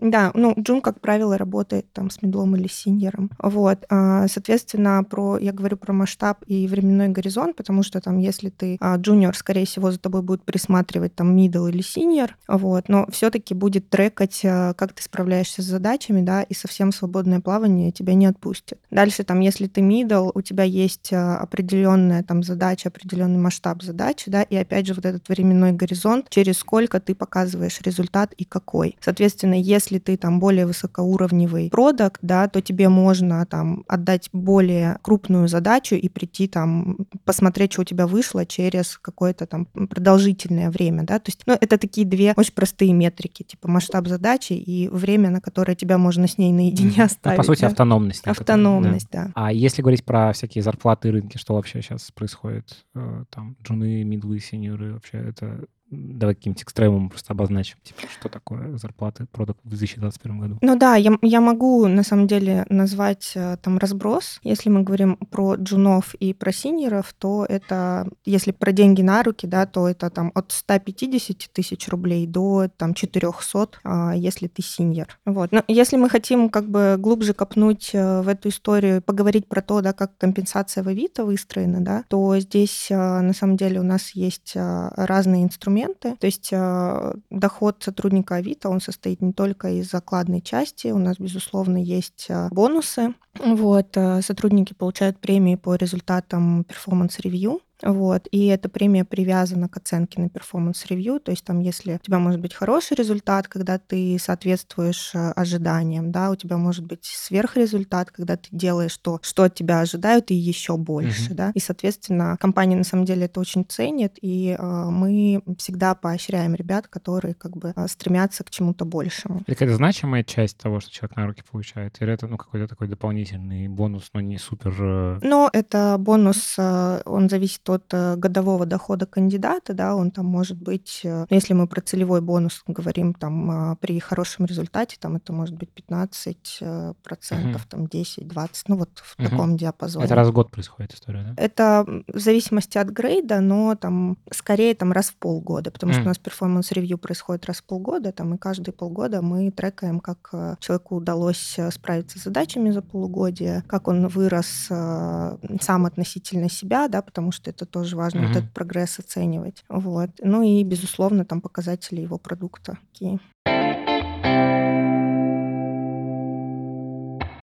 Да, 0.00 0.30
ну, 0.34 0.54
Джун, 0.58 0.80
как 0.80 1.00
правило, 1.00 1.38
работает 1.38 1.90
там 1.92 2.10
с 2.10 2.22
мидлом 2.22 2.56
или 2.56 2.68
синьором. 2.68 3.30
Вот, 3.38 3.84
а, 3.88 4.28
соответственно, 4.28 5.04
про, 5.04 5.38
я 5.38 5.52
говорю 5.52 5.76
про 5.76 5.92
масштаб 5.92 6.42
и 6.46 6.66
временной 6.66 7.08
горизонт, 7.08 7.56
потому 7.56 7.82
что 7.82 8.00
там, 8.00 8.18
если 8.18 8.50
ты 8.50 8.76
а, 8.80 8.96
джуниор, 8.96 9.36
скорее 9.36 9.66
всего, 9.66 9.90
за 9.90 9.98
тобой 9.98 10.22
будет 10.22 10.42
присматривать 10.42 11.14
там 11.14 11.34
мидл 11.34 11.66
или 11.66 11.82
синьор, 11.82 12.36
вот, 12.48 12.88
но 12.88 13.06
все-таки 13.10 13.54
будет 13.54 13.88
трекать, 13.88 14.42
а, 14.44 14.74
как 14.74 14.92
ты 14.92 15.02
справляешься 15.02 15.62
с 15.62 15.66
задачами, 15.66 16.20
да, 16.22 16.42
и 16.42 16.54
совсем 16.54 16.92
свободное 16.92 17.40
плавание 17.40 17.92
тебя 17.92 18.14
не 18.14 18.26
отпустит. 18.26 18.78
Дальше 18.90 19.24
там, 19.24 19.40
если 19.40 19.66
ты 19.66 19.82
мидл, 19.82 20.30
у 20.34 20.42
тебя 20.42 20.64
есть 20.64 21.12
определенная 21.12 22.22
там 22.22 22.42
задача, 22.42 22.88
определенный 22.88 23.38
масштаб 23.38 23.82
задачи, 23.82 24.30
да, 24.30 24.42
и 24.42 24.56
опять 24.56 24.86
же 24.86 24.94
вот 24.94 25.04
этот 25.04 25.28
временной 25.28 25.72
горизонт, 25.72 26.28
через 26.30 26.58
сколько 26.58 27.00
ты 27.00 27.14
показываешь 27.14 27.80
результат 27.82 28.32
и 28.32 28.44
какой. 28.44 28.96
Соответственно, 29.00 29.54
если 29.54 29.85
если 29.86 29.98
ты 29.98 30.16
там 30.16 30.40
более 30.40 30.66
высокоуровневый 30.66 31.70
продукт, 31.70 32.18
да, 32.22 32.48
то 32.48 32.60
тебе 32.60 32.88
можно 32.88 33.46
там 33.46 33.84
отдать 33.88 34.28
более 34.32 34.98
крупную 35.02 35.48
задачу 35.48 35.94
и 35.94 36.08
прийти 36.08 36.48
там 36.48 36.98
посмотреть, 37.24 37.72
что 37.72 37.82
у 37.82 37.84
тебя 37.84 38.06
вышло 38.06 38.44
через 38.44 38.98
какое-то 38.98 39.46
там 39.46 39.66
продолжительное 39.66 40.70
время, 40.70 41.04
да, 41.04 41.18
то 41.18 41.30
есть, 41.30 41.42
ну, 41.46 41.56
это 41.60 41.78
такие 41.78 42.06
две 42.06 42.34
очень 42.36 42.52
простые 42.52 42.92
метрики, 42.92 43.42
типа 43.42 43.68
масштаб 43.68 44.08
задачи 44.08 44.54
и 44.54 44.88
время, 44.88 45.30
на 45.30 45.40
которое 45.40 45.74
тебя 45.76 45.98
можно 45.98 46.26
с 46.26 46.38
ней 46.38 46.52
наедине 46.52 46.90
mm-hmm. 46.90 47.02
оставить. 47.02 47.38
Ну, 47.38 47.42
по 47.42 47.46
сути, 47.46 47.60
да? 47.62 47.66
автономность. 47.68 48.26
Автономность, 48.26 49.08
да. 49.12 49.24
да. 49.26 49.32
А 49.34 49.52
если 49.52 49.82
говорить 49.82 50.04
про 50.04 50.32
всякие 50.32 50.62
зарплаты 50.62 51.10
рынки, 51.10 51.38
что 51.38 51.54
вообще 51.54 51.82
сейчас 51.82 52.10
происходит? 52.10 52.84
Э, 52.94 53.24
там 53.30 53.56
джуны, 53.62 54.04
мидлы, 54.04 54.40
сеньоры, 54.40 54.94
вообще 54.94 55.18
это 55.18 55.64
давай 55.90 56.34
каким-нибудь 56.34 56.62
экстремумом 56.62 57.10
просто 57.10 57.32
обозначим, 57.32 57.78
типа, 57.82 58.02
что 58.10 58.28
такое 58.28 58.76
зарплаты 58.76 59.26
продукт 59.30 59.60
в 59.64 59.68
2021 59.68 60.40
году. 60.40 60.58
Ну 60.60 60.76
да, 60.76 60.96
я, 60.96 61.12
я 61.22 61.40
могу 61.40 61.86
на 61.86 62.02
самом 62.02 62.26
деле 62.26 62.66
назвать 62.68 63.32
э, 63.34 63.56
там 63.62 63.78
разброс. 63.78 64.40
Если 64.42 64.68
мы 64.68 64.82
говорим 64.82 65.16
про 65.16 65.54
джунов 65.54 66.14
и 66.14 66.32
про 66.34 66.52
синьоров, 66.52 67.14
то 67.18 67.46
это, 67.48 68.08
если 68.24 68.50
про 68.50 68.72
деньги 68.72 69.02
на 69.02 69.22
руки, 69.22 69.46
да, 69.46 69.66
то 69.66 69.88
это 69.88 70.10
там 70.10 70.32
от 70.34 70.52
150 70.52 71.50
тысяч 71.52 71.88
рублей 71.88 72.26
до 72.26 72.68
там 72.76 72.94
400, 72.94 73.68
а, 73.84 74.14
если 74.16 74.48
ты 74.48 74.62
синьор. 74.62 75.18
Вот. 75.24 75.52
Но 75.52 75.62
если 75.68 75.96
мы 75.96 76.10
хотим 76.10 76.48
как 76.48 76.68
бы 76.68 76.96
глубже 76.98 77.32
копнуть 77.32 77.90
э, 77.92 78.22
в 78.22 78.28
эту 78.28 78.48
историю, 78.48 79.02
поговорить 79.02 79.46
про 79.46 79.62
то, 79.62 79.80
да, 79.80 79.92
как 79.92 80.16
компенсация 80.18 80.82
в 80.82 80.88
Авито 80.88 81.24
выстроена, 81.24 81.80
да, 81.80 82.04
то 82.08 82.38
здесь 82.40 82.88
э, 82.90 82.96
на 82.96 83.32
самом 83.32 83.56
деле 83.56 83.80
у 83.80 83.84
нас 83.84 84.10
есть 84.10 84.52
разные 84.56 85.44
инструменты, 85.44 85.75
инструменты. 85.76 86.16
То 86.16 86.26
есть 86.26 86.48
э, 86.52 87.12
доход 87.30 87.82
сотрудника 87.82 88.36
Авито, 88.36 88.68
он 88.68 88.80
состоит 88.80 89.20
не 89.20 89.32
только 89.32 89.68
из 89.68 89.90
окладной 89.90 90.40
части, 90.40 90.88
у 90.88 90.98
нас, 90.98 91.18
безусловно, 91.18 91.78
есть 91.78 92.26
э, 92.28 92.48
бонусы. 92.50 93.14
Вот, 93.38 93.96
э, 93.96 94.22
сотрудники 94.22 94.74
получают 94.74 95.18
премии 95.18 95.56
по 95.56 95.74
результатам 95.74 96.64
performance 96.64 97.23
review, 97.23 97.60
вот. 97.82 98.26
И 98.30 98.46
эта 98.46 98.68
премия 98.68 99.04
привязана 99.04 99.68
к 99.68 99.76
оценке 99.76 100.20
на 100.20 100.28
performance 100.28 100.84
review. 100.84 101.20
То 101.20 101.30
есть 101.30 101.44
там, 101.44 101.60
если 101.60 101.94
у 101.94 101.98
тебя 101.98 102.18
может 102.18 102.40
быть 102.40 102.54
хороший 102.54 102.96
результат, 102.96 103.48
когда 103.48 103.78
ты 103.78 104.16
соответствуешь 104.18 105.10
э, 105.14 105.32
ожиданиям, 105.32 106.10
да, 106.10 106.30
у 106.30 106.36
тебя 106.36 106.56
может 106.56 106.84
быть 106.84 107.04
сверхрезультат, 107.04 108.10
когда 108.10 108.36
ты 108.36 108.48
делаешь 108.50 108.96
то, 108.96 109.18
что 109.22 109.44
от 109.44 109.54
тебя 109.54 109.80
ожидают, 109.80 110.30
и 110.30 110.34
еще 110.34 110.76
больше, 110.76 111.30
угу. 111.30 111.34
да. 111.34 111.52
И, 111.54 111.60
соответственно, 111.60 112.36
компания 112.40 112.76
на 112.76 112.84
самом 112.84 113.04
деле 113.04 113.26
это 113.26 113.40
очень 113.40 113.64
ценит, 113.64 114.18
и 114.20 114.56
э, 114.58 114.84
мы 114.90 115.42
всегда 115.58 115.94
поощряем 115.94 116.54
ребят, 116.54 116.88
которые 116.88 117.34
как 117.34 117.56
бы 117.56 117.72
э, 117.76 117.88
стремятся 117.88 118.44
к 118.44 118.50
чему-то 118.50 118.84
большему. 118.84 119.40
Это 119.40 119.52
какая-то 119.52 119.76
значимая 119.76 120.24
часть 120.24 120.56
того, 120.58 120.80
что 120.80 120.90
человек 120.90 121.16
на 121.16 121.26
руки 121.26 121.42
получает? 121.50 122.00
Или 122.00 122.12
это 122.12 122.26
ну, 122.26 122.38
какой-то 122.38 122.68
такой 122.68 122.88
дополнительный 122.88 123.68
бонус, 123.68 124.10
но 124.14 124.20
не 124.20 124.38
супер... 124.38 124.74
Э, 124.78 125.18
но 125.22 125.50
это 125.52 125.96
бонус, 125.98 126.58
он 126.58 127.28
зависит 127.28 127.65
от 127.68 127.92
э, 127.92 128.16
годового 128.16 128.66
дохода 128.66 129.06
кандидата, 129.06 129.74
да, 129.74 129.94
он 129.94 130.10
там 130.10 130.26
может 130.26 130.56
быть, 130.56 131.00
э, 131.04 131.26
если 131.30 131.54
мы 131.54 131.66
про 131.66 131.80
целевой 131.80 132.20
бонус 132.20 132.62
говорим, 132.66 133.14
там 133.14 133.50
а, 133.50 133.76
при 133.76 133.98
хорошем 133.98 134.46
результате, 134.46 134.96
там 135.00 135.16
это 135.16 135.32
может 135.32 135.54
быть 135.54 135.70
15 135.70 136.58
э, 136.60 136.94
процентов, 137.02 137.62
угу. 137.62 137.68
там 137.70 137.86
10, 137.86 138.28
20, 138.28 138.68
ну 138.68 138.76
вот 138.76 138.90
в 138.98 139.18
угу. 139.18 139.28
таком 139.28 139.56
диапазоне. 139.56 140.04
Это 140.04 140.14
раз 140.14 140.28
в 140.28 140.32
год 140.32 140.50
происходит 140.50 140.94
история, 140.94 141.22
да? 141.22 141.42
Это 141.42 141.84
в 142.06 142.18
зависимости 142.18 142.78
от 142.78 142.88
грейда, 142.88 143.40
но 143.40 143.74
там 143.74 144.18
скорее 144.30 144.74
там 144.74 144.92
раз 144.92 145.06
в 145.10 145.16
полгода, 145.16 145.70
потому 145.70 145.92
что 145.92 146.02
у 146.02 146.06
нас 146.06 146.18
performance 146.18 146.70
review 146.70 146.98
происходит 146.98 147.46
раз 147.46 147.58
в 147.58 147.64
полгода, 147.64 148.12
там 148.12 148.34
и 148.34 148.38
каждые 148.38 148.72
полгода 148.72 149.22
мы 149.22 149.50
трекаем, 149.50 150.00
как 150.00 150.30
человеку 150.60 150.96
удалось 150.96 151.58
справиться 151.70 152.18
с 152.18 152.24
задачами 152.24 152.70
за 152.70 152.82
полугодие, 152.82 153.62
как 153.66 153.88
он 153.88 154.08
вырос 154.08 154.66
сам 154.66 155.86
относительно 155.86 156.50
себя, 156.50 156.88
да, 156.88 157.02
потому 157.02 157.32
что 157.32 157.50
это 157.56 157.66
тоже 157.66 157.96
важно, 157.96 158.20
mm-hmm. 158.20 158.28
вот 158.28 158.36
этот 158.36 158.52
прогресс 158.52 158.98
оценивать. 158.98 159.64
Вот. 159.68 160.10
Ну 160.22 160.42
и, 160.42 160.62
безусловно, 160.62 161.24
там 161.24 161.40
показатели 161.40 162.00
его 162.00 162.18
продукта. 162.18 162.78
Какие. 162.92 163.18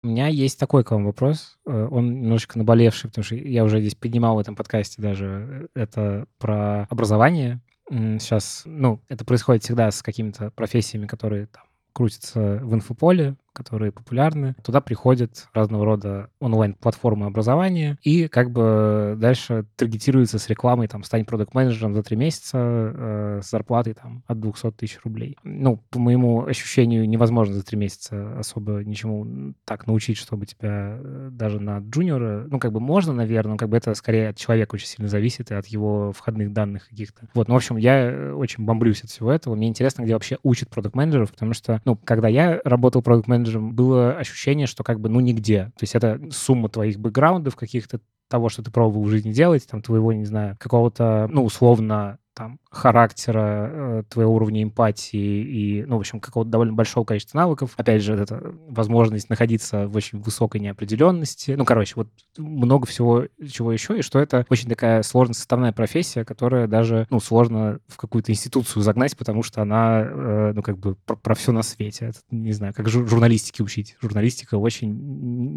У 0.02 0.06
меня 0.06 0.28
есть 0.28 0.60
такой 0.60 0.84
к 0.84 0.90
вам 0.90 1.06
вопрос. 1.06 1.56
Э, 1.66 1.88
он 1.90 2.20
немножечко 2.20 2.58
наболевший, 2.58 3.08
потому 3.08 3.24
что 3.24 3.36
я 3.36 3.64
уже 3.64 3.80
здесь 3.80 3.94
поднимал 3.94 4.36
в 4.36 4.38
этом 4.38 4.54
подкасте 4.54 5.00
даже 5.00 5.68
э, 5.74 5.80
это 5.80 6.26
про 6.38 6.86
образование. 6.90 7.60
Сейчас, 7.90 8.62
ну, 8.64 9.00
это 9.08 9.26
происходит 9.26 9.62
всегда 9.62 9.90
с 9.90 10.02
какими-то 10.02 10.50
профессиями, 10.50 11.06
которые 11.06 11.46
там 11.46 11.64
крутятся 11.92 12.60
в 12.62 12.74
инфополе, 12.74 13.36
которые 13.54 13.92
популярны. 13.92 14.54
Туда 14.62 14.80
приходят 14.80 15.48
разного 15.54 15.84
рода 15.84 16.28
онлайн-платформы 16.40 17.26
образования, 17.26 17.98
и 18.02 18.28
как 18.28 18.50
бы 18.50 19.14
дальше 19.18 19.66
таргетируется 19.76 20.38
с 20.38 20.48
рекламой, 20.48 20.88
там, 20.88 21.04
стань 21.04 21.24
продукт 21.24 21.54
менеджером 21.54 21.94
за 21.94 22.02
три 22.02 22.16
месяца 22.16 22.58
э, 22.58 23.40
с 23.42 23.50
зарплатой 23.50 23.94
там 23.94 24.22
от 24.26 24.40
200 24.40 24.72
тысяч 24.72 24.98
рублей. 25.04 25.36
Ну, 25.44 25.80
по 25.90 25.98
моему 25.98 26.44
ощущению, 26.46 27.08
невозможно 27.08 27.54
за 27.54 27.64
три 27.64 27.78
месяца 27.78 28.38
особо 28.38 28.84
ничему 28.84 29.54
так 29.64 29.86
научить, 29.86 30.16
чтобы 30.18 30.46
тебя 30.46 30.98
э, 30.98 31.28
даже 31.30 31.60
на 31.60 31.78
джуниора, 31.78 32.46
ну, 32.50 32.58
как 32.58 32.72
бы 32.72 32.80
можно, 32.80 33.12
наверное, 33.12 33.52
но 33.52 33.56
как 33.56 33.68
бы 33.68 33.76
это 33.76 33.94
скорее 33.94 34.30
от 34.30 34.36
человека 34.36 34.74
очень 34.74 34.88
сильно 34.88 35.08
зависит 35.08 35.50
и 35.50 35.54
от 35.54 35.66
его 35.66 36.12
входных 36.12 36.52
данных 36.52 36.88
каких-то. 36.88 37.28
Вот, 37.34 37.48
ну, 37.48 37.54
в 37.54 37.56
общем, 37.56 37.76
я 37.76 38.10
э, 38.10 38.32
очень 38.32 38.64
бомблюсь 38.64 39.04
от 39.04 39.10
всего 39.10 39.30
этого. 39.30 39.54
Мне 39.54 39.68
интересно, 39.68 40.02
где 40.02 40.14
вообще 40.14 40.38
учат 40.42 40.68
продукт 40.68 40.96
менеджеров 40.96 41.32
потому 41.34 41.52
что, 41.52 41.80
ну, 41.84 41.96
когда 41.96 42.28
я 42.28 42.60
работал 42.64 43.02
продукт 43.02 43.28
менеджером 43.44 43.74
было 43.74 44.12
ощущение, 44.16 44.66
что 44.66 44.82
как 44.84 45.00
бы, 45.00 45.08
ну, 45.08 45.20
нигде. 45.20 45.66
То 45.76 45.82
есть 45.82 45.94
это 45.94 46.20
сумма 46.30 46.68
твоих 46.68 46.98
бэкграундов 46.98 47.56
каких-то, 47.56 48.00
того, 48.28 48.48
что 48.48 48.62
ты 48.62 48.70
пробовал 48.70 49.04
в 49.04 49.10
жизни 49.10 49.32
делать, 49.32 49.66
там, 49.66 49.82
твоего, 49.82 50.12
не 50.12 50.24
знаю, 50.24 50.56
какого-то, 50.58 51.28
ну, 51.30 51.44
условно, 51.44 52.18
там, 52.34 52.58
характера, 52.70 53.70
э, 53.72 54.02
твоего 54.08 54.34
уровня 54.34 54.62
эмпатии 54.62 55.18
и, 55.18 55.84
ну, 55.84 55.96
в 55.96 56.00
общем, 56.00 56.20
какого-то 56.20 56.50
довольно 56.50 56.72
большого 56.72 57.04
количества 57.04 57.38
навыков. 57.38 57.72
Опять 57.76 58.02
же, 58.02 58.14
это 58.14 58.54
возможность 58.68 59.30
находиться 59.30 59.86
в 59.86 59.96
очень 59.96 60.20
высокой 60.20 60.60
неопределенности. 60.60 61.52
Ну, 61.52 61.64
короче, 61.64 61.94
вот 61.96 62.08
много 62.36 62.86
всего, 62.86 63.26
чего 63.50 63.72
еще, 63.72 63.98
и 63.98 64.02
что 64.02 64.18
это 64.18 64.44
очень 64.50 64.68
такая 64.68 65.02
сложная 65.02 65.34
составная 65.34 65.72
профессия, 65.72 66.24
которая 66.24 66.66
даже, 66.66 67.06
ну, 67.10 67.20
сложно 67.20 67.78
в 67.86 67.96
какую-то 67.96 68.32
институцию 68.32 68.82
загнать, 68.82 69.16
потому 69.16 69.42
что 69.42 69.62
она, 69.62 70.02
э, 70.02 70.52
ну, 70.54 70.62
как 70.62 70.78
бы 70.78 70.96
про, 70.96 71.16
про 71.16 71.34
все 71.34 71.52
на 71.52 71.62
свете. 71.62 72.06
Это, 72.06 72.18
не 72.30 72.52
знаю, 72.52 72.74
как 72.74 72.88
жур 72.88 73.08
журналистики 73.08 73.62
учить. 73.62 73.96
Журналистика 74.02 74.56
очень 74.56 74.92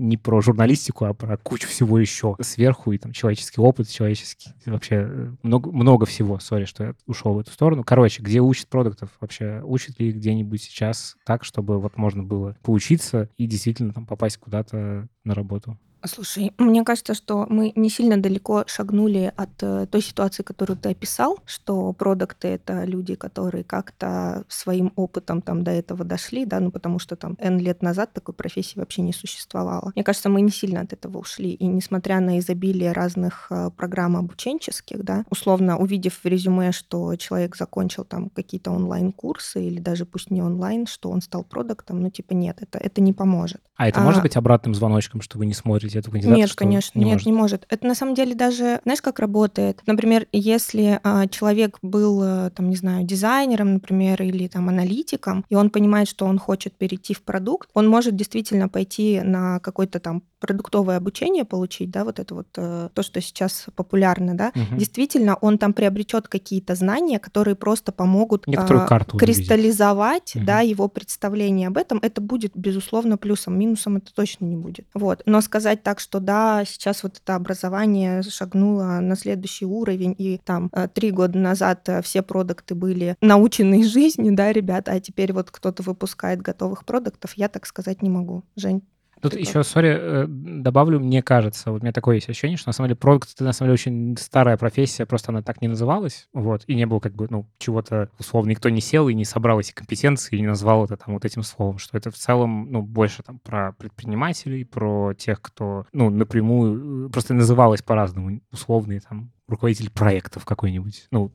не 0.08 0.18
про 0.18 0.42
журналистику, 0.42 1.06
а 1.06 1.14
про 1.14 1.38
кучу 1.38 1.68
всего 1.68 1.98
еще 1.98 2.36
сверху, 2.42 2.92
и 2.92 3.00
там 3.00 3.14
человеческий 3.14 3.62
опыт, 3.62 3.90
человеческий, 3.90 4.52
вообще 4.68 5.08
э, 5.10 5.32
много, 5.42 5.72
много 5.72 6.06
всего, 6.06 6.38
сори, 6.40 6.66
что 6.68 6.84
я 6.84 6.95
ушел 7.05 7.34
в 7.34 7.39
эту 7.39 7.51
сторону. 7.51 7.84
Короче, 7.84 8.22
где 8.22 8.39
учат 8.39 8.68
продуктов 8.68 9.09
вообще? 9.20 9.61
Учат 9.63 9.99
ли 9.99 10.11
где-нибудь 10.11 10.61
сейчас 10.61 11.15
так, 11.26 11.43
чтобы 11.43 11.80
вот 11.80 11.97
можно 11.97 12.24
было 12.24 12.55
поучиться 12.61 13.30
и 13.38 13.47
действительно 13.47 13.93
там 13.93 14.05
попасть 14.05 14.38
куда-то 14.38 15.07
на 15.24 15.34
работу? 15.34 15.78
Слушай, 16.06 16.54
мне 16.58 16.84
кажется, 16.84 17.14
что 17.14 17.45
мы 17.50 17.74
не 17.76 17.89
сильно 17.89 18.18
далеко 18.18 18.64
шагнули 18.68 19.34
от 19.36 19.50
э, 19.62 19.88
той 19.88 20.02
ситуации, 20.02 20.43
которую 20.43 20.78
ты 20.78 20.89
описал, 20.89 21.39
что 21.45 21.91
продукты— 21.93 22.48
это 22.50 22.84
люди, 22.84 23.16
которые 23.16 23.64
как-то 23.64 24.43
своим 24.48 24.93
опытом 24.95 25.41
там 25.41 25.64
до 25.64 25.72
этого 25.72 26.06
дошли, 26.06 26.45
да, 26.45 26.60
ну 26.60 26.72
потому 26.72 27.00
что 27.00 27.16
там 27.16 27.36
N 27.39 27.60
лет 27.60 27.82
назад 27.82 28.14
такой 28.14 28.34
профессии 28.34 28.80
вообще 28.80 29.02
не 29.02 29.14
существовало. 29.14 29.91
Мне 29.95 30.04
кажется, 30.04 30.30
мы 30.30 30.41
не 30.41 30.52
сильно 30.52 30.82
от 30.82 30.93
этого 30.93 31.18
ушли. 31.18 31.52
И 31.52 31.66
несмотря 31.66 32.20
на 32.20 32.39
изобилие 32.39 32.91
разных 32.91 33.48
э, 33.50 33.72
программ 33.76 34.18
обученческих, 34.18 35.04
да, 35.04 35.26
условно 35.30 35.78
увидев 35.78 36.20
в 36.24 36.26
резюме, 36.26 36.72
что 36.72 37.16
человек 37.16 37.56
закончил 37.56 38.06
там 38.06 38.30
какие-то 38.30 38.72
онлайн-курсы 38.72 39.64
или 39.64 39.80
даже 39.80 40.06
пусть 40.06 40.32
не 40.32 40.41
онлайн, 40.41 40.86
что 40.86 41.10
он 41.10 41.22
стал 41.22 41.43
продуктом, 41.43 42.02
ну 42.02 42.10
типа 42.10 42.34
нет, 42.34 42.58
это, 42.62 42.78
это 42.78 43.02
не 43.02 43.14
поможет. 43.14 43.62
А 43.76 43.88
это 43.88 44.02
а, 44.02 44.04
может 44.04 44.22
быть 44.22 44.36
обратным 44.38 44.74
звоночком, 44.74 45.22
что 45.22 45.38
вы 45.38 45.45
не 45.45 45.54
смотрите 45.54 45.87
эту 45.96 46.12
кандидата? 46.12 46.36
Нет, 46.36 46.54
конечно, 46.54 46.98
не 46.98 47.06
нет, 47.06 47.14
может? 47.14 47.26
не 47.26 47.34
может. 47.34 47.66
Это 47.70 47.88
на 47.88 47.96
самом 47.96 48.16
деле 48.16 48.36
даже, 48.36 48.82
знаешь, 48.84 49.02
как 49.02 49.20
работает? 49.20 49.82
Например, 49.86 50.28
если 50.32 51.00
а, 51.04 51.28
человек 51.28 51.78
был, 51.82 52.22
э, 52.24 52.50
там, 52.52 52.70
не 52.70 52.76
знаю, 52.76 53.06
дизайнером, 53.06 53.74
например, 53.74 54.22
или 54.22 54.48
там 54.48 54.70
аналитиком, 54.70 55.46
и 55.50 55.56
он 55.56 55.70
понимает, 55.70 56.08
что 56.08 56.26
он 56.26 56.40
хочет 56.40 56.74
перейти 56.74 57.14
в 57.14 57.22
продукт, 57.22 57.70
он 57.74 57.88
может 57.88 58.16
действительно 58.16 58.70
пойти 58.70 59.22
на 59.24 59.60
какой-то 59.60 60.00
там 60.00 60.24
продуктовое 60.40 60.98
обучение 60.98 61.46
получить, 61.46 61.90
да, 61.92 62.04
вот 62.04 62.20
это 62.20 62.36
вот 62.36 62.48
э, 62.58 62.90
то, 62.94 63.04
что 63.04 63.22
сейчас 63.22 63.66
популярно, 63.76 64.36
да, 64.36 64.52
угу. 64.56 64.78
действительно, 64.78 65.36
он 65.36 65.58
там 65.58 65.74
приобретет 65.74 66.28
какие-то 66.28 66.76
знания, 66.76 67.20
которые 67.20 67.56
просто 67.56 67.92
помогут 67.92 68.48
Некоторую 68.48 68.86
э, 68.86 68.88
карту 68.88 69.18
кристаллизовать, 69.18 70.36
угу. 70.36 70.46
да, 70.46 70.62
его 70.62 70.88
представление 70.88 71.70
об 71.70 71.78
этом. 71.78 72.00
Это 72.02 72.22
будет 72.22 72.52
безусловно 72.56 73.18
плюсом, 73.18 73.58
минусом 73.58 73.98
это 73.98 74.14
точно 74.14 74.46
не 74.46 74.56
будет. 74.56 74.86
Вот, 74.94 75.22
но 75.26 75.42
сказать 75.42 75.84
так, 75.84 76.00
что 76.00 76.20
да, 76.20 76.64
сейчас 76.66 77.04
вот 77.04 77.20
это 77.24 77.36
образование 77.36 78.22
шагнуло 78.22 79.00
на 79.00 79.16
следующий 79.16 79.66
уровень, 79.66 80.16
и 80.18 80.40
там 80.44 80.70
э, 80.72 80.88
три 80.88 81.12
года 81.12 81.38
назад 81.38 81.88
э, 81.90 82.02
все 82.02 82.22
продукты 82.22 82.76
были 82.76 83.16
научены 83.22 83.84
жизнью, 83.88 84.36
да, 84.36 84.52
ребята, 84.52 84.92
а 84.92 85.00
теперь 85.00 85.34
вот 85.34 85.52
кто-то 85.52 85.84
выпускает 85.84 86.42
готовых 86.42 86.86
продуктов, 86.86 87.34
я 87.36 87.48
так 87.48 87.66
сказать 87.66 88.02
не 88.02 88.10
могу. 88.10 88.44
Жень, 88.56 88.84
Тут 89.22 89.32
Прикольно. 89.32 89.47
еще, 89.47 89.63
сори, 89.63 89.97
э, 89.99 90.26
добавлю, 90.28 90.99
мне 90.99 91.24
кажется, 91.24 91.72
вот 91.72 91.82
у 91.82 91.84
меня 91.84 91.91
такое 91.91 92.15
есть 92.15 92.30
ощущение, 92.30 92.57
что 92.57 92.70
на 92.70 92.74
самом 92.74 92.89
деле 92.89 92.97
продукт 92.97 93.34
это 93.34 93.43
на 93.43 93.53
самом 93.53 93.70
деле 93.70 93.74
очень 93.74 94.18
старая 94.18 94.57
профессия, 94.57 95.05
просто 95.05 95.32
она 95.32 95.41
так 95.41 95.61
не 95.61 95.68
называлась, 95.68 96.28
вот, 96.34 96.63
и 96.68 96.76
не 96.76 96.86
было 96.86 96.99
как 96.99 97.15
бы, 97.15 97.28
ну, 97.30 97.47
чего-то, 97.57 98.09
условно, 98.20 98.51
никто 98.51 98.70
не 98.70 98.82
сел 98.82 99.09
и 99.09 99.13
не 99.13 99.26
собрал 99.26 99.59
эти 99.59 99.74
компетенции 99.74 100.38
и 100.38 100.41
не 100.41 100.47
назвал 100.47 100.86
это 100.86 100.97
там 100.97 101.15
вот 101.15 101.26
этим 101.26 101.43
словом, 101.43 101.80
что 101.80 101.97
это 101.97 102.11
в 102.11 102.15
целом, 102.15 102.72
ну, 102.72 102.82
больше 102.82 103.24
там 103.24 103.39
про 103.39 103.74
предпринимателей, 103.74 104.63
про 104.65 105.13
тех, 105.13 105.41
кто, 105.41 105.86
ну, 105.93 106.09
напрямую, 106.09 107.07
э, 107.07 107.09
просто 107.09 107.34
называлось 107.34 107.82
по-разному, 107.82 108.41
условные 108.51 108.99
там 108.99 109.32
руководитель 109.47 109.89
проектов 109.89 110.45
какой-нибудь, 110.45 111.07
ну, 111.11 111.32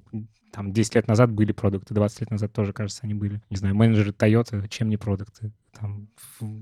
там 0.52 0.72
10 0.72 0.94
лет 0.94 1.08
назад 1.08 1.32
были 1.32 1.52
продукты, 1.52 1.94
20 1.94 2.20
лет 2.20 2.30
назад 2.30 2.52
тоже, 2.52 2.72
кажется, 2.72 3.00
они 3.04 3.14
были. 3.14 3.40
Не 3.50 3.56
знаю, 3.56 3.74
менеджеры 3.74 4.10
Toyota, 4.10 4.68
чем 4.68 4.90
не 4.90 4.98
продукты? 4.98 5.50
Там, 5.78 6.08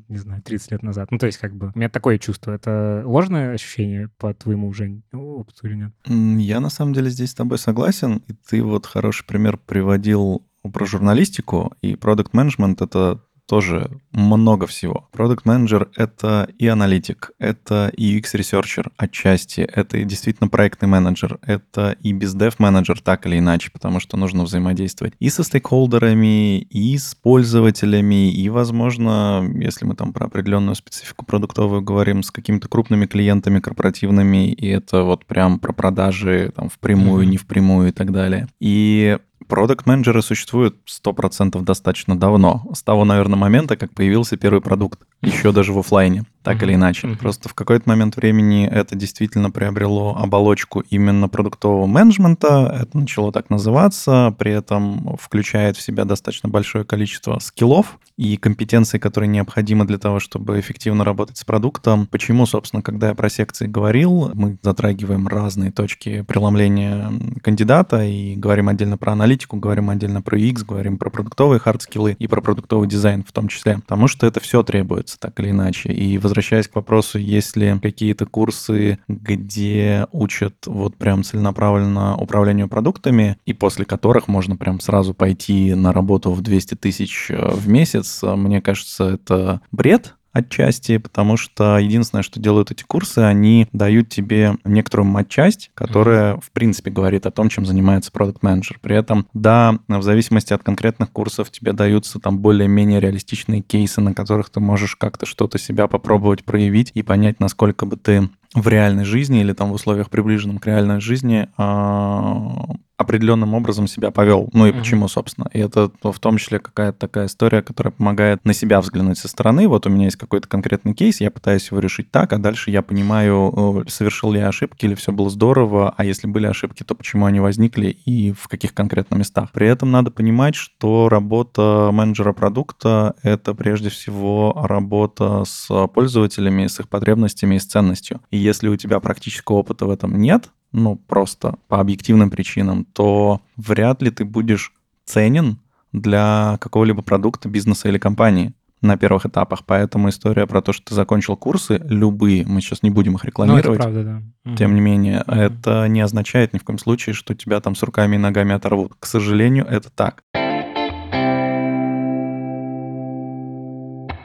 не 0.09 0.17
знаю, 0.17 0.43
30 0.43 0.71
лет 0.71 0.83
назад. 0.83 1.11
Ну, 1.11 1.19
то 1.19 1.27
есть, 1.27 1.39
как 1.39 1.55
бы, 1.55 1.73
у 1.75 1.79
меня 1.79 1.89
такое 1.89 2.19
чувство. 2.19 2.53
Это 2.53 3.03
ложное 3.05 3.53
ощущение 3.53 4.09
по 4.17 4.33
твоему 4.33 4.69
уже 4.69 5.03
опыту 5.13 5.67
или 5.67 5.75
нет? 5.75 5.93
Я, 6.07 6.61
на 6.61 6.71
самом 6.71 6.95
деле, 6.95 7.11
здесь 7.11 7.31
с 7.31 7.35
тобой 7.35 7.59
согласен. 7.59 8.23
И 8.29 8.33
ты 8.33 8.63
вот 8.63 8.87
хороший 8.87 9.27
пример 9.27 9.59
приводил 9.59 10.47
про 10.63 10.87
журналистику, 10.87 11.73
и 11.83 11.97
продукт 11.97 12.35
менеджмент 12.35 12.83
это 12.83 13.21
тоже 13.51 13.91
много 14.13 14.69
всего. 14.69 15.09
Продукт 15.11 15.45
менеджер— 15.45 15.89
это 15.97 16.49
и 16.57 16.69
аналитик, 16.69 17.33
это 17.41 17.91
и 17.97 18.17
UX-researcher 18.17 18.93
отчасти, 18.97 19.63
это 19.63 19.99
и 19.99 20.05
действительно 20.05 20.49
проектный 20.49 20.87
менеджер, 20.87 21.41
это 21.43 21.97
и 22.01 22.13
bizdev 22.13 22.61
менеджер 22.61 23.01
так 23.01 23.27
или 23.27 23.41
иначе, 23.41 23.73
потому 23.73 23.99
что 23.99 24.17
нужно 24.17 24.45
взаимодействовать 24.45 25.15
и 25.19 25.29
со 25.31 25.43
stakeholder 25.43 26.29
ами, 26.29 26.61
и 26.61 26.97
с 26.97 27.17
пользователями, 27.17 28.33
и, 28.33 28.49
возможно, 28.49 29.45
если 29.57 29.85
мы 29.85 29.97
там 29.97 30.13
про 30.13 30.27
определенную 30.27 30.77
специфику 30.77 31.25
продуктовую 31.25 31.83
говорим, 31.83 32.23
с 32.23 32.31
какими-то 32.31 32.69
крупными 32.69 33.07
клиентами 33.07 33.59
корпоративными, 33.59 34.53
и 34.53 34.69
это 34.69 35.03
вот 35.03 35.27
прям 35.27 35.59
про 35.59 35.73
продажи 35.73 36.53
там 36.55 36.69
впрямую, 36.69 37.25
mm-hmm. 37.25 37.31
не 37.31 37.37
впрямую 37.37 37.89
и 37.89 37.93
так 37.93 38.13
далее. 38.13 38.47
И 38.61 39.19
Продукт-менеджеры 39.51 40.23
существуют 40.23 40.77
100% 40.87 41.61
достаточно 41.63 42.17
давно. 42.17 42.65
С 42.73 42.85
того, 42.85 43.05
наверное, 43.05 43.37
момента, 43.37 43.77
как 43.77 43.93
появился 43.93 44.37
первый 44.37 44.61
продукт. 44.61 45.01
Еще 45.23 45.53
даже 45.53 45.73
в 45.73 45.79
офлайне 45.79 46.25
так 46.43 46.57
mm-hmm. 46.57 46.65
или 46.65 46.75
иначе. 46.75 47.07
Mm-hmm. 47.07 47.17
Просто 47.19 47.49
в 47.49 47.55
какой-то 47.55 47.89
момент 47.89 48.17
времени 48.17 48.67
это 48.67 48.95
действительно 48.95 49.51
приобрело 49.51 50.17
оболочку 50.17 50.81
именно 50.81 51.29
продуктового 51.29 51.87
менеджмента. 51.87 52.79
Это 52.83 52.99
начало 52.99 53.33
так 53.33 53.51
называться, 53.51 54.35
при 54.39 54.53
этом 54.53 55.17
включает 55.21 55.77
в 55.77 55.83
себя 55.83 56.05
достаточно 56.05 56.49
большое 56.49 56.85
количество 56.85 57.39
скиллов 57.41 57.99
и 58.17 58.37
компетенций, 58.37 59.01
которые 59.01 59.29
необходимы 59.29 59.87
для 59.87 59.99
того, 59.99 60.21
чтобы 60.21 60.61
эффективно 60.61 61.05
работать 61.05 61.39
с 61.39 61.45
продуктом. 61.45 62.07
Почему, 62.07 62.47
собственно, 62.47 62.83
когда 62.83 63.09
я 63.09 63.15
про 63.15 63.31
секции 63.31 63.67
говорил, 63.67 64.31
мы 64.35 64.59
затрагиваем 64.63 65.27
разные 65.27 65.73
точки 65.73 66.23
преломления 66.23 67.11
кандидата 67.43 68.05
и 68.05 68.35
говорим 68.35 68.69
отдельно 68.69 68.99
про 68.99 69.13
аналитику, 69.13 69.57
говорим 69.57 69.89
отдельно 69.89 70.21
про 70.23 70.39
UX, 70.39 70.65
говорим 70.67 70.99
про 70.99 71.11
продуктовые 71.11 71.61
hard 71.61 71.83
skill 71.83 72.11
ы 72.11 72.17
и 72.19 72.27
про 72.27 72.41
продуктовый 72.43 72.89
дизайн 72.89 73.25
в 73.27 73.33
том 73.33 73.49
числе. 73.49 73.79
Потому 73.79 74.07
что 74.07 74.27
это 74.27 74.41
все 74.41 74.63
требуется 75.11 75.19
так 75.19 75.39
или 75.41 75.51
иначе. 75.51 75.91
И 75.93 76.19
возвращаясь 76.19 76.69
к 76.69 76.75
вопросу, 76.75 77.19
есть 77.19 77.57
ли 77.57 77.79
какие-то 77.81 78.27
курсы, 78.27 78.99
где 79.09 80.07
учат 80.13 80.67
вот 80.67 80.97
прям 80.97 81.23
целенаправленно 81.23 82.17
управлению 82.17 82.69
продуктами, 82.69 83.39
и 83.47 83.53
после 83.53 83.85
которых 83.85 84.29
можно 84.29 84.57
прям 84.57 84.81
сразу 84.81 85.15
пойти 85.15 85.75
на 85.75 85.93
работу 85.93 86.33
в 86.33 86.43
200 86.43 86.75
тысяч 86.77 87.31
э, 87.31 87.51
в 87.53 87.69
месяц, 87.69 88.23
мне 88.23 88.61
кажется, 88.61 89.05
это 89.05 89.61
бред, 89.73 90.15
отчасти, 90.33 90.99
потому 90.99 91.37
что 91.37 91.79
единственное, 91.79 92.23
что 92.23 92.41
делают 92.41 92.71
эти 92.71 92.83
курсы, 92.83 93.19
они 93.19 93.69
дают 93.73 94.09
тебе 94.09 94.57
некоторую 94.65 95.09
матчасть, 95.09 95.71
которая, 95.75 96.37
в 96.37 96.51
принципе, 96.53 96.91
говорит 96.91 97.27
о 97.27 97.31
том, 97.31 97.49
чем 97.49 97.67
занимается 97.67 98.13
продукт 98.13 98.43
менеджер. 98.43 98.79
При 98.81 98.97
этом, 98.97 99.27
да, 99.35 99.79
в 99.89 100.03
зависимости 100.03 100.53
от 100.53 100.63
конкретных 100.63 101.11
курсов 101.11 101.51
тебе 101.51 101.73
даются 101.73 102.19
там 102.19 102.39
более-менее 102.39 103.01
реалистичные 103.01 103.61
кейсы, 103.61 104.01
на 104.01 104.15
которых 104.15 104.51
ты 104.51 104.61
можешь 104.61 104.97
как-то 104.97 105.27
что-то 105.27 105.59
себя 105.59 105.87
попробовать 105.89 106.45
проявить 106.45 106.93
и 106.95 107.03
понять, 107.03 107.41
насколько 107.41 107.87
бы 107.87 107.97
ты 107.97 108.29
в 108.55 108.67
реальной 108.67 109.05
жизни 109.05 109.41
или 109.41 109.53
там 109.53 109.71
в 109.71 109.75
условиях 109.75 110.11
приближенных 110.11 110.61
к 110.61 110.67
реальной 110.67 111.01
жизни 111.01 111.49
а, 111.57 112.75
определенным 113.01 113.55
образом 113.55 113.87
себя 113.87 114.11
повел. 114.11 114.51
Ну 114.53 114.67
и 114.67 114.71
mm-hmm. 114.71 114.79
почему, 114.79 115.09
собственно. 115.09 115.49
И 115.55 115.59
это 115.59 115.91
в 116.03 116.19
том 116.19 116.37
числе 116.37 116.59
какая-то 116.59 116.99
такая 116.99 117.27
история, 117.27 117.63
которая 117.63 117.93
помогает 117.93 118.45
на 118.45 118.53
себя 118.53 118.81
взглянуть 118.81 119.19
со 119.19 119.27
стороны. 119.27 119.69
Вот 119.69 119.87
у 119.87 119.91
меня 119.91 120.05
есть 120.05 120.19
какой-то 120.19 120.47
конкретный 120.49 120.93
кейс, 120.93 121.21
я 121.21 121.31
пытаюсь 121.31 121.67
его 121.71 121.81
решить 121.81 122.11
так, 122.11 122.33
а 122.35 122.39
дальше 122.39 122.71
я 122.71 122.83
понимаю, 122.83 123.85
совершил 123.89 124.33
ли 124.33 124.41
я 124.41 124.49
ошибки 124.49 124.85
или 124.85 124.95
все 124.95 125.13
было 125.13 125.31
здорово, 125.31 125.95
а 125.97 126.05
если 126.05 126.27
были 126.27 126.47
ошибки, 126.47 126.83
то 126.83 126.95
почему 126.95 127.25
они 127.25 127.41
возникли 127.41 127.89
и 127.89 128.33
в 128.33 128.49
каких 128.49 128.75
конкретных 128.75 129.19
местах. 129.19 129.51
При 129.53 129.67
этом 129.67 129.91
надо 129.91 130.11
понимать, 130.11 130.55
что 130.55 131.09
работа 131.09 131.89
менеджера 131.93 132.35
продукта— 132.35 133.15
это 133.23 133.55
прежде 133.55 133.89
всего 133.89 134.61
работа 134.63 135.45
с 135.47 135.69
пользователями, 135.89 136.67
с 136.67 136.79
их 136.81 136.89
потребностями 136.89 137.55
и 137.55 137.59
с 137.59 137.65
ценностью. 137.65 138.21
И 138.31 138.40
если 138.41 138.69
у 138.69 138.77
тебя 138.77 139.01
практического 139.01 139.57
опыта 139.57 139.87
в 139.87 139.91
этом 139.91 140.17
нет, 140.21 140.51
ну, 140.73 140.97
просто 140.97 141.57
по 141.69 141.81
объективным 141.81 142.31
причинам, 142.31 142.85
то 142.85 143.41
вряд 143.57 144.03
ли 144.03 144.11
ты 144.11 144.25
будешь 144.25 144.73
ценен 145.05 145.59
для 145.93 146.59
какого-либо 146.61 147.03
продукта, 147.03 147.49
бизнеса 147.49 147.89
или 147.89 147.99
компании 147.99 148.55
на 148.81 148.97
первых 148.97 149.27
этапах. 149.27 149.65
Поэтому 149.67 150.09
история 150.09 150.47
про 150.47 150.63
то, 150.63 150.73
что 150.73 150.87
ты 150.87 150.95
закончил 150.95 151.37
курсы, 151.37 151.81
любые, 151.85 152.47
мы 152.47 152.61
сейчас 152.61 152.83
не 152.83 152.91
будем 152.91 153.17
их 153.17 153.25
рекламировать. 153.25 153.67
Ну, 153.67 153.73
это 153.73 153.83
правда, 153.83 154.23
да. 154.45 154.57
Тем 154.57 154.75
не 154.75 154.81
менее, 154.81 155.23
угу. 155.27 155.33
это 155.33 155.89
не 155.89 156.01
означает 156.01 156.53
ни 156.53 156.59
в 156.59 156.65
коем 156.65 156.79
случае, 156.79 157.15
что 157.15 157.35
тебя 157.35 157.61
там 157.61 157.75
с 157.75 157.83
руками 157.83 158.17
и 158.17 158.19
ногами 158.19 158.55
оторвут. 158.55 158.95
К 158.99 159.07
сожалению, 159.07 159.67
это 159.67 159.91
так. 159.91 160.23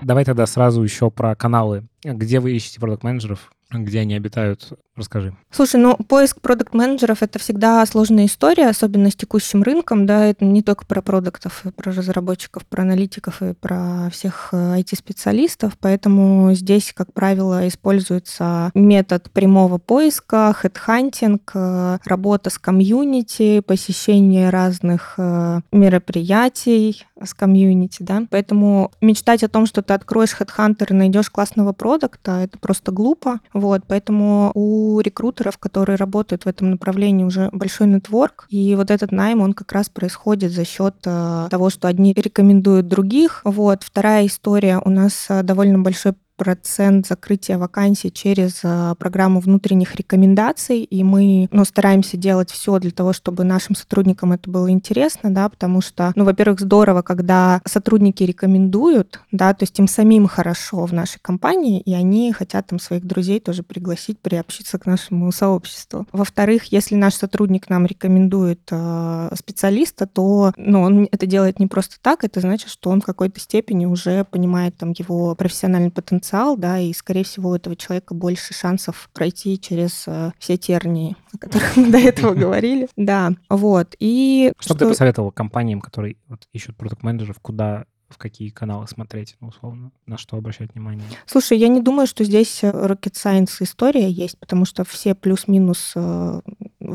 Давай 0.01 0.23
тогда 0.23 0.45
сразу 0.45 0.83
еще 0.83 1.09
про 1.09 1.35
каналы. 1.35 1.87
Где 2.03 2.39
вы 2.39 2.51
ищете 2.51 2.79
продукт-менеджеров? 2.79 3.51
Где 3.71 4.01
они 4.01 4.15
обитают? 4.15 4.73
Расскажи. 4.97 5.35
Слушай, 5.51 5.81
ну 5.81 5.97
поиск 5.97 6.39
продукт-менеджеров 6.39 7.21
это 7.21 7.37
всегда 7.37 7.85
сложная 7.85 8.27
история, 8.27 8.69
особенно 8.69 9.11
с 9.11 9.15
текущим 9.15 9.61
рынком, 9.61 10.05
да, 10.05 10.25
это 10.25 10.45
не 10.45 10.61
только 10.61 10.85
про 10.85 11.01
продуктов, 11.01 11.63
про 11.75 11.91
разработчиков, 11.91 12.65
про 12.65 12.83
аналитиков 12.83 13.41
и 13.41 13.53
про 13.53 14.09
всех 14.09 14.53
IT-специалистов, 14.53 15.73
э, 15.73 15.77
поэтому 15.81 16.53
здесь, 16.53 16.93
как 16.95 17.11
правило, 17.11 17.67
используется 17.67 18.71
метод 18.73 19.29
прямого 19.31 19.79
поиска, 19.79 20.53
хедхантинг, 20.53 21.51
э, 21.53 21.97
работа 22.05 22.49
с 22.49 22.57
комьюнити, 22.57 23.59
посещение 23.59 24.49
разных 24.49 25.15
э, 25.17 25.59
мероприятий 25.73 27.03
с 27.21 27.33
комьюнити, 27.33 28.01
да, 28.01 28.23
поэтому 28.29 28.91
мечтать 29.01 29.43
о 29.43 29.49
том, 29.49 29.65
что 29.65 29.81
ты 29.81 29.93
откроешь 29.93 30.35
HeadHunter 30.39 30.87
и 30.91 30.93
найдешь 30.93 31.29
классного 31.29 31.73
продукта, 31.73 32.39
это 32.43 32.57
просто 32.59 32.93
глупо, 32.93 33.41
вот, 33.51 33.81
поэтому 33.87 34.51
у 34.53 34.84
рекрутеров, 35.01 35.57
которые 35.57 35.95
работают 35.95 36.45
в 36.45 36.47
этом 36.47 36.71
направлении, 36.71 37.23
уже 37.23 37.49
большой 37.51 37.87
нетворк, 37.87 38.45
и 38.49 38.75
вот 38.75 38.91
этот 38.91 39.11
найм, 39.11 39.41
он 39.41 39.53
как 39.53 39.71
раз 39.71 39.89
происходит 39.89 40.51
за 40.51 40.65
счет 40.65 40.95
э, 41.05 41.47
того, 41.49 41.69
что 41.69 41.87
одни 41.87 42.13
рекомендуют 42.15 42.87
других. 42.87 43.41
Вот. 43.43 43.83
Вторая 43.83 44.25
история, 44.25 44.81
у 44.83 44.89
нас 44.89 45.25
э, 45.29 45.43
довольно 45.43 45.79
большой 45.79 46.13
процент 46.35 47.07
закрытия 47.07 47.57
вакансий 47.57 48.11
через 48.11 48.61
а, 48.63 48.95
программу 48.95 49.39
внутренних 49.39 49.95
рекомендаций, 49.95 50.81
и 50.83 51.03
мы 51.03 51.47
ну, 51.51 51.65
стараемся 51.65 52.17
делать 52.17 52.51
все 52.51 52.77
для 52.79 52.91
того, 52.91 53.13
чтобы 53.13 53.43
нашим 53.43 53.75
сотрудникам 53.75 54.33
это 54.33 54.49
было 54.49 54.69
интересно, 54.69 55.33
да, 55.33 55.49
потому 55.49 55.81
что, 55.81 56.11
ну, 56.15 56.25
во-первых, 56.25 56.59
здорово, 56.59 57.01
когда 57.01 57.61
сотрудники 57.65 58.23
рекомендуют, 58.23 59.21
да, 59.31 59.53
то 59.53 59.63
есть 59.63 59.77
им 59.79 59.87
самим 59.87 60.27
хорошо 60.27 60.85
в 60.85 60.93
нашей 60.93 61.19
компании, 61.21 61.81
и 61.81 61.93
они 61.93 62.31
хотят 62.33 62.67
там 62.67 62.79
своих 62.79 63.05
друзей 63.05 63.39
тоже 63.39 63.63
пригласить, 63.63 64.19
приобщиться 64.19 64.77
к 64.77 64.85
нашему 64.85 65.31
сообществу. 65.31 66.05
Во-вторых, 66.11 66.65
если 66.65 66.95
наш 66.95 67.15
сотрудник 67.15 67.69
нам 67.69 67.85
рекомендует 67.85 68.61
э, 68.71 69.29
специалиста, 69.37 70.07
то, 70.07 70.53
ну, 70.57 70.81
он 70.81 71.07
это 71.11 71.25
делает 71.25 71.59
не 71.59 71.67
просто 71.67 71.95
так, 72.01 72.23
это 72.23 72.41
значит, 72.41 72.69
что 72.69 72.89
он 72.89 73.01
в 73.01 73.05
какой-то 73.05 73.39
степени 73.39 73.85
уже 73.85 74.25
понимает 74.25 74.75
там 74.77 74.93
его 74.97 75.35
профессиональный 75.35 75.91
потенциал, 75.91 76.24
потенциал, 76.25 76.57
да, 76.57 76.79
и, 76.79 76.91
скорее 76.93 77.23
всего, 77.23 77.51
у 77.51 77.55
этого 77.55 77.75
человека 77.75 78.13
больше 78.13 78.53
шансов 78.53 79.09
пройти 79.13 79.59
через 79.59 80.05
э, 80.07 80.31
все 80.39 80.57
тернии, 80.57 81.15
о 81.33 81.37
которых 81.37 81.77
мы 81.77 81.91
до 81.91 81.97
этого 81.99 82.33
говорили. 82.35 82.87
Да, 82.95 83.33
вот. 83.49 83.95
И 83.99 84.51
что, 84.59 84.73
что 84.73 84.79
ты 84.79 84.87
посоветовал 84.87 85.31
компаниям, 85.31 85.81
которые 85.81 86.17
вот, 86.27 86.47
ищут 86.53 86.75
продукт-менеджеров, 86.77 87.39
куда 87.41 87.85
в 88.09 88.17
какие 88.17 88.49
каналы 88.49 88.87
смотреть, 88.87 89.35
ну, 89.39 89.49
условно, 89.49 89.91
на 90.05 90.17
что 90.17 90.37
обращать 90.37 90.73
внимание? 90.73 91.05
Слушай, 91.25 91.57
я 91.57 91.67
не 91.67 91.81
думаю, 91.81 92.07
что 92.07 92.23
здесь 92.23 92.63
э, 92.63 92.69
rocket 92.69 93.13
science 93.13 93.57
история 93.59 94.09
есть, 94.09 94.39
потому 94.39 94.65
что 94.65 94.83
все 94.83 95.15
плюс-минус 95.15 95.93
э, 95.95 96.41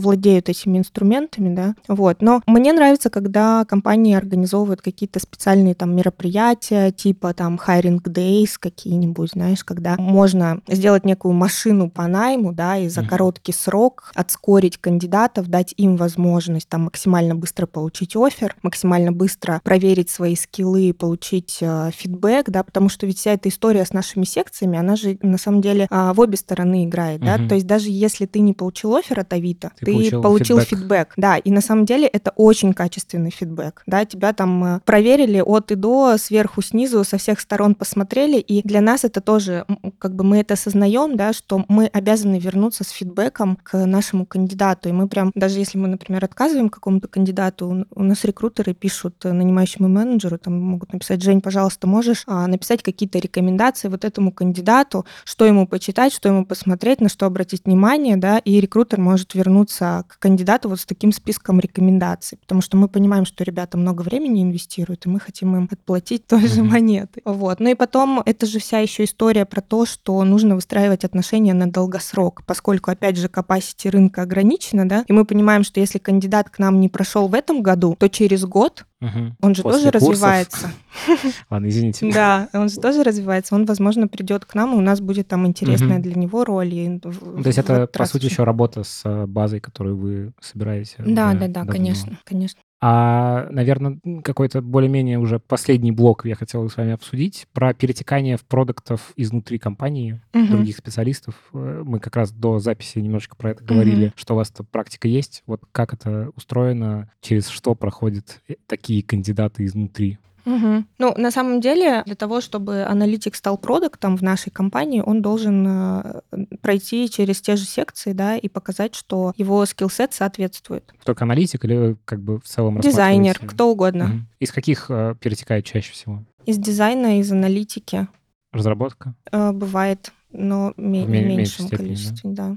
владеют 0.01 0.49
этими 0.49 0.79
инструментами, 0.79 1.55
да, 1.55 1.75
вот. 1.89 2.23
Но 2.23 2.43
мне 2.47 2.73
нравится, 2.73 3.11
когда 3.11 3.65
компании 3.65 4.15
организовывают 4.15 4.83
какие-то 4.83 5.21
специальные 5.21 5.75
там 5.75 5.95
мероприятия, 5.95 6.91
типа 6.91 7.35
там 7.35 7.61
hiring 7.65 8.03
days 8.03 8.51
какие-нибудь, 8.59 9.31
знаешь, 9.33 9.65
когда 9.65 9.97
можно 9.97 10.61
сделать 10.69 11.05
некую 11.05 11.35
машину 11.35 11.91
по 11.91 12.07
найму, 12.07 12.53
да, 12.53 12.77
и 12.79 12.89
за 12.89 13.01
mm-hmm. 13.01 13.07
короткий 13.07 13.53
срок 13.53 14.11
отскорить 14.15 14.79
кандидатов, 14.79 15.49
дать 15.49 15.75
им 15.77 15.97
возможность 15.97 16.69
там 16.69 16.83
максимально 16.85 17.35
быстро 17.35 17.67
получить 17.67 18.17
офер, 18.17 18.57
максимально 18.63 19.13
быстро 19.13 19.61
проверить 19.63 20.11
свои 20.11 20.37
скиллы, 20.37 20.93
получить 20.93 21.59
э, 21.61 21.91
фидбэк, 21.93 22.51
да, 22.51 22.63
потому 22.63 22.89
что 22.89 23.07
ведь 23.07 23.19
вся 23.19 23.33
эта 23.33 23.49
история 23.49 23.85
с 23.85 23.93
нашими 23.93 24.25
секциями, 24.25 24.79
она 24.79 24.97
же 24.97 25.19
на 25.23 25.39
самом 25.39 25.61
деле 25.61 25.87
э, 25.91 26.13
в 26.13 26.21
обе 26.21 26.37
стороны 26.37 26.85
играет, 26.85 27.21
да, 27.21 27.39
то 27.49 27.55
есть 27.55 27.67
даже 27.67 27.91
если 27.91 28.27
ты 28.27 28.41
не 28.41 28.55
получил 28.55 28.95
офер 28.97 29.21
от 29.21 29.33
Авито, 29.33 29.73
ты, 29.79 29.87
ты 29.87 29.90
получил, 29.95 30.23
получил 30.23 30.61
фидбэк. 30.61 30.81
фидбэк, 30.81 31.13
да, 31.17 31.37
и 31.37 31.51
на 31.51 31.61
самом 31.61 31.85
деле 31.85 32.07
это 32.07 32.33
очень 32.37 32.73
качественный 32.73 33.31
фидбэк, 33.31 33.83
да, 33.87 34.05
тебя 34.05 34.33
там 34.33 34.65
э, 34.65 34.81
проверили 34.85 35.41
от 35.41 35.71
и 35.71 35.75
до, 35.75 36.17
сверху, 36.19 36.63
снизу, 36.63 37.05
со 37.05 37.19
всех 37.19 37.41
сторон 37.41 37.75
посмотрели, 37.75 38.39
и 38.39 38.63
для 38.67 38.81
нас 38.81 39.05
это 39.05 39.21
тоже, 39.21 39.67
как 39.99 40.15
бы 40.15 40.25
мы 40.25 40.39
это 40.39 40.55
осознаем, 40.55 41.17
да, 41.17 41.33
что 41.33 41.65
мы 41.69 41.87
обязаны 41.87 42.39
вернуться 42.39 42.85
с 42.85 42.91
фидбэком 42.91 43.59
к 43.63 43.87
нашему 43.87 44.27
кандидату, 44.27 44.89
и 44.89 44.93
мы 44.93 45.09
прям, 45.09 45.33
даже 45.35 45.59
если 45.59 45.79
мы, 45.79 45.89
например, 45.89 46.25
отказываем 46.25 46.69
какому-то 46.69 47.09
кандидату, 47.09 47.87
у 47.95 48.03
нас 48.03 48.25
рекрутеры 48.25 48.75
пишут 48.75 49.15
э, 49.25 49.33
нанимающему 49.33 49.89
менеджеру, 49.89 50.39
там 50.39 50.61
могут 50.61 50.93
написать, 50.93 51.23
Жень, 51.23 51.41
пожалуйста, 51.41 51.87
можешь 51.87 52.25
а, 52.27 52.47
написать 52.47 52.83
какие-то 52.83 53.19
рекомендации 53.19 53.89
вот 53.89 54.05
этому 54.05 54.33
кандидату, 54.33 55.07
что 55.25 55.45
ему 55.45 55.67
почитать, 55.67 56.13
что 56.13 56.29
ему 56.29 56.45
посмотреть, 56.45 57.01
на 57.01 57.09
что 57.09 57.27
обратить 57.27 57.65
внимание, 57.65 58.17
да, 58.17 58.39
и 58.39 58.61
рекрутер 58.61 59.01
может 59.01 59.35
вернуться 59.35 59.70
к 59.79 60.19
кандидату 60.19 60.69
вот 60.69 60.81
с 60.81 60.87
таким 60.87 61.13
списком 61.13 61.61
рекомендаций, 61.61 62.39
потому 62.39 62.61
что 62.61 62.77
мы 62.77 62.89
понимаем, 62.89 63.25
что 63.25 63.45
ребята 63.45 63.79
много 63.79 64.03
времени 64.03 64.43
инвестируют, 64.43 65.07
и 65.07 65.09
мы 65.09 65.21
хотим 65.21 65.57
им 65.57 65.69
отплатить 65.71 66.27
той 66.27 66.47
же 66.47 66.63
монеты. 66.63 67.21
Вот. 67.25 67.61
Ну 67.61 67.71
и 67.71 67.75
потом 67.75 68.23
это 68.25 68.47
же 68.47 68.59
вся 68.59 68.79
еще 68.79 69.05
история 69.05 69.45
про 69.45 69.61
то, 69.61 69.87
что 69.87 70.23
нужно 70.25 70.55
выстраивать 70.55 71.05
отношения 71.05 71.55
на 71.55 71.71
долгосрок, 71.71 72.43
поскольку, 72.47 72.91
опять 72.91 73.17
же, 73.17 73.29
capacity 73.29 73.91
рынка 73.91 74.23
ограничена, 74.23 74.89
да, 74.89 75.05
и 75.07 75.13
мы 75.13 75.25
понимаем, 75.25 75.65
что 75.65 75.81
если 75.81 75.99
кандидат 75.99 76.51
к 76.51 76.59
нам 76.59 76.81
не 76.81 76.89
прошел 76.89 77.29
в 77.29 77.35
этом 77.35 77.63
году, 77.63 77.97
то 77.99 78.09
через 78.09 78.45
год 78.45 78.85
Угу. 79.01 79.37
Он 79.41 79.55
же 79.55 79.63
После 79.63 79.91
тоже 79.91 79.93
курсов... 79.93 80.11
развивается. 80.11 80.71
Ладно, 81.51 81.69
извините. 81.69 82.11
Да, 82.13 82.49
он 82.53 82.69
же 82.69 82.77
тоже 82.77 83.03
развивается. 83.03 83.55
Он, 83.55 83.65
возможно, 83.65 84.09
придет 84.09 84.45
к 84.45 84.55
нам, 84.55 84.75
и 84.75 84.77
у 84.77 84.83
нас 84.83 85.01
будет 85.01 85.27
там 85.27 85.47
интересная 85.47 85.99
для 86.01 86.15
него 86.15 86.45
роль. 86.45 86.71
То 87.01 87.11
есть 87.47 87.59
это, 87.59 87.87
по 87.87 88.05
сути, 88.05 88.27
еще 88.27 88.45
работа 88.45 88.85
с 88.85 89.01
э, 89.05 89.27
базой, 89.61 89.71
которую 89.71 89.97
вы 89.97 90.33
собираете? 90.41 90.97
Да, 90.99 91.35
да, 91.35 91.49
да, 91.49 91.65
конечно, 91.65 92.19
конечно. 92.25 92.61
А, 92.83 93.47
наверное, 93.51 94.01
какой-то 94.25 94.63
более-менее 94.63 95.19
уже 95.19 95.39
последний 95.39 95.93
блок 95.93 96.25
я 96.25 96.35
хотел 96.35 96.69
с 96.71 96.79
вами 96.79 96.93
обсудить 96.93 97.47
про 97.53 97.75
перетекание 97.75 98.39
в 98.39 98.45
продуктов 98.47 99.13
изнутри 99.17 99.59
компании, 99.59 100.23
угу. 100.33 100.47
других 100.47 100.79
специалистов. 100.79 101.35
Э, 101.53 101.83
мы 101.85 102.01
как 102.01 102.17
раз 102.17 102.33
до 102.33 102.59
записи 102.59 102.99
немножечко 102.99 103.37
про 103.37 103.51
это 103.51 103.63
говорили, 103.63 104.07
угу. 104.07 104.13
что 104.17 104.33
у 104.33 104.37
вас 104.39 104.51
эта 104.51 104.65
практика 104.65 105.09
есть. 105.09 105.43
Вот 105.47 105.61
как 105.73 105.93
это 105.93 106.31
устроено, 106.37 107.11
через 107.21 107.49
что 107.49 107.75
проходят 107.75 108.41
э, 108.49 108.55
такие 108.67 109.03
кандидаты 109.03 109.67
изнутри? 109.67 110.19
Угу. 110.45 110.85
Ну, 110.99 111.15
на 111.17 111.31
самом 111.31 111.61
деле, 111.61 112.03
для 112.07 112.15
того, 112.15 112.41
чтобы 112.41 112.85
аналитик 112.85 113.35
стал 113.35 113.59
продуктом 113.59 114.17
в 114.17 114.23
нашей 114.23 114.51
компании, 114.51 115.03
он 115.05 115.23
должен 115.23 115.67
э, 115.69 116.21
пройти 116.63 117.09
через 117.11 117.41
те 117.41 117.57
же 117.57 117.65
секции, 117.65 118.13
да, 118.13 118.37
и 118.37 118.49
показать, 118.49 118.95
что 118.95 119.33
его 119.37 119.65
скиллсет 119.67 120.13
соответствует. 120.15 120.93
Только 121.05 121.25
аналитик 121.25 121.65
или 121.65 121.97
как 122.05 122.21
бы 122.21 122.41
в 122.41 122.45
целом 122.45 122.81
Дизайнер, 122.81 123.39
кто 123.39 123.71
угодно. 123.71 124.05
Угу. 124.05 124.15
Из 124.41 124.53
каких 124.53 124.87
э, 124.91 125.15
перетекает 125.21 125.65
чаще 125.65 125.93
всего? 125.93 126.25
Из 126.47 126.59
дизайна, 126.59 127.21
из 127.21 127.31
аналитики. 127.33 128.09
Разработка? 128.53 129.15
Э, 129.31 129.53
Бывает, 129.53 130.13
но 130.33 130.73
В 130.77 130.81
в 130.81 130.83
ме- 130.83 131.05
меньшей 131.07 131.37
меньшем 131.37 131.67
степени, 131.67 131.77
да? 131.77 131.85
количестве, 131.85 132.31
да. 132.31 132.57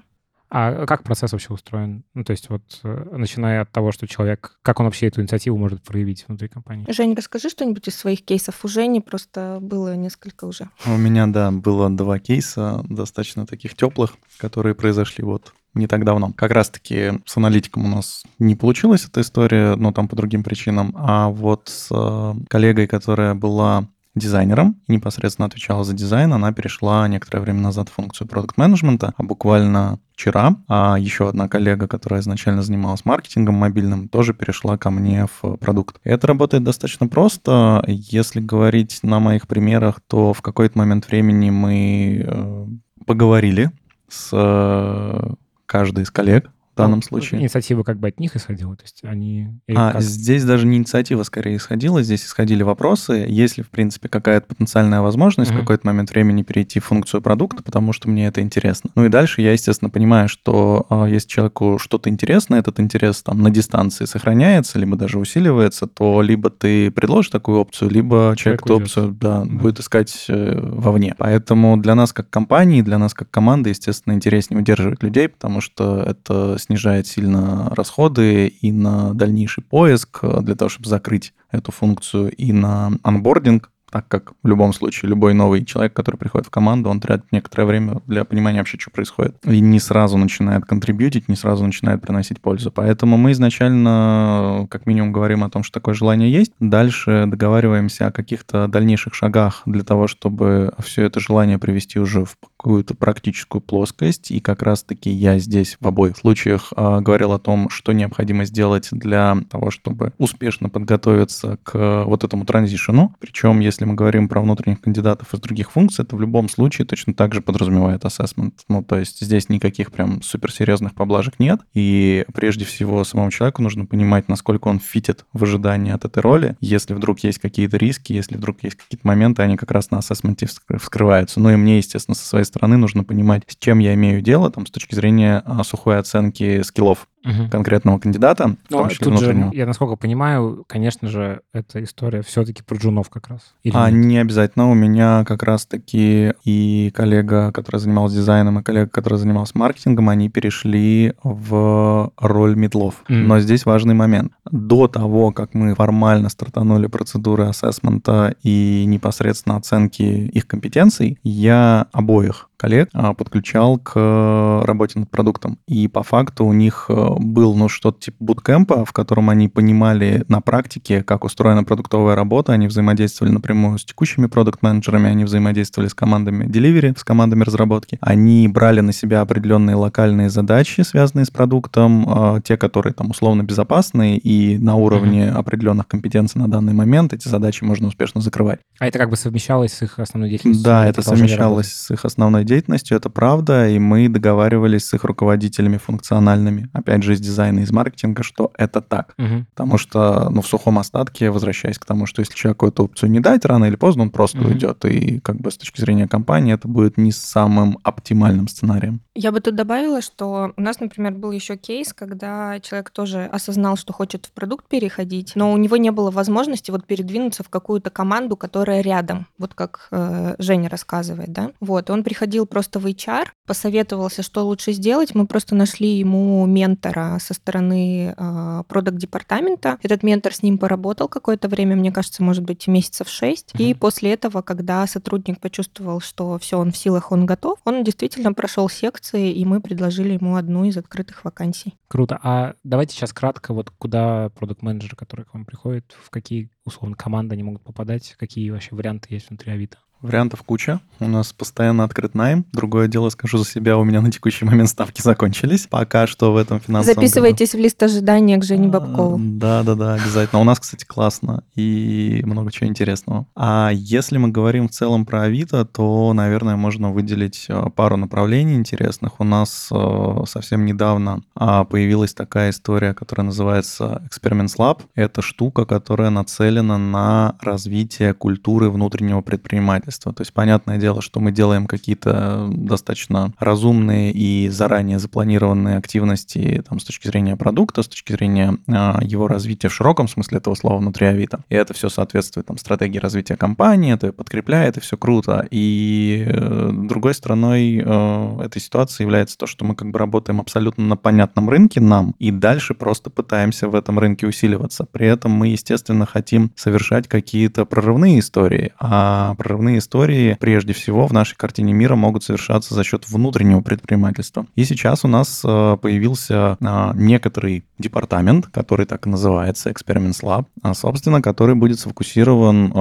А 0.56 0.86
как 0.86 1.02
процесс 1.02 1.32
вообще 1.32 1.52
устроен? 1.52 2.04
Ну, 2.14 2.24
то 2.24 2.30
есть 2.30 2.48
вот 2.50 2.62
э, 2.84 3.08
начиная 3.12 3.62
от 3.62 3.72
того, 3.72 3.92
что 3.92 4.08
человек, 4.08 4.60
как 4.62 4.80
он 4.80 4.86
вообще 4.86 5.08
эту 5.08 5.20
инициативу 5.20 5.58
может 5.58 5.82
проявить 5.82 6.26
внутри 6.28 6.48
компании? 6.48 6.86
Жень, 6.88 7.16
расскажи 7.16 7.50
что-нибудь 7.50 7.88
из 7.88 7.96
своих 7.96 8.24
кейсов. 8.24 8.64
У 8.64 8.68
Жени 8.68 9.02
просто 9.02 9.58
было 9.60 9.96
несколько 9.96 10.46
уже. 10.46 10.70
У 10.86 10.96
меня, 10.96 11.26
да, 11.26 11.50
было 11.50 11.90
два 11.90 12.20
кейса, 12.20 12.86
достаточно 12.88 13.48
таких 13.48 13.74
теплых, 13.74 14.16
которые 14.38 14.76
произошли 14.76 15.24
вот 15.24 15.54
не 15.74 15.88
так 15.88 16.06
давно. 16.06 16.32
Как 16.34 16.52
раз-таки 16.52 17.14
с 17.26 17.36
аналитиком 17.36 17.86
у 17.86 17.88
нас 17.88 18.24
не 18.38 18.56
получилась 18.56 19.06
эта 19.06 19.22
история, 19.22 19.76
но 19.76 19.92
там 19.92 20.08
по 20.08 20.16
другим 20.16 20.44
причинам. 20.44 20.94
А 20.96 21.30
вот 21.30 21.70
с 21.70 21.88
э, 21.90 22.34
коллегой, 22.48 22.86
которая 22.86 23.34
была 23.34 23.88
дизайнером 24.16 24.80
и 24.88 24.94
непосредственно 24.94 25.48
отвечала 25.48 25.84
за 25.84 25.94
дизайн, 25.94 26.34
она 26.34 26.52
перешла 26.52 27.08
некоторое 27.08 27.42
время 27.42 27.62
назад 27.62 27.90
в 27.90 27.94
функцию 27.94 28.28
продукт 28.28 28.58
менеджмента 28.58 29.14
а 29.18 29.24
буквально 29.24 30.00
вчера 30.14 30.56
а 30.68 30.98
еще 30.98 31.30
одна 31.30 31.48
коллега, 31.48 31.88
которая 31.88 32.22
изначально 32.22 32.62
занималась 32.62 33.06
маркетингом 33.06 33.56
мобильным, 33.56 34.08
тоже 34.08 34.34
перешла 34.34 34.78
ко 34.78 34.92
мне 34.92 35.28
в 35.42 35.56
продукт. 35.58 36.00
Это 36.04 36.28
работает 36.28 36.64
достаточно 36.64 37.08
просто. 37.08 37.84
Если 37.88 38.40
говорить 38.40 39.00
на 39.02 39.20
моих 39.20 39.48
примерах, 39.48 40.00
то 40.08 40.34
в 40.34 40.42
какой-то 40.42 40.78
момент 40.78 41.08
времени 41.08 41.50
мы 41.50 42.26
э, 42.26 42.68
поговорили 43.06 43.72
с 44.08 44.30
э, 44.32 45.34
каждой 45.66 46.04
из 46.04 46.12
коллег 46.12 46.53
в 46.74 46.78
данном 46.78 47.00
Ну, 47.00 47.02
случае. 47.04 47.42
Инициатива 47.42 47.84
как 47.84 48.00
бы 48.00 48.08
от 48.08 48.20
них 48.20 48.36
исходила, 48.36 48.76
то 48.76 48.84
есть 48.84 49.02
они... 49.04 49.48
А 49.76 49.94
как? 49.94 50.02
здесь 50.02 50.44
даже 50.44 50.66
не 50.66 50.78
инициатива 50.78 51.24
скорее 51.24 51.58
исходила, 51.58 52.02
здесь 52.02 52.26
исходили 52.26 52.64
вопросы, 52.64 53.26
есть 53.30 53.58
ли, 53.58 53.64
в 53.64 53.70
принципе, 53.70 54.10
какая-то 54.10 54.48
потенциальная 54.48 55.02
возможность 55.02 55.52
Мгм. 55.52 55.60
в 55.60 55.62
какой-то 55.62 55.86
момент 55.88 56.10
времени 56.12 56.42
перейти 56.44 56.80
в 56.80 56.86
функцию 56.86 57.22
продукта, 57.22 57.62
потому 57.64 57.94
что 57.94 58.10
мне 58.10 58.28
это 58.28 58.42
интересно. 58.42 58.90
Ну 58.96 59.06
и 59.06 59.10
дальше 59.10 59.42
я, 59.42 59.52
естественно, 59.52 59.90
понимаю, 59.90 60.28
что 60.30 60.86
а, 60.90 61.06
если 61.06 61.28
человеку 61.28 61.78
что-то 61.80 62.10
интересно, 62.10 62.56
этот 62.56 62.80
интерес 62.80 63.22
там 63.22 63.42
на 63.42 63.50
дистанции 63.50 64.06
сохраняется, 64.06 64.80
либо 64.80 64.98
даже 64.98 65.20
усиливается, 65.20 65.86
то 65.88 66.22
либо 66.22 66.50
ты 66.50 66.90
предложишь 66.92 67.30
такую 67.30 67.60
опцию, 67.60 67.92
либо 67.92 68.34
человек, 68.38 68.44
Человек 68.44 68.62
эту 68.66 68.76
опцию 68.78 69.12
да, 69.20 69.44
Да. 69.44 69.46
будет 69.46 69.80
искать 69.80 70.26
э, 70.28 70.60
вовне. 70.60 71.16
Поэтому 71.18 71.78
для 71.78 71.96
нас 71.96 72.14
как 72.14 72.30
компании, 72.30 72.82
для 72.82 72.98
нас 72.98 73.14
как 73.14 73.30
команды, 73.30 73.70
естественно, 73.70 74.14
интереснее 74.14 74.60
удерживать 74.60 75.04
людей, 75.04 75.28
потому 75.30 75.62
что 75.62 76.02
это 76.04 76.58
снижает 76.64 77.08
сильно 77.08 77.70
расходы 77.76 78.48
и 78.48 78.72
на 78.72 79.14
дальнейший 79.14 79.64
поиск 79.64 80.20
э, 80.24 80.42
для 80.42 80.56
того, 80.56 80.70
чтобы 80.70 80.90
закрыть 80.90 81.34
эту 81.52 81.72
функцию, 81.72 82.32
и 82.32 82.52
на 82.52 82.92
анбординг, 83.04 83.70
так 83.94 84.08
как 84.08 84.34
в 84.42 84.48
любом 84.48 84.74
случае 84.74 85.10
любой 85.10 85.36
новый 85.36 85.64
человек, 85.64 85.94
который 85.94 86.16
приходит 86.16 86.48
в 86.48 86.50
команду, 86.50 86.90
он 86.90 87.00
тратит 87.00 87.32
некоторое 87.32 87.66
время 87.66 88.02
для 88.08 88.26
понимания 88.26 88.58
вообще, 88.58 88.80
что 88.80 88.90
происходит. 88.90 89.36
И 89.44 89.60
не 89.60 89.80
сразу 89.80 90.18
начинает 90.18 90.66
контрибьютить, 90.66 91.30
не 91.30 91.36
сразу 91.36 91.64
начинает 91.64 92.02
приносить 92.02 92.42
пользу. 92.42 92.72
Поэтому 92.72 93.18
мы 93.18 93.34
изначально 93.34 94.64
э, 94.64 94.68
как 94.68 94.88
минимум 94.88 95.12
говорим 95.12 95.44
о 95.44 95.50
том, 95.52 95.62
что 95.62 95.80
такое 95.80 95.94
желание 95.94 96.32
есть. 96.32 96.52
Дальше 96.60 97.26
договариваемся 97.28 98.08
о 98.08 98.12
каких-то 98.12 98.68
дальнейших 98.68 99.14
шагах 99.14 99.62
для 99.68 99.84
того, 99.84 100.08
чтобы 100.08 100.74
все 100.84 101.04
это 101.04 101.20
желание 101.20 101.60
привести 101.60 102.00
уже 102.00 102.26
в 102.26 102.36
какую-то 102.64 102.96
практическую 102.96 103.62
плоскость. 103.62 104.32
И 104.32 104.40
как 104.40 104.62
раз-таки 104.62 105.10
я 105.10 105.38
здесь 105.38 105.76
в 105.82 105.86
обоих 105.86 106.16
случаях 106.16 106.72
э, 106.74 107.02
говорил 107.02 107.34
о 107.34 107.40
том, 107.40 107.70
что 107.70 107.92
необходимо 107.92 108.46
сделать 108.46 108.88
для 108.92 109.38
того, 109.50 109.70
чтобы 109.70 110.14
успешно 110.18 110.70
подготовиться 110.70 111.58
к 111.64 112.06
вот 112.06 112.24
этому 112.24 112.46
транзишену. 112.46 113.16
Причем, 113.20 113.60
если 113.60 113.84
мы 113.84 113.96
говорим 113.96 114.30
про 114.30 114.42
внутренних 114.42 114.80
кандидатов 114.80 115.34
из 115.34 115.42
других 115.42 115.72
функций, 115.72 116.06
это 116.06 116.16
в 116.16 116.22
любом 116.22 116.48
случае 116.48 116.88
точно 116.88 117.14
так 117.14 117.34
же 117.34 117.42
подразумевает 117.42 118.06
ассессмент. 118.06 118.62
Ну, 118.70 118.82
то 118.82 118.98
есть 118.98 119.20
здесь 119.20 119.50
никаких 119.50 119.92
прям 119.92 120.22
суперсерьезных 120.22 120.96
поблажек 120.96 121.40
нет. 121.40 121.60
И 121.74 122.24
прежде 122.34 122.64
всего 122.64 123.04
самому 123.04 123.30
человеку 123.30 123.62
нужно 123.62 123.86
понимать, 123.86 124.30
насколько 124.30 124.70
он 124.70 124.80
фитит 124.80 125.26
в 125.34 125.44
ожидании 125.44 125.92
от 125.92 126.06
этой 126.06 126.20
роли. 126.20 126.56
Если 126.62 126.94
вдруг 126.94 127.20
есть 127.20 127.40
какие-то 127.40 127.76
риски, 127.76 128.14
если 128.14 128.38
вдруг 128.38 128.64
есть 128.64 128.78
какие-то 128.78 129.06
моменты, 129.06 129.42
они 129.42 129.58
как 129.58 129.72
раз 129.72 129.92
на 129.92 129.98
ассессменте 129.98 130.46
вскры- 130.46 130.80
вскрываются. 130.80 131.42
Ну 131.42 131.50
и 131.50 131.58
мне, 131.58 131.78
естественно, 131.78 132.16
со 132.16 132.26
своей 132.26 132.46
стороны 132.54 132.78
нужно 132.78 133.04
понимать, 133.04 133.44
с 133.48 133.56
чем 133.58 133.80
я 133.80 133.96
имею 133.96 134.22
дело, 134.22 134.52
там, 134.52 134.68
с 134.68 134.72
точки 134.72 134.94
зрения 134.94 135.42
а, 135.46 135.64
сухой 135.64 135.98
оценки 135.98 136.62
скиллов 136.62 137.08
Мгм. 137.24 137.50
конкретного 137.50 138.00
кандидата, 138.00 138.56
Но 138.70 138.80
том 138.80 138.90
числе 138.90 139.06
тут 139.06 139.20
же, 139.20 139.50
я 139.54 139.66
насколько 139.66 139.96
понимаю, 139.96 140.66
конечно 140.68 141.08
же, 141.08 141.42
эта 141.54 141.84
история 141.84 142.22
все-таки 142.22 142.64
про 142.64 142.76
джунов 142.76 143.10
как 143.10 143.30
раз. 143.30 143.54
Или 143.64 143.74
А 143.76 143.90
нет? 143.90 144.06
не 144.06 144.18
обязательно. 144.18 144.70
У 144.70 144.74
меня 144.74 145.24
как 145.26 145.44
раз-таки 145.44 146.34
и 146.44 146.92
коллега, 146.94 147.52
которая 147.52 147.80
занималась 147.80 148.14
дизайном, 148.14 148.60
и 148.60 148.64
коллега, 148.64 148.90
которая 148.90 149.20
занималась 149.20 149.56
маркетингом, 149.56 150.10
они 150.10 150.30
перешли 150.30 151.14
в 151.24 152.12
роль 152.18 152.56
медлов. 152.56 153.04
Мгм. 153.08 153.28
Но 153.28 153.40
здесь 153.40 153.66
важный 153.66 153.94
момент. 153.94 154.34
До 154.52 154.88
того, 154.88 155.32
как 155.32 155.54
мы 155.54 155.76
формально 155.76 156.30
стартанули 156.30 156.88
процедуры 156.88 157.46
ассессмента 157.46 158.36
и 158.44 158.84
непосредственно 158.86 159.56
оценки 159.56 160.04
их 160.04 160.46
компетенций, 160.48 161.18
я 161.24 161.88
обоих 161.92 162.50
коллег 162.58 162.90
а, 162.94 163.14
подключал 163.14 163.78
к 163.78 164.64
работе 164.66 165.00
над 165.00 165.10
продуктом. 165.10 165.60
И 165.68 165.88
по 165.88 166.04
факту 166.04 166.46
у 166.46 166.54
них 166.54 166.86
э, 166.90 167.08
был 167.20 167.56
ну, 167.56 167.70
что-то 167.70 168.00
типа 168.00 168.18
буткемпа, 168.20 168.86
в 168.86 168.92
котором 168.92 169.30
они 169.30 169.50
понимали 169.50 170.24
на 170.28 170.42
практике, 170.42 171.04
как 171.04 171.24
устроена 171.24 171.64
продуктовая 171.64 172.16
работа, 172.16 172.54
они 172.54 172.68
взаимодействовали 172.68 173.34
напрямую 173.34 173.78
с 173.78 173.86
текущими 173.86 174.28
продукт-менеджерами, 174.28 175.10
они 175.10 175.26
взаимодействовали 175.26 175.90
с 175.90 175.94
командами 175.94 176.46
delivery, 176.46 176.98
с 176.98 177.04
командами 177.04 177.44
разработки. 177.44 177.98
Они 178.02 178.48
брали 178.48 178.82
на 178.82 178.94
себя 178.94 179.22
определенные 179.22 179.76
локальные 179.76 180.30
задачи, 180.30 180.82
связанные 180.82 181.26
с 181.26 181.32
продуктом, 181.32 182.06
э, 182.08 182.42
те, 182.44 182.58
которые 182.58 182.94
там 182.94 183.12
условно 183.12 183.44
безопасные 183.44 184.18
и 184.18 184.58
на 184.58 184.76
уровне 184.76 185.30
определенных 185.30 185.88
компетенций 185.88 186.40
на 186.40 186.48
данный 186.48 186.74
момент 186.74 187.14
эти 187.14 187.28
задачи 187.28 187.64
можно 187.64 187.88
успешно 187.88 188.22
закрывать. 188.22 188.60
А 188.80 188.88
это 188.88 189.00
как 189.00 189.10
бы 189.10 189.16
совмещалось 189.16 189.74
с 189.74 189.82
их 189.82 190.00
основной 190.00 190.30
деятельностью? 190.30 190.64
Да, 190.64 190.86
это 190.86 191.02
совмещалось 191.02 191.72
с 191.72 191.92
их 191.92 192.06
основной 192.06 192.44
деятельностью, 192.44 192.53
это 192.96 193.10
правда, 193.10 193.68
и 193.70 193.80
мы 193.80 194.10
договаривались 194.10 194.86
с 194.86 194.94
их 194.94 195.04
руководителями 195.04 195.78
функциональными, 195.78 196.70
опять 196.74 197.04
же, 197.04 197.14
из 197.14 197.20
дизайна, 197.20 197.60
из 197.60 197.72
маркетинга, 197.72 198.24
что 198.24 198.52
это 198.58 198.82
так. 198.82 199.14
Мгм. 199.18 199.48
Потому 199.56 199.78
что, 199.78 200.30
ну, 200.30 200.42
в 200.42 200.48
сухом 200.48 200.80
остатке, 200.80 201.30
возвращаясь 201.30 201.80
к 201.80 201.86
тому, 201.86 202.06
что 202.06 202.22
если 202.22 202.34
человеку 202.36 202.68
эту 202.68 202.86
опцию 202.86 203.12
не 203.12 203.20
дать, 203.20 203.46
рано 203.46 203.66
или 203.66 203.76
поздно 203.76 204.04
он 204.04 204.10
просто 204.10 204.40
Мгм. 204.40 204.48
уйдет. 204.48 204.86
И 204.86 205.20
как 205.20 205.38
бы 205.38 205.52
с 205.52 205.58
точки 205.58 205.82
зрения 205.82 206.08
компании 206.08 206.54
это 206.54 206.68
будет 206.68 206.98
не 206.98 207.12
самым 207.12 207.78
оптимальным 207.84 208.48
сценарием. 208.48 209.02
Я 209.16 209.32
бы 209.32 209.40
тут 209.40 209.56
добавила, 209.56 210.02
что 210.02 210.54
у 210.58 210.62
нас, 210.62 210.80
например, 210.80 211.14
был 211.14 211.32
еще 211.32 211.56
кейс, 211.56 211.94
когда 211.94 212.60
человек 212.60 212.90
тоже 212.90 213.30
осознал, 213.32 213.78
что 213.78 213.94
хочет 213.94 214.26
в 214.26 214.32
продукт 214.32 214.68
переходить, 214.68 215.34
но 215.36 215.54
у 215.54 215.58
него 215.58 215.78
не 215.78 215.92
было 215.92 216.12
возможности 216.12 216.72
вот 216.72 216.86
передвинуться 216.86 217.44
в 217.44 217.50
какую-то 217.50 217.90
команду, 217.90 218.36
которая 218.36 218.82
рядом, 218.82 219.28
вот 219.38 219.54
как 219.54 219.88
э, 219.92 220.36
Женя 220.40 220.70
рассказывает, 220.70 221.32
да. 221.32 221.52
Вот, 221.60 221.90
он 221.90 222.04
приходил 222.04 222.33
просто 222.46 222.80
в 222.80 222.86
HR, 222.86 223.28
посоветовался, 223.46 224.24
что 224.24 224.46
лучше 224.46 224.72
сделать. 224.72 225.16
Мы 225.16 225.28
просто 225.28 225.56
нашли 225.56 225.98
ему 225.98 226.46
ментора 226.46 227.18
со 227.20 227.34
стороны 227.34 228.14
э, 228.18 228.64
продакт-департамента. 228.68 229.78
Этот 229.84 230.04
ментор 230.04 230.34
с 230.34 230.44
ним 230.44 230.58
поработал 230.58 231.08
какое-то 231.08 231.48
время, 231.48 231.76
мне 231.76 231.92
кажется, 231.92 232.24
может 232.24 232.44
быть, 232.44 232.68
месяцев 232.68 233.08
шесть. 233.10 233.52
И 233.58 233.72
Мгм. 233.72 233.80
после 233.80 234.14
этого, 234.14 234.42
когда 234.42 234.86
сотрудник 234.88 235.40
почувствовал, 235.40 236.00
что 236.00 236.38
все, 236.40 236.58
он 236.60 236.72
в 236.72 236.78
силах, 236.78 237.12
он 237.12 237.26
готов, 237.26 237.60
он 237.66 237.84
действительно 237.84 238.34
прошел 238.34 238.70
секции, 238.70 239.32
и 239.32 239.46
мы 239.46 239.62
предложили 239.62 240.14
ему 240.14 240.36
одну 240.36 240.64
из 240.66 240.78
открытых 240.78 241.24
вакансий. 241.26 241.74
Круто. 241.88 242.20
А 242.24 242.56
давайте 242.64 242.96
сейчас 242.96 243.14
кратко, 243.14 243.54
вот 243.54 243.70
куда 243.70 244.30
продукт-менеджеры, 244.30 244.96
которые 244.96 245.26
к 245.26 245.34
вам 245.34 245.46
приходят, 245.46 245.96
в 246.04 246.10
какие, 246.10 246.50
условно, 246.66 246.96
команды 246.96 247.34
они 247.34 247.44
могут 247.44 247.64
попадать, 247.64 248.16
какие 248.18 248.50
вообще 248.50 248.76
варианты 248.76 249.14
есть 249.14 249.30
внутри 249.30 249.52
Авито? 249.52 249.78
Вариантов 250.04 250.44
куча. 250.44 250.80
У 251.00 251.08
нас 251.08 251.34
постоянно 251.34 251.84
открыт 251.84 252.14
найм. 252.14 252.46
Другое 252.52 252.88
дело, 252.88 253.10
скажу 253.10 253.38
за 253.38 253.46
себя, 253.46 253.78
у 253.78 253.84
меня 253.84 254.02
на 254.02 254.12
текущий 254.12 254.46
момент 254.46 254.70
ставки 254.70 255.02
закончились. 255.02 255.68
Пока 255.70 256.08
что 256.08 256.34
в 256.34 256.38
этом 256.38 256.60
финансовом 256.60 256.96
году- 256.96 257.08
Записывайтесь 257.08 257.54
в 257.54 257.58
лист 257.58 257.82
ожидания 257.82 258.38
к 258.38 258.44
Жене 258.44 258.68
Бабкову. 258.68 259.18
Да, 259.20 259.64
да, 259.64 259.76
да, 259.76 259.94
обязательно. 259.96 260.42
У 260.42 260.44
нас, 260.44 260.60
кстати, 260.60 260.86
классно 260.86 261.44
и 261.56 262.22
много 262.26 262.52
чего 262.52 262.70
интересного. 262.70 263.26
А 263.36 263.72
если 263.74 264.18
мы 264.18 264.30
говорим 264.30 264.68
в 264.68 264.72
целом 264.72 265.06
про 265.06 265.24
Авито, 265.24 265.66
то, 265.66 266.12
наверное, 266.14 266.56
можно 266.58 266.92
выделить 266.92 267.46
э, 267.48 267.70
пару 267.76 267.96
направлений 267.98 268.56
интересных. 268.56 269.20
У 269.20 269.24
нас 269.24 269.70
э, 269.72 270.24
совсем 270.28 270.66
недавно 270.66 271.22
а, 271.36 271.64
появилась 271.64 272.14
такая 272.14 272.50
история, 272.52 272.94
которая 272.94 273.26
называется 273.26 274.04
Experiments 274.10 274.58
Lab. 274.58 274.82
Это 274.96 275.22
штука, 275.22 275.66
которая 275.66 276.10
нацелена 276.10 276.78
на 276.78 277.36
развитие 277.42 278.14
культуры 278.14 278.70
внутреннего 278.70 279.22
предпринимательства. 279.22 279.93
Предпринимательства. 279.94 280.14
То 280.14 280.22
есть 280.22 280.34
понятное 280.34 280.78
дело, 280.78 281.02
что 281.02 281.20
мы 281.20 281.32
делаем 281.32 281.68
какие-то 281.68 282.50
достаточно 282.52 283.34
разумные 283.40 284.12
и 284.12 284.50
заранее 284.50 285.00
запланированные 285.00 285.78
активности 285.78 286.64
там, 286.68 286.80
с 286.80 286.84
точки 286.84 287.08
зрения 287.08 287.36
продукта, 287.36 287.84
с 287.84 287.88
точки 287.88 288.14
зрения 288.14 288.58
а, 288.68 289.00
его 289.02 289.28
развития 289.28 289.70
в 289.70 289.74
широком 289.74 290.08
смысле 290.08 290.38
этого 290.38 290.56
слова 290.56 290.78
внутри 290.78 291.08
Авито. 291.08 291.44
И 291.50 291.56
это 291.56 291.74
все 291.74 291.90
соответствует 291.90 292.48
там, 292.48 292.58
стратегии 292.58 293.00
развития 293.00 293.36
компании, 293.36 293.94
это 293.94 294.12
подкрепляет, 294.12 294.78
и 294.78 294.80
все 294.80 294.98
круто. 294.98 295.48
И 295.52 296.26
э, 296.28 296.70
другой 296.72 297.14
стороной 297.14 297.82
э, 297.84 298.46
этой 298.46 298.62
ситуации 298.62 299.04
является 299.04 299.38
то, 299.38 299.48
что 299.48 299.66
мы 299.66 299.76
как 299.76 299.92
бы 299.92 300.00
работаем 300.00 300.40
абсолютно 300.40 300.86
на 300.86 300.96
понятном 300.96 301.50
рынке 301.50 301.82
нам, 301.82 302.16
и 302.20 302.32
дальше 302.32 302.74
просто 302.74 303.10
пытаемся 303.10 303.68
в 303.68 303.76
этом 303.76 304.00
рынке 304.00 304.28
усиливаться. 304.28 304.86
При 304.92 305.08
этом 305.08 305.32
мы, 305.32 305.48
естественно, 305.48 306.06
хотим 306.06 306.52
совершать 306.56 307.08
какие-то 307.08 307.66
прорывные 307.66 308.20
истории, 308.20 308.72
а 308.80 309.36
прорывные 309.36 309.80
истории 309.84 310.38
прежде 310.40 310.74
всего 310.74 311.06
в 311.08 311.14
нашей 311.14 311.36
картине 311.36 311.74
мира 311.74 311.96
могут 311.96 312.24
совершаться 312.24 312.74
за 312.74 312.84
счет 312.84 313.08
внутреннего 313.10 313.62
предпринимательства. 313.62 314.46
И 314.56 314.64
сейчас 314.64 315.06
у 315.06 315.08
нас 315.08 315.42
э, 315.46 315.78
появился 315.82 316.58
некоторый 316.96 317.66
департамент, 317.78 318.48
который 318.48 318.86
так 318.86 319.06
и 319.06 319.10
называется, 319.10 319.70
Experiments 319.70 320.24
Lab, 320.24 320.46
а, 320.62 320.74
собственно, 320.74 321.22
который 321.22 321.56
будет 321.56 321.80
сфокусирован, 321.80 322.72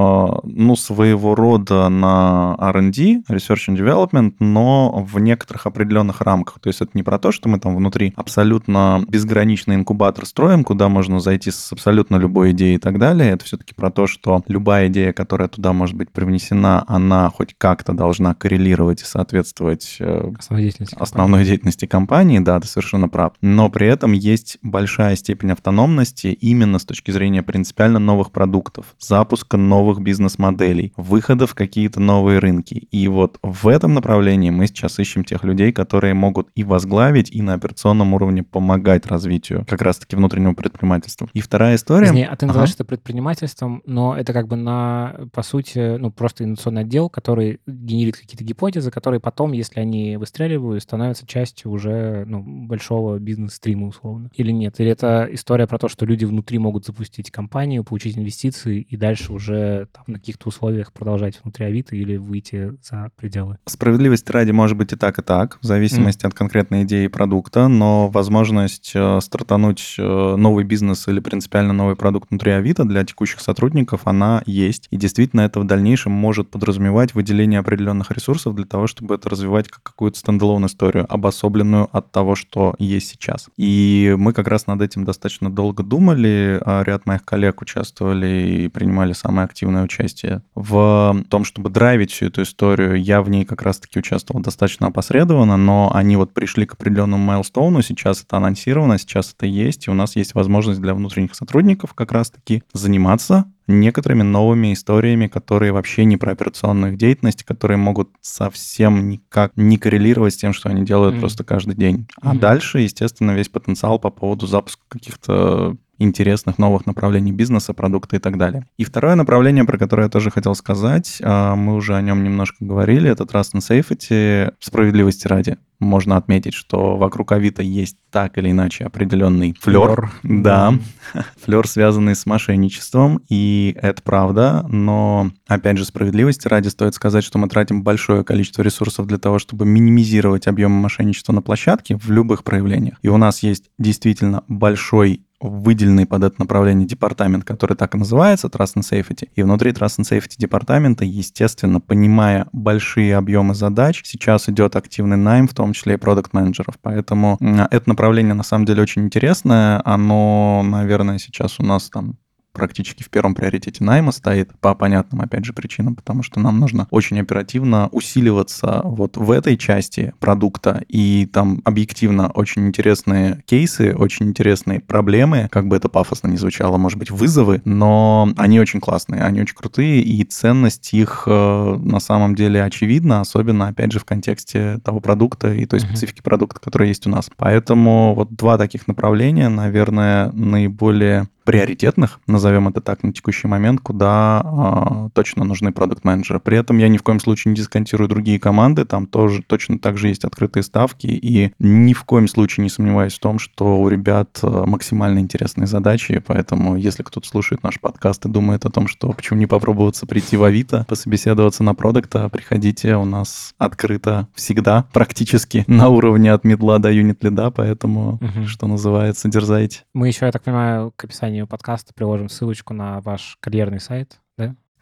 ну, 0.44 0.76
своего 0.76 1.34
рода 1.34 1.88
на 1.88 2.57
R&D, 2.59 3.22
Research 3.28 3.68
and 3.68 3.76
Development, 3.76 4.34
но 4.38 5.05
в 5.05 5.18
некоторых 5.18 5.66
определенных 5.66 6.20
рамках. 6.20 6.61
То 6.61 6.68
есть 6.68 6.80
это 6.80 6.90
не 6.94 7.03
про 7.03 7.18
то, 7.18 7.32
что 7.32 7.48
мы 7.48 7.59
там 7.59 7.76
внутри 7.76 8.12
абсолютно 8.16 9.05
безграничный 9.09 9.76
инкубатор 9.76 10.26
строим, 10.26 10.64
куда 10.64 10.88
можно 10.88 11.20
зайти 11.20 11.50
с 11.50 11.72
абсолютно 11.72 12.16
любой 12.16 12.53
идеей 12.53 12.76
и 12.76 12.78
так 12.78 12.98
далее. 12.98 13.32
Это 13.32 13.44
все-таки 13.44 13.74
про 13.74 13.90
то, 13.90 14.07
что 14.07 14.42
любая 14.48 14.88
идея, 14.88 15.12
которая 15.12 15.48
туда 15.48 15.72
может 15.72 15.96
быть 15.96 16.11
привнесена, 16.11 16.84
она 16.93 17.30
хоть 17.30 17.55
как-то 17.57 17.95
должна 17.95 18.34
коррелировать 18.34 19.01
и 19.01 19.05
соответствовать 19.07 19.97
э, 19.99 20.30
основной 20.38 20.64
деятельности, 20.64 20.97
основной 20.99 21.38
компании. 21.38 21.49
деятельности 21.49 21.86
компании. 21.86 22.38
Да, 22.40 22.61
ты 22.61 22.66
совершенно 22.66 23.09
прав. 23.09 23.32
Но 23.40 23.70
при 23.70 23.86
этом 23.86 24.12
есть 24.12 24.59
большая 24.62 25.16
степень 25.16 25.53
автономности 25.53 26.26
именно 26.26 26.78
с 26.78 26.84
точки 26.84 27.11
зрения 27.11 27.43
принципиально 27.43 27.99
новых 27.99 28.30
продуктов, 28.30 28.95
запуска 28.99 29.57
новых 29.57 30.01
бизнес-моделей, 30.01 30.93
выхода 30.97 31.47
в 31.47 31.55
какие-то 31.55 31.99
новые 31.99 32.40
рынки. 32.40 32.86
И 32.90 33.09
вот 33.09 33.38
в 33.43 33.68
этом 33.68 33.95
направлении 33.95 34.51
мы 34.51 34.66
сейчас 34.66 34.99
ищем 34.99 35.24
тех 35.24 35.45
людей, 35.45 35.72
которые 35.72 36.12
могут 36.12 36.49
и 36.55 36.62
возглавить, 36.62 37.30
и 37.30 37.40
на 37.40 37.55
операционном 37.55 38.12
уровне 38.12 38.43
помогать 38.43 39.07
развитию 39.07 39.64
как 39.66 39.80
раз-таки 39.80 40.14
внутреннего 40.14 40.53
предпринимательства. 40.53 41.28
И 41.32 41.40
вторая 41.40 41.76
история... 41.76 42.09
Извини, 42.09 42.24
а 42.24 42.36
ты 42.36 42.45
называешь 42.45 42.70
ага. 42.70 42.76
это 42.80 42.84
предпринимательством, 42.84 43.82
но 43.86 44.14
это 44.14 44.34
как 44.34 44.47
бы 44.47 44.57
на, 44.57 45.14
по 45.32 45.43
сути, 45.43 45.97
ну, 45.97 46.11
просто 46.11 46.45
инновационный 46.45 46.72
отдел, 46.79 47.09
который 47.09 47.61
генерит 47.66 48.16
какие-то 48.16 48.45
гипотезы, 48.45 48.91
которые 48.91 49.20
потом, 49.20 49.53
если 49.53 49.81
они 49.81 50.16
выстреливают, 50.16 50.83
становятся 50.83 51.27
частью 51.27 51.70
уже 51.70 52.25
ну, 52.27 52.43
большого 52.43 53.18
бизнес-стрима, 53.18 53.87
условно. 53.87 54.31
Или 54.35 54.53
нет? 54.53 54.79
Или 54.79 54.91
это 54.91 55.29
история 55.31 55.66
про 55.66 55.79
то, 55.79 55.89
что 55.89 56.05
люди 56.07 56.25
внутри 56.25 56.59
могут 56.59 56.87
запустить 56.87 57.31
компанию, 57.31 57.85
получить 57.85 58.16
инвестиции 58.18 58.81
и 58.81 58.97
дальше 58.97 59.33
уже 59.33 59.89
там, 59.93 60.05
на 60.07 60.18
каких-то 60.18 60.49
условиях 60.49 60.93
продолжать 60.93 61.41
внутри 61.43 61.66
Авито 61.66 61.97
или 61.97 62.16
выйти 62.16 62.75
за 62.83 63.11
пределы? 63.16 63.59
Справедливости 63.66 64.31
ради 64.31 64.51
может 64.51 64.77
быть 64.77 64.93
и 64.93 64.97
так, 64.97 65.18
и 65.18 65.23
так, 65.23 65.59
в 65.61 65.64
зависимости 65.64 66.25
mm. 66.25 66.29
от 66.29 66.35
конкретной 66.35 66.83
идеи 66.85 67.07
продукта, 67.07 67.68
но 67.68 68.09
возможность 68.09 68.93
э, 68.95 69.20
стартануть 69.20 69.97
э, 69.99 70.37
новый 70.37 70.64
бизнес 70.64 71.09
или 71.09 71.20
принципиально 71.20 71.73
новый 71.73 71.97
продукт 71.97 72.31
внутри 72.31 72.53
Авито 72.53 72.85
для 72.85 73.05
текущих 73.05 73.41
сотрудников, 73.41 74.03
она 74.05 74.43
есть. 74.47 74.89
И 74.91 74.97
действительно 74.97 75.43
это 75.43 75.61
в 75.61 75.64
дальнейшем 75.64 76.12
может 76.12 76.51
подразумевать 76.62 77.12
выделение 77.12 77.58
определенных 77.58 78.12
ресурсов 78.12 78.54
для 78.54 78.64
того, 78.64 78.86
чтобы 78.86 79.16
это 79.16 79.28
развивать 79.28 79.66
как 79.66 79.82
какую-то 79.82 80.16
стендалон 80.16 80.64
историю, 80.66 81.12
обособленную 81.12 81.88
от 81.90 82.12
того, 82.12 82.36
что 82.36 82.76
есть 82.78 83.08
сейчас. 83.08 83.48
И 83.56 84.14
мы 84.16 84.32
как 84.32 84.46
раз 84.46 84.68
над 84.68 84.80
этим 84.80 85.04
достаточно 85.04 85.50
долго 85.50 85.82
думали, 85.82 86.62
а 86.64 86.84
ряд 86.84 87.04
моих 87.04 87.24
коллег 87.24 87.62
участвовали 87.62 88.46
и 88.48 88.68
принимали 88.68 89.12
самое 89.12 89.46
активное 89.46 89.82
участие 89.82 90.42
в 90.54 91.24
том, 91.28 91.44
чтобы 91.44 91.68
драйвить 91.68 92.12
всю 92.12 92.26
эту 92.26 92.42
историю. 92.42 92.94
Я 92.94 93.22
в 93.22 93.28
ней 93.28 93.44
как 93.44 93.62
раз-таки 93.62 93.98
участвовал 93.98 94.40
достаточно 94.40 94.86
опосредованно, 94.86 95.56
но 95.56 95.90
они 95.92 96.16
вот 96.16 96.32
пришли 96.32 96.64
к 96.64 96.74
определенному 96.74 97.24
майлстоуну, 97.24 97.82
сейчас 97.82 98.22
это 98.22 98.36
анонсировано, 98.36 98.98
сейчас 98.98 99.34
это 99.36 99.46
есть, 99.46 99.88
и 99.88 99.90
у 99.90 99.94
нас 99.94 100.14
есть 100.14 100.36
возможность 100.36 100.80
для 100.80 100.94
внутренних 100.94 101.34
сотрудников 101.34 101.92
как 101.94 102.12
раз-таки 102.12 102.62
заниматься 102.72 103.46
некоторыми 103.73 104.23
новыми 104.23 104.73
историями, 104.73 105.27
которые 105.27 105.73
вообще 105.73 106.05
не 106.05 106.16
про 106.16 106.33
операционную 106.33 106.97
деятельность, 106.97 107.45
которые 107.45 107.79
могут 107.79 108.11
совсем 108.20 109.09
никак 109.09 109.53
не 109.57 109.79
коррелировать 109.79 110.35
с 110.35 110.37
тем, 110.37 110.53
что 110.53 110.68
они 110.68 110.85
делают 110.85 111.16
mm-hmm. 111.16 111.20
просто 111.20 111.45
каждый 111.45 111.75
день. 111.75 112.07
А 112.20 112.35
mm-hmm. 112.35 112.39
дальше, 112.39 112.81
естественно, 112.81 113.33
весь 113.33 113.49
потенциал 113.49 113.99
по 113.99 114.11
поводу 114.11 114.47
запуска 114.47 114.83
каких-то 114.89 115.77
интересных 115.99 116.59
новых 116.59 116.86
направлений 116.86 117.32
бизнеса, 117.32 117.74
продукта 117.74 118.16
и 118.16 118.18
так 118.18 118.38
далее. 118.38 118.66
И 118.76 118.84
второе 118.84 119.14
направление, 119.14 119.64
про 119.64 119.78
которое 119.78 120.05
я 120.05 120.09
тоже 120.09 120.30
хотел 120.30 120.55
сказать, 120.55 121.18
а, 121.22 121.55
мы 121.55 121.74
уже 121.74 121.95
о 121.95 122.03
нем 122.03 122.24
немножко 122.24 122.57
говорили, 122.61 123.11
это 123.11 123.24
Trust 123.24 123.55
and 123.55 123.61
Safety, 123.61 124.53
справедливости 124.59 125.26
ради. 125.28 125.59
Можно 125.78 126.16
отметить, 126.16 126.55
что 126.55 126.97
вокруг 126.97 127.32
Авито 127.32 127.62
есть 127.62 127.97
так 128.12 128.38
или 128.38 128.53
иначе 128.53 128.84
определенный 128.84 129.57
флер. 129.61 130.12
Да, 130.22 130.74
флер, 131.45 131.66
связанный 131.66 132.14
с 132.14 132.24
мошенничеством, 132.24 133.20
и 133.28 133.76
это 133.80 134.01
правда, 134.01 134.64
но, 134.68 135.32
опять 135.49 135.78
же, 135.78 135.84
справедливости 135.84 136.47
ради 136.47 136.68
стоит 136.68 136.95
сказать, 136.95 137.24
что 137.24 137.38
мы 137.38 137.49
тратим 137.49 137.82
большое 137.82 138.22
количество 138.22 138.62
ресурсов 138.62 139.07
для 139.07 139.18
того, 139.18 139.40
чтобы 139.40 139.66
минимизировать 139.66 140.47
объемы 140.47 140.80
мошенничества 140.80 141.32
на 141.32 141.43
площадке 141.43 141.97
в 141.97 142.11
любых 142.12 142.45
проявлениях. 142.45 142.99
И 143.03 143.09
у 143.09 143.16
нас 143.16 143.43
есть 143.43 143.64
действительно 143.76 144.45
большой 144.47 145.24
выделенный 145.49 146.07
под 146.07 146.24
это 146.24 146.36
направление 146.38 146.86
департамент, 146.86 147.45
который 147.45 147.76
так 147.76 147.95
и 147.95 147.99
называется, 147.99 148.49
Trust 148.49 148.76
and 148.76 148.82
Safety. 148.82 149.28
И 149.34 149.43
внутри 149.43 149.72
Trust 149.72 150.01
and 150.01 150.11
Safety 150.11 150.34
департамента, 150.38 151.05
естественно, 151.05 151.80
понимая 151.80 152.47
большие 152.53 153.16
объемы 153.16 153.55
задач, 153.55 154.03
сейчас 154.05 154.49
идет 154.49 154.76
активный 154.76 155.16
найм, 155.16 155.49
в 155.49 155.55
том 155.55 155.72
числе 155.72 155.95
и 155.95 155.97
продукт 155.97 156.32
менеджеров 156.32 156.74
Поэтому 156.80 157.38
это 157.40 157.88
направление 157.88 158.34
на 158.34 158.43
самом 158.43 158.64
деле 158.64 158.82
очень 158.82 159.05
интересное. 159.05 159.80
Оно, 159.84 160.62
наверное, 160.64 161.18
сейчас 161.18 161.59
у 161.61 161.62
нас 161.62 161.90
там 161.90 162.16
практически 162.53 163.03
в 163.03 163.11
первом 163.11 163.34
приоритете 163.34 163.82
найма 163.84 164.12
стоит 164.12 164.50
по 164.61 164.74
понятным, 164.74 165.20
опять 165.22 165.44
же, 165.44 165.53
причинам, 165.53 165.94
потому 165.94 166.22
что 166.22 166.40
нам 166.40 166.61
нужно 166.61 166.86
очень 166.90 167.18
оперативно 167.20 167.88
усиливаться 167.92 168.82
вот 168.84 169.16
в 169.16 169.30
этой 169.30 169.57
части 169.57 170.12
продукта, 170.18 170.82
и 170.88 171.28
там 171.32 171.61
объективно 171.64 172.28
очень 172.30 172.66
интересные 172.66 173.42
кейсы, 173.46 173.94
очень 173.94 174.28
интересные 174.28 174.80
проблемы, 174.80 175.48
как 175.50 175.68
бы 175.68 175.76
это 175.76 175.88
пафосно 175.88 176.28
не 176.28 176.36
звучало, 176.36 176.76
может 176.76 176.98
быть, 176.98 177.11
вызовы, 177.11 177.62
но 177.64 178.28
они 178.36 178.61
очень 178.61 178.80
классные, 178.80 179.22
они 179.22 179.40
очень 179.40 179.57
крутые, 179.57 180.03
и 180.03 180.24
ценность 180.24 180.92
их 180.94 181.24
э, 181.26 181.76
на 181.78 182.00
самом 182.00 182.34
деле 182.34 182.62
очевидна, 182.62 183.20
особенно, 183.20 183.68
опять 183.68 183.92
же, 183.92 183.98
в 183.98 184.05
контексте 184.05 184.78
того 184.84 185.00
продукта 185.00 185.53
и 185.53 185.66
той 185.66 185.80
специфики 185.80 186.20
mm-hmm. 186.20 186.24
продукта, 186.24 186.61
который 186.61 186.88
есть 186.88 187.07
у 187.07 187.11
нас. 187.11 187.30
Поэтому 187.36 188.14
вот 188.14 188.34
два 188.34 188.59
таких 188.59 188.86
направления, 188.86 189.48
наверное, 189.48 190.30
наиболее 190.32 191.28
приоритетных, 191.45 192.20
назовем 192.26 192.68
это 192.68 192.80
так, 192.80 193.03
на 193.03 193.12
текущий 193.12 193.49
момент, 193.49 193.80
куда 193.80 194.43
э, 194.45 195.09
точно 195.14 195.45
нужны 195.45 195.72
продукт-менеджеры. 195.72 196.40
При 196.40 196.59
этом 196.59 196.78
я 196.78 196.88
ни 196.88 196.99
в 196.99 197.03
коем 197.03 197.20
случае 197.20 197.51
не 197.51 197.57
дисконтирую 197.57 198.09
другие 198.09 198.38
команды, 198.38 198.84
там 198.84 199.07
тоже 199.07 199.43
точно 199.43 199.78
так 199.78 199.99
же 199.99 200.09
есть 200.09 200.24
открытые 200.24 200.62
ставки, 200.62 201.07
и 201.07 201.53
ни 201.59 201.93
в 201.93 202.05
коем 202.05 202.28
случае 202.28 202.64
не 202.64 202.70
сомневаюсь 202.70 203.14
в 203.14 203.20
том, 203.20 203.38
что 203.38 203.80
у 203.80 203.88
ребят 203.88 204.38
а, 204.43 204.66
максимально 204.66 205.18
интересные 205.18 205.66
задачи, 205.66 206.22
поэтому 206.26 206.76
если 206.76 207.03
кто-то 207.03 207.26
слушает 207.28 207.62
наш 207.62 207.80
подкаст 207.80 208.24
и 208.26 208.28
думает 208.28 208.64
о 208.64 208.70
том, 208.70 208.88
что 208.88 209.12
почему 209.12 209.38
не 209.38 209.47
попробоваться 209.47 210.07
прийти 210.07 210.36
в 210.36 210.45
Авито, 210.45 210.84
пособеседоваться 210.88 211.62
на 211.62 211.74
продукта, 211.74 212.28
приходите, 212.28 212.97
у 212.97 213.05
нас 213.05 213.55
открыто 213.59 214.28
всегда, 214.34 214.86
практически 214.93 215.64
на 215.68 215.88
уровне 215.88 216.32
от 216.32 216.45
медла 216.45 216.78
до 216.78 216.90
юнит 216.90 217.22
лида, 217.24 217.51
поэтому, 217.51 218.14
угу. 218.14 218.47
что 218.47 218.66
называется, 218.66 219.28
дерзайте. 219.28 219.80
Мы 219.95 220.09
еще, 220.09 220.26
я 220.26 220.32
так 220.32 220.43
понимаю, 220.43 220.93
к 220.97 221.05
описанию 221.05 221.32
описанию 221.33 221.47
подкаста 221.47 221.95
приложим 221.95 222.28
ссылочку 222.28 222.74
на 222.74 223.01
ваш 223.01 223.39
карьерный 223.41 223.80
сайт, 223.80 224.20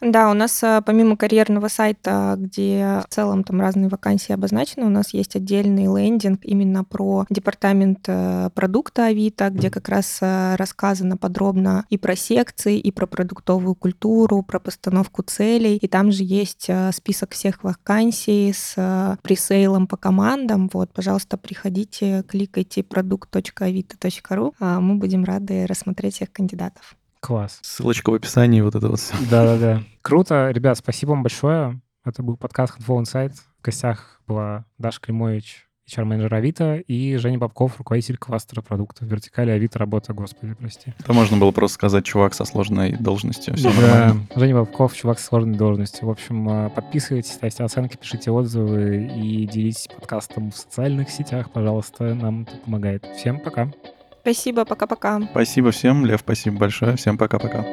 да? 0.01 0.30
У 0.30 0.34
нас 0.34 0.62
э, 0.62 0.82
помимо 0.84 1.16
карьерного 1.16 1.68
сайта, 1.68 2.34
где 2.38 3.03
в 3.09 3.12
целом 3.12 3.44
там 3.44 3.61
разные 3.61 3.88
вакансии 3.88 4.32
обозначены, 4.32 4.86
у 4.86 4.90
нас 4.90 5.12
есть 5.12 5.36
отдельный 5.36 5.84
лендинг 5.84 6.40
именно 6.42 6.84
про 6.84 7.26
департамент 7.30 8.05
э, 8.07 8.51
продукта 8.55 9.07
Авито, 9.07 9.51
где 9.51 9.70
как 9.70 9.88
раз 9.88 10.18
э, 10.20 10.57
рассказано 10.57 11.16
подробно 11.16 11.84
и 11.90 11.98
про 11.98 12.16
секции, 12.16 12.78
и 12.78 12.90
про 12.90 13.07
продуктовую 13.07 13.74
культуру, 13.74 14.42
про 14.42 14.59
постановку 14.59 15.22
целей. 15.22 15.76
И 15.76 15.88
там 15.88 16.12
же 16.12 16.24
есть 16.24 16.68
список 16.92 17.32
всех 17.32 17.62
вакансий 17.62 18.53
с 18.53 19.18
пресейлом 19.22 19.86
по 19.86 19.96
командам. 19.96 20.70
Вот, 20.72 20.92
пожалуйста, 20.92 21.36
приходите, 21.36 22.24
кликайте 22.26 22.82
product.avito.ru. 22.82 24.55
А 24.61 24.80
мы 24.80 24.94
будем 24.96 25.24
рады 25.24 25.66
рассмотреть 25.66 26.14
всех 26.14 26.32
кандидатов. 26.32 26.96
Класс. 27.20 27.58
Ссылочка 27.62 28.10
в 28.10 28.14
описании, 28.14 28.60
вот 28.62 28.74
это 28.74 28.88
вот 28.88 28.98
все. 28.98 29.14
Да-да-да. 29.30 29.82
Круто. 30.02 30.50
Ребят, 30.50 30.78
спасибо 30.78 31.10
вам 31.10 31.22
большое. 31.22 31.80
Это 32.04 32.22
был 32.22 32.36
подкаст 32.36 32.78
Handful 32.78 33.02
Insight. 33.02 33.32
В 33.58 33.62
гостях 33.62 34.22
была 34.26 34.64
Даша 34.78 35.00
Климович, 35.02 35.68
HR-менеджер 35.90 36.32
Авито, 36.34 36.76
и 36.76 37.16
Женя 37.16 37.38
Бабков, 37.38 37.76
руководитель 37.78 38.16
кластера 38.16 38.62
продуктов. 38.62 39.06
Вертикали 39.06 39.50
Авито 39.50 39.78
работа, 39.78 40.14
господи, 40.14 40.54
прости. 40.54 40.94
Это 40.98 41.12
можно 41.12 41.36
было 41.36 41.50
просто 41.50 41.74
сказать 41.74 42.04
чувак 42.04 42.32
со 42.32 42.44
сложной 42.44 42.92
должностью. 42.92 43.54
Все 43.54 43.70
Да. 43.80 44.16
Женя 44.34 44.54
Бабков, 44.54 44.96
чувак 44.96 45.18
с 45.18 45.26
сложной 45.26 45.56
должностью. 45.56 46.06
В 46.06 46.10
общем, 46.10 46.48
э, 46.48 46.70
подписывайтесь, 46.70 47.32
ставьте 47.32 47.64
оценки, 47.64 47.96
пишите 47.96 48.30
отзывы 48.30 49.10
и 49.14 49.46
делитесь 49.46 49.88
подкастом 49.88 50.52
в 50.52 50.56
социальных 50.56 51.10
сетях, 51.10 51.50
пожалуйста, 51.52 52.14
нам 52.14 52.42
это 52.42 52.56
помогает. 52.56 53.06
Всем 53.16 53.40
пока. 53.40 53.70
Спасибо, 54.20 54.64
пока-пока. 54.64 55.20
Спасибо 55.30 55.70
всем, 55.70 56.04
Лев, 56.04 56.20
спасибо 56.20 56.58
большое. 56.58 56.96
Всем 56.96 57.16
пока-пока. 57.16 57.64